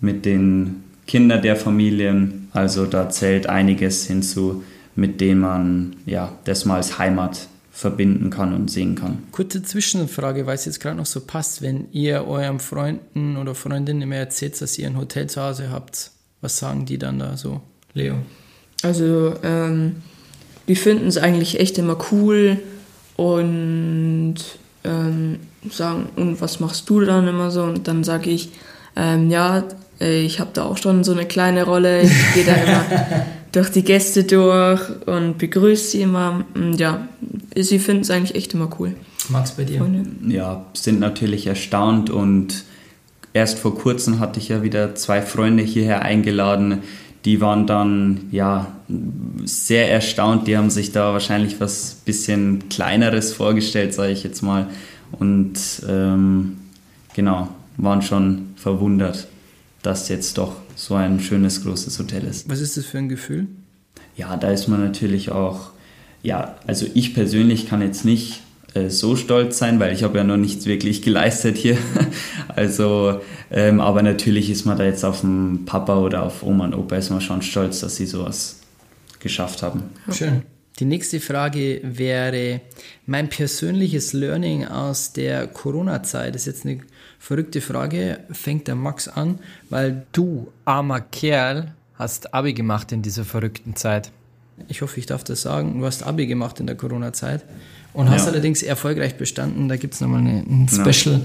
mit 0.00 0.24
den 0.24 0.84
Kindern 1.06 1.42
der 1.42 1.56
Familien. 1.56 2.48
Also 2.52 2.86
da 2.86 3.08
zählt 3.08 3.48
einiges 3.48 4.06
hinzu, 4.06 4.64
mit 4.94 5.20
dem 5.20 5.40
man 5.40 5.96
ja, 6.06 6.32
das 6.44 6.64
mal 6.64 6.76
als 6.76 6.98
Heimat 6.98 7.48
verbinden 7.76 8.30
kann 8.30 8.54
und 8.54 8.70
sehen 8.70 8.94
kann. 8.94 9.18
Kurze 9.32 9.62
Zwischenfrage, 9.62 10.46
weil 10.46 10.54
es 10.54 10.64
jetzt 10.64 10.80
gerade 10.80 10.96
noch 10.96 11.04
so 11.04 11.20
passt, 11.20 11.60
wenn 11.60 11.88
ihr 11.92 12.26
eurem 12.26 12.58
Freunden 12.58 13.36
oder 13.36 13.54
Freundinnen 13.54 14.00
immer 14.00 14.16
erzählt, 14.16 14.58
dass 14.62 14.78
ihr 14.78 14.86
ein 14.86 14.96
Hotel 14.96 15.28
zu 15.28 15.42
Hause 15.42 15.68
habt, 15.70 16.10
was 16.40 16.56
sagen 16.56 16.86
die 16.86 16.96
dann 16.96 17.18
da 17.18 17.36
so, 17.36 17.60
Leo? 17.92 18.14
Also, 18.82 19.34
ähm, 19.42 19.96
die 20.66 20.74
finden 20.74 21.06
es 21.06 21.18
eigentlich 21.18 21.60
echt 21.60 21.76
immer 21.76 21.98
cool 22.10 22.58
und 23.16 24.36
ähm, 24.84 25.40
sagen, 25.70 26.08
und 26.16 26.40
was 26.40 26.60
machst 26.60 26.88
du 26.88 27.00
dann 27.00 27.28
immer 27.28 27.50
so? 27.50 27.62
Und 27.64 27.88
dann 27.88 28.04
sage 28.04 28.30
ich, 28.30 28.52
ähm, 28.96 29.30
ja, 29.30 29.64
äh, 30.00 30.22
ich 30.22 30.40
habe 30.40 30.50
da 30.54 30.64
auch 30.64 30.78
schon 30.78 31.04
so 31.04 31.12
eine 31.12 31.26
kleine 31.26 31.64
Rolle. 31.64 32.00
Ich 32.00 32.34
gehe 32.34 32.44
da 32.46 32.54
immer 32.54 32.86
durch 33.56 33.70
die 33.70 33.82
Gäste 33.82 34.24
durch 34.24 34.82
und 35.06 35.38
begrüße 35.38 35.92
sie 35.92 36.02
immer. 36.02 36.44
Und 36.54 36.78
ja, 36.78 37.08
sie 37.56 37.78
finden 37.78 38.02
es 38.02 38.10
eigentlich 38.10 38.34
echt 38.34 38.52
immer 38.52 38.68
cool. 38.78 38.94
Max, 39.30 39.52
bei 39.52 39.64
dir? 39.64 39.78
Freunde. 39.78 40.04
Ja, 40.28 40.66
sind 40.74 41.00
natürlich 41.00 41.46
erstaunt 41.46 42.10
und 42.10 42.64
erst 43.32 43.58
vor 43.58 43.74
kurzem 43.74 44.20
hatte 44.20 44.38
ich 44.40 44.48
ja 44.48 44.62
wieder 44.62 44.94
zwei 44.94 45.22
Freunde 45.22 45.62
hierher 45.62 46.02
eingeladen. 46.02 46.82
Die 47.24 47.40
waren 47.40 47.66
dann 47.66 48.26
ja 48.30 48.72
sehr 49.44 49.90
erstaunt. 49.90 50.46
Die 50.46 50.58
haben 50.58 50.68
sich 50.68 50.92
da 50.92 51.14
wahrscheinlich 51.14 51.58
was 51.58 52.02
bisschen 52.04 52.68
kleineres 52.68 53.32
vorgestellt, 53.32 53.94
sage 53.94 54.12
ich 54.12 54.22
jetzt 54.22 54.42
mal. 54.42 54.66
Und 55.12 55.58
ähm, 55.88 56.58
genau, 57.14 57.48
waren 57.78 58.02
schon 58.02 58.50
verwundert 58.56 59.28
dass 59.86 60.08
jetzt 60.08 60.36
doch 60.36 60.56
so 60.76 60.94
ein 60.94 61.18
schönes, 61.18 61.64
großes 61.64 61.98
Hotel 61.98 62.24
ist. 62.24 62.48
Was 62.48 62.60
ist 62.60 62.76
das 62.76 62.84
für 62.84 62.98
ein 62.98 63.08
Gefühl? 63.08 63.48
Ja, 64.16 64.36
da 64.36 64.50
ist 64.50 64.68
man 64.68 64.80
natürlich 64.80 65.32
auch, 65.32 65.70
ja, 66.22 66.56
also 66.66 66.86
ich 66.94 67.14
persönlich 67.14 67.68
kann 67.68 67.82
jetzt 67.82 68.04
nicht 68.04 68.42
äh, 68.74 68.90
so 68.90 69.16
stolz 69.16 69.58
sein, 69.58 69.80
weil 69.80 69.92
ich 69.92 70.04
habe 70.04 70.18
ja 70.18 70.24
noch 70.24 70.36
nichts 70.36 70.66
wirklich 70.66 71.02
geleistet 71.02 71.56
hier. 71.56 71.78
also, 72.48 73.20
ähm, 73.50 73.80
aber 73.80 74.02
natürlich 74.02 74.50
ist 74.50 74.66
man 74.66 74.76
da 74.76 74.84
jetzt 74.84 75.04
auf 75.04 75.22
dem 75.22 75.64
Papa 75.64 75.98
oder 75.98 76.22
auf 76.22 76.42
Oma 76.42 76.66
und 76.66 76.74
Opa 76.74 76.96
ist 76.96 77.10
man 77.10 77.20
schon 77.20 77.42
stolz, 77.42 77.80
dass 77.80 77.96
sie 77.96 78.06
sowas 78.06 78.60
geschafft 79.20 79.62
haben. 79.62 79.84
Schön. 80.12 80.42
Die 80.78 80.84
nächste 80.84 81.20
Frage 81.20 81.80
wäre 81.82 82.60
mein 83.06 83.30
persönliches 83.30 84.12
Learning 84.12 84.66
aus 84.66 85.14
der 85.14 85.46
Corona-Zeit. 85.46 86.34
Das 86.34 86.46
ist 86.46 86.46
jetzt 86.46 86.66
eine 86.66 86.80
verrückte 87.18 87.60
Frage. 87.60 88.20
Fängt 88.30 88.68
der 88.68 88.74
Max 88.74 89.08
an, 89.08 89.38
weil 89.70 90.06
du, 90.12 90.48
armer 90.64 91.00
Kerl, 91.00 91.72
hast 91.94 92.34
Abi 92.34 92.52
gemacht 92.52 92.92
in 92.92 93.02
dieser 93.02 93.24
verrückten 93.24 93.74
Zeit. 93.76 94.10
Ich 94.68 94.82
hoffe, 94.82 94.98
ich 95.00 95.06
darf 95.06 95.24
das 95.24 95.42
sagen. 95.42 95.78
Du 95.80 95.86
hast 95.86 96.02
Abi 96.02 96.26
gemacht 96.26 96.60
in 96.60 96.66
der 96.66 96.76
Corona-Zeit 96.76 97.44
und 97.92 98.08
hast 98.10 98.22
Ja. 98.26 98.32
allerdings 98.32 98.62
erfolgreich 98.62 99.16
bestanden. 99.16 99.68
Da 99.68 99.76
gibt 99.76 99.94
es 99.94 100.00
nochmal 100.00 100.20
eine, 100.20 100.40
ein 100.46 100.68
Special. 100.68 101.20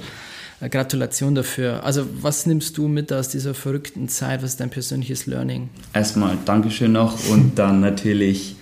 Äh, 0.59 0.69
Gratulation 0.69 1.33
dafür. 1.33 1.83
Also, 1.83 2.05
was 2.21 2.45
nimmst 2.45 2.77
du 2.77 2.87
mit 2.87 3.11
aus 3.11 3.29
dieser 3.29 3.53
verrückten 3.53 4.07
Zeit? 4.09 4.43
Was 4.43 4.51
ist 4.51 4.59
dein 4.59 4.69
persönliches 4.69 5.25
Learning? 5.25 5.69
Erstmal 5.93 6.37
Dankeschön 6.45 6.91
noch 6.91 7.27
und 7.29 7.57
dann 7.57 7.79
natürlich, 7.79 8.55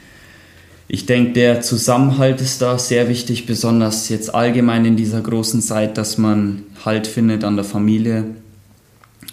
ich 0.92 1.06
denke, 1.06 1.34
der 1.34 1.62
Zusammenhalt 1.62 2.42
ist 2.42 2.64
da 2.64 2.80
sehr 2.80 3.10
wichtig, 3.10 3.46
besonders 3.46 4.10
jetzt 4.10 4.34
allgemein 4.34 4.86
in 4.86 4.96
dieser 4.96 5.22
großen 5.22 5.62
Zeit, 5.62 6.00
dass 6.00 6.18
man 6.18 6.64
Halt 6.84 7.06
findet 7.06 7.44
an 7.44 7.56
der 7.56 7.64
Familie 7.64 8.26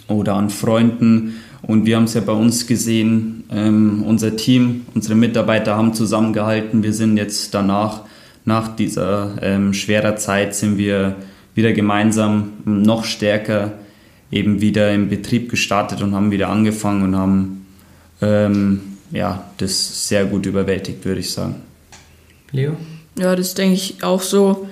oder 0.07 0.35
an 0.35 0.51
Freunden. 0.51 1.37
Und 1.63 1.87
wir 1.87 1.97
haben 1.97 2.05
es 2.05 2.13
ja 2.13 2.21
bei 2.21 2.35
uns 2.35 2.67
gesehen, 2.67 3.45
ähm, 3.51 4.05
unser 4.07 4.37
Team, 4.37 4.83
unsere 4.95 5.15
Mitarbeiter 5.15 5.77
haben 5.77 5.95
zusammengehalten. 5.95 6.83
Wir 6.83 6.93
sind 6.93 7.17
jetzt 7.17 7.55
danach, 7.55 8.03
nach 8.45 8.77
dieser 8.77 9.37
ähm, 9.41 9.73
schwerer 9.73 10.17
Zeit, 10.17 10.55
sind 10.55 10.77
wir 10.77 11.17
wieder 11.55 11.73
gemeinsam 11.73 12.53
noch 12.67 13.05
stärker 13.05 13.73
eben 14.31 14.61
wieder 14.61 14.93
im 14.93 15.09
Betrieb 15.09 15.49
gestartet 15.51 16.03
und 16.03 16.15
haben 16.15 16.31
wieder 16.31 16.51
angefangen 16.51 17.03
und 17.03 17.17
haben 17.17 17.67
ähm, 18.21 18.96
ja, 19.11 19.51
das 19.59 20.09
sehr 20.09 20.25
gut 20.27 20.47
überwältigt, 20.47 21.05
würde 21.05 21.21
ich 21.21 21.33
sagen. 21.33 21.63
Leo? 22.53 22.77
Ja, 23.19 23.35
das 23.35 23.55
denke 23.55 23.75
ich 23.75 24.03
auch 24.03 24.23
so. 24.23 24.69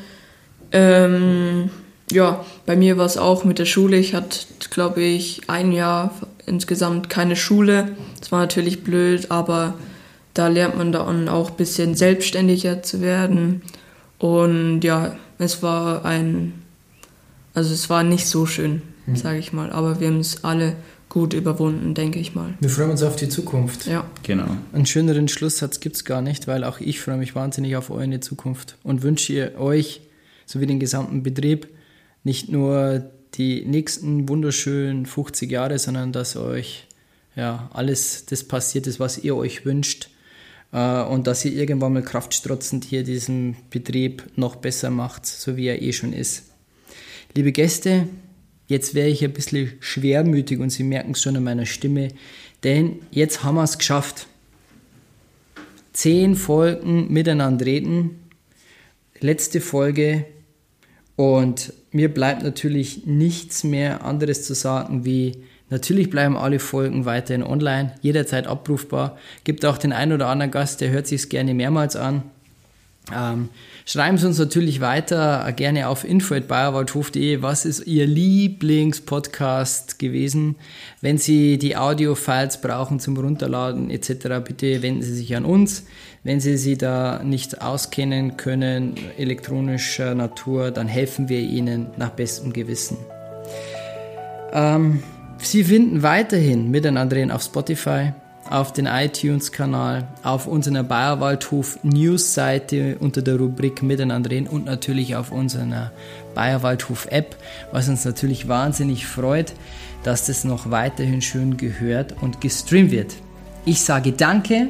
Ähm, 0.72 1.70
ja, 2.11 2.45
bei 2.66 2.76
mir 2.76 2.97
war 2.99 3.07
es 3.07 3.16
auch 3.16 3.45
mit 3.45 3.59
der 3.59 3.64
Schule. 3.64 3.97
Ich 3.97 4.14
hatte, 4.14 4.39
glaube 4.70 5.03
ich, 5.03 5.43
ein 5.49 5.72
Jahr 5.72 6.12
insgesamt 6.47 7.09
keine 7.09 7.37
Schule. 7.37 7.97
Das 8.20 8.32
war 8.32 8.41
natürlich 8.41 8.85
blöd, 8.85 9.30
aber 9.30 9.74
da 10.35 10.49
lernt 10.49 10.76
man 10.76 10.93
dann 10.93 11.28
auch 11.28 11.51
ein 11.51 11.57
bisschen 11.57 11.95
selbstständiger 11.95 12.82
zu 12.82 13.01
werden. 13.01 13.62
Und 14.18 14.82
ja, 14.82 15.16
es 15.39 15.62
war 15.62 16.05
ein, 16.05 16.55
also 17.55 17.72
es 17.72 17.89
war 17.89 18.03
nicht 18.03 18.26
so 18.26 18.47
schön, 18.47 18.82
sage 19.14 19.39
ich 19.39 19.53
mal. 19.53 19.70
Aber 19.72 20.01
wir 20.01 20.09
haben 20.09 20.20
es 20.20 20.45
alle 20.45 20.74
gut 21.15 21.33
überwunden, 21.33 21.95
denke 21.95 22.19
ich 22.19 22.35
mal. 22.35 22.55
Wir 22.59 22.69
freuen 22.69 22.91
uns 22.91 23.05
auf 23.05 23.15
die 23.15 23.29
Zukunft. 23.29 23.87
Ja. 23.87 24.05
Genau. 24.25 24.49
Einen 24.73 24.85
schöneren 24.85 25.29
Schlusssatz 25.29 25.79
gibt 25.79 25.95
es 25.95 26.05
gar 26.05 26.21
nicht, 26.21 26.49
weil 26.49 26.65
auch 26.65 26.81
ich 26.81 27.01
freue 27.01 27.19
mich 27.19 27.37
wahnsinnig 27.37 27.77
auf 27.77 27.91
eure 27.91 28.19
Zukunft 28.19 28.77
und 28.83 29.05
wünsche 29.05 29.33
ihr 29.33 29.61
euch 29.61 30.01
sowie 30.45 30.67
den 30.67 30.81
gesamten 30.81 31.23
Betrieb 31.23 31.69
nicht 32.25 32.49
nur 32.49 33.12
die 33.35 33.65
nächsten 33.65 34.29
wunderschönen 34.29 35.07
50 35.07 35.49
Jahre, 35.49 35.79
sondern 35.79 36.11
dass 36.11 36.35
euch 36.35 36.89
ja 37.37 37.71
alles 37.73 38.27
das 38.27 38.43
passiert 38.43 38.89
ist, 38.89 38.99
was 38.99 39.17
ihr 39.19 39.37
euch 39.37 39.65
wünscht 39.65 40.09
äh, 40.73 41.01
und 41.01 41.29
dass 41.29 41.45
ihr 41.45 41.53
irgendwann 41.53 41.93
mal 41.93 42.03
kraftstrotzend 42.03 42.85
hier 42.87 43.05
diesen 43.05 43.55
Betrieb 43.71 44.25
noch 44.35 44.57
besser 44.57 44.91
macht, 44.91 45.27
so 45.27 45.57
wie 45.57 45.69
er 45.69 45.81
eh 45.81 45.93
schon 45.93 46.12
ist. 46.12 46.43
Liebe 47.37 47.53
Gäste, 47.53 48.09
jetzt 48.67 48.95
wäre 48.95 49.09
ich 49.09 49.25
ein 49.25 49.33
bisschen 49.33 49.73
schwermütig 49.81 50.61
und 50.61 50.71
Sie 50.71 50.85
merken 50.85 51.12
es 51.12 51.23
schon 51.23 51.37
an 51.37 51.45
meiner 51.45 51.67
Stimme, 51.67 52.09
denn 52.62 53.01
jetzt 53.11 53.45
haben 53.45 53.57
wir 53.57 53.65
es 53.65 53.79
geschafft. 53.79 54.27
Zehn 55.93 56.35
Folgen 56.35 57.12
miteinander 57.12 57.67
reden, 57.67 58.19
letzte 59.21 59.61
Folge 59.61 60.25
und 61.17 61.73
mir 61.93 62.12
bleibt 62.12 62.43
natürlich 62.43 63.07
nichts 63.07 63.62
mehr 63.62 64.05
anderes 64.05 64.45
zu 64.45 64.55
sagen 64.55 65.05
wie 65.05 65.45
Natürlich 65.71 66.11
bleiben 66.11 66.37
alle 66.37 66.59
Folgen 66.59 67.05
weiterhin 67.05 67.43
online, 67.43 67.95
jederzeit 68.03 68.47
abrufbar. 68.47 69.19
Gibt 69.45 69.65
auch 69.65 69.79
den 69.79 69.93
einen 69.93 70.12
oder 70.12 70.29
anderen 70.29 70.51
Gast, 70.53 70.81
der 70.81 70.91
hört 70.91 71.07
sich 71.07 71.29
gerne 71.29 71.55
mehrmals 71.55 71.97
an. 71.97 72.23
Ähm, 73.13 73.51
schreiben 73.85 74.17
Sie 74.17 74.27
uns 74.27 74.39
natürlich 74.39 74.81
weiter, 74.81 75.45
äh, 75.47 75.53
gerne 75.53 75.89
auf 75.89 76.05
info.bayerwaldhof.de. 76.05 77.43
Was 77.43 77.67
ist 77.67 77.87
Ihr 77.87 78.07
Lieblingspodcast 78.07 79.99
gewesen? 79.99 80.57
Wenn 81.03 81.19
Sie 81.19 81.59
die 81.59 81.77
Audio-Files 81.77 82.63
brauchen 82.63 83.01
zum 83.01 83.17
Runterladen 83.17 83.91
etc., 83.91 84.41
bitte 84.43 84.81
wenden 84.83 85.03
Sie 85.03 85.15
sich 85.15 85.37
an 85.37 85.45
uns. 85.45 85.85
Wenn 86.23 86.41
Sie 86.41 86.57
sie 86.57 86.79
da 86.79 87.23
nicht 87.23 87.61
auskennen 87.61 88.39
können, 88.39 88.95
elektronischer 89.19 90.15
Natur, 90.15 90.71
dann 90.71 90.89
helfen 90.89 91.29
wir 91.29 91.41
Ihnen 91.41 91.89
nach 91.99 92.11
bestem 92.11 92.55
Gewissen. 92.55 92.97
Ähm, 94.55 95.03
Sie 95.39 95.65
finden 95.65 96.03
weiterhin 96.03 96.71
Miteinander 96.71 97.35
auf 97.35 97.43
Spotify, 97.43 98.15
auf 98.51 98.72
den 98.72 98.86
iTunes-Kanal, 98.86 100.07
auf 100.22 100.47
unserer 100.47 100.82
Bayerwaldhof 100.82 101.78
News-Seite 101.82 102.97
unter 103.01 103.22
der 103.22 103.36
Rubrik 103.36 103.82
Miteinander 103.82 104.30
reden 104.30 104.47
und 104.47 104.66
natürlich 104.66 105.16
auf 105.16 105.32
unserer 105.32 105.92
Bayerwaldhof-App, 106.34 107.36
was 107.72 107.88
uns 107.88 108.05
natürlich 108.05 108.49
wahnsinnig 108.49 109.07
freut, 109.07 109.55
dass 110.03 110.26
das 110.26 110.45
noch 110.45 110.70
weiterhin 110.70 111.22
schön 111.22 111.57
gehört 111.57 112.14
und 112.20 112.40
gestreamt 112.40 112.90
wird. 112.90 113.14
Ich 113.64 113.80
sage 113.80 114.12
Danke 114.12 114.68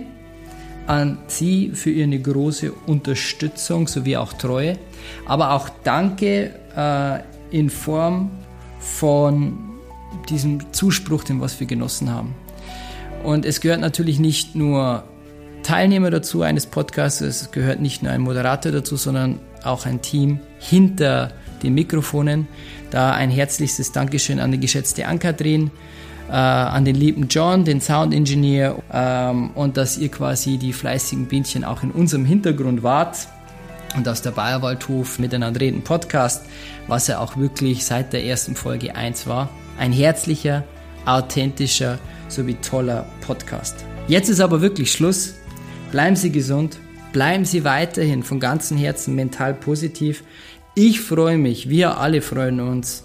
an 0.86 1.18
Sie 1.26 1.70
für 1.74 1.90
Ihre 1.90 2.18
große 2.18 2.72
Unterstützung 2.86 3.88
sowie 3.88 4.16
auch 4.16 4.32
Treue, 4.34 4.78
aber 5.26 5.52
auch 5.52 5.68
Danke 5.82 6.54
äh, 6.76 7.20
in 7.50 7.70
Form 7.70 8.30
von 8.78 9.58
diesem 10.28 10.72
Zuspruch, 10.72 11.24
den 11.24 11.40
was 11.40 11.58
wir 11.58 11.66
genossen 11.66 12.10
haben. 12.10 12.34
Und 13.24 13.46
es 13.46 13.60
gehört 13.60 13.80
natürlich 13.80 14.20
nicht 14.20 14.54
nur 14.54 15.02
Teilnehmer 15.62 16.10
dazu 16.10 16.42
eines 16.42 16.66
Podcasts, 16.66 17.22
es 17.22 17.50
gehört 17.50 17.80
nicht 17.80 18.02
nur 18.02 18.12
ein 18.12 18.20
Moderator 18.20 18.70
dazu, 18.70 18.96
sondern 18.96 19.40
auch 19.64 19.86
ein 19.86 20.02
Team 20.02 20.40
hinter 20.58 21.32
den 21.62 21.72
Mikrofonen. 21.72 22.46
Da 22.90 23.12
ein 23.12 23.30
herzlichstes 23.30 23.90
Dankeschön 23.92 24.40
an 24.40 24.52
die 24.52 24.60
geschätzte 24.60 25.06
Ann-Kathrin, 25.06 25.70
äh, 26.28 26.32
an 26.32 26.84
den 26.84 26.96
lieben 26.96 27.28
John, 27.28 27.64
den 27.64 27.80
Sound-Engineer 27.80 28.76
ähm, 28.92 29.50
und 29.54 29.78
dass 29.78 29.96
ihr 29.96 30.10
quasi 30.10 30.58
die 30.58 30.74
fleißigen 30.74 31.26
Bienchen 31.26 31.64
auch 31.64 31.82
in 31.82 31.92
unserem 31.92 32.26
Hintergrund 32.26 32.82
wart 32.82 33.26
und 33.96 34.06
aus 34.06 34.20
der 34.20 34.32
Bayerwaldhof 34.32 35.18
miteinander 35.18 35.60
reden 35.60 35.82
Podcast, 35.82 36.44
was 36.88 37.08
er 37.08 37.22
auch 37.22 37.38
wirklich 37.38 37.86
seit 37.86 38.12
der 38.12 38.24
ersten 38.24 38.54
Folge 38.54 38.94
1 38.94 39.26
war. 39.26 39.48
Ein 39.78 39.92
herzlicher, 39.92 40.64
authentischer 41.06 41.98
sowie 42.28 42.54
toller 42.54 43.06
Podcast. 43.20 43.84
Jetzt 44.08 44.28
ist 44.28 44.40
aber 44.40 44.60
wirklich 44.60 44.92
Schluss. 44.92 45.34
Bleiben 45.90 46.16
Sie 46.16 46.30
gesund, 46.30 46.78
bleiben 47.12 47.44
Sie 47.44 47.64
weiterhin 47.64 48.22
von 48.22 48.40
ganzem 48.40 48.76
Herzen 48.76 49.14
mental 49.14 49.54
positiv. 49.54 50.24
Ich 50.74 51.00
freue 51.00 51.38
mich, 51.38 51.68
wir 51.68 51.98
alle 51.98 52.20
freuen 52.20 52.60
uns, 52.60 53.04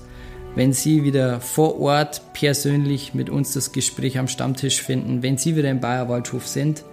wenn 0.56 0.74
Sie 0.74 1.04
wieder 1.04 1.40
vor 1.40 1.80
Ort 1.80 2.34
persönlich 2.34 3.14
mit 3.14 3.30
uns 3.30 3.54
das 3.54 3.72
Gespräch 3.72 4.18
am 4.18 4.28
Stammtisch 4.28 4.82
finden, 4.82 5.22
wenn 5.22 5.38
Sie 5.38 5.56
wieder 5.56 5.70
im 5.70 5.80
Bayerwaldhof 5.80 6.48
sind 6.48 6.84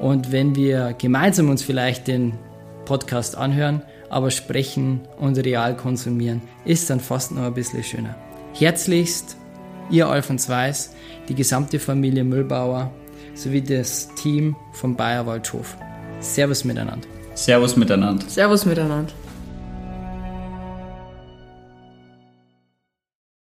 und 0.00 0.32
wenn 0.32 0.54
wir 0.54 0.94
gemeinsam 0.96 1.50
uns 1.50 1.62
vielleicht 1.62 2.08
den 2.08 2.34
Podcast 2.84 3.36
anhören, 3.36 3.82
aber 4.08 4.30
sprechen 4.30 5.00
und 5.18 5.38
real 5.38 5.76
konsumieren, 5.76 6.42
ist 6.64 6.90
dann 6.90 7.00
fast 7.00 7.32
noch 7.32 7.42
ein 7.42 7.54
bisschen 7.54 7.82
schöner. 7.82 8.16
Herzlichst, 8.54 9.36
Ihr 9.92 10.08
Alfons 10.08 10.48
Weiß, 10.48 10.94
die 11.28 11.34
gesamte 11.34 11.78
Familie 11.78 12.24
Müllbauer 12.24 12.90
sowie 13.34 13.60
das 13.60 14.08
Team 14.14 14.56
vom 14.72 14.96
Bayerwaldhof. 14.96 15.76
Servus 16.18 16.64
miteinander. 16.64 17.06
Servus 17.34 17.76
miteinander. 17.76 18.26
Servus 18.26 18.64
miteinander. 18.64 19.12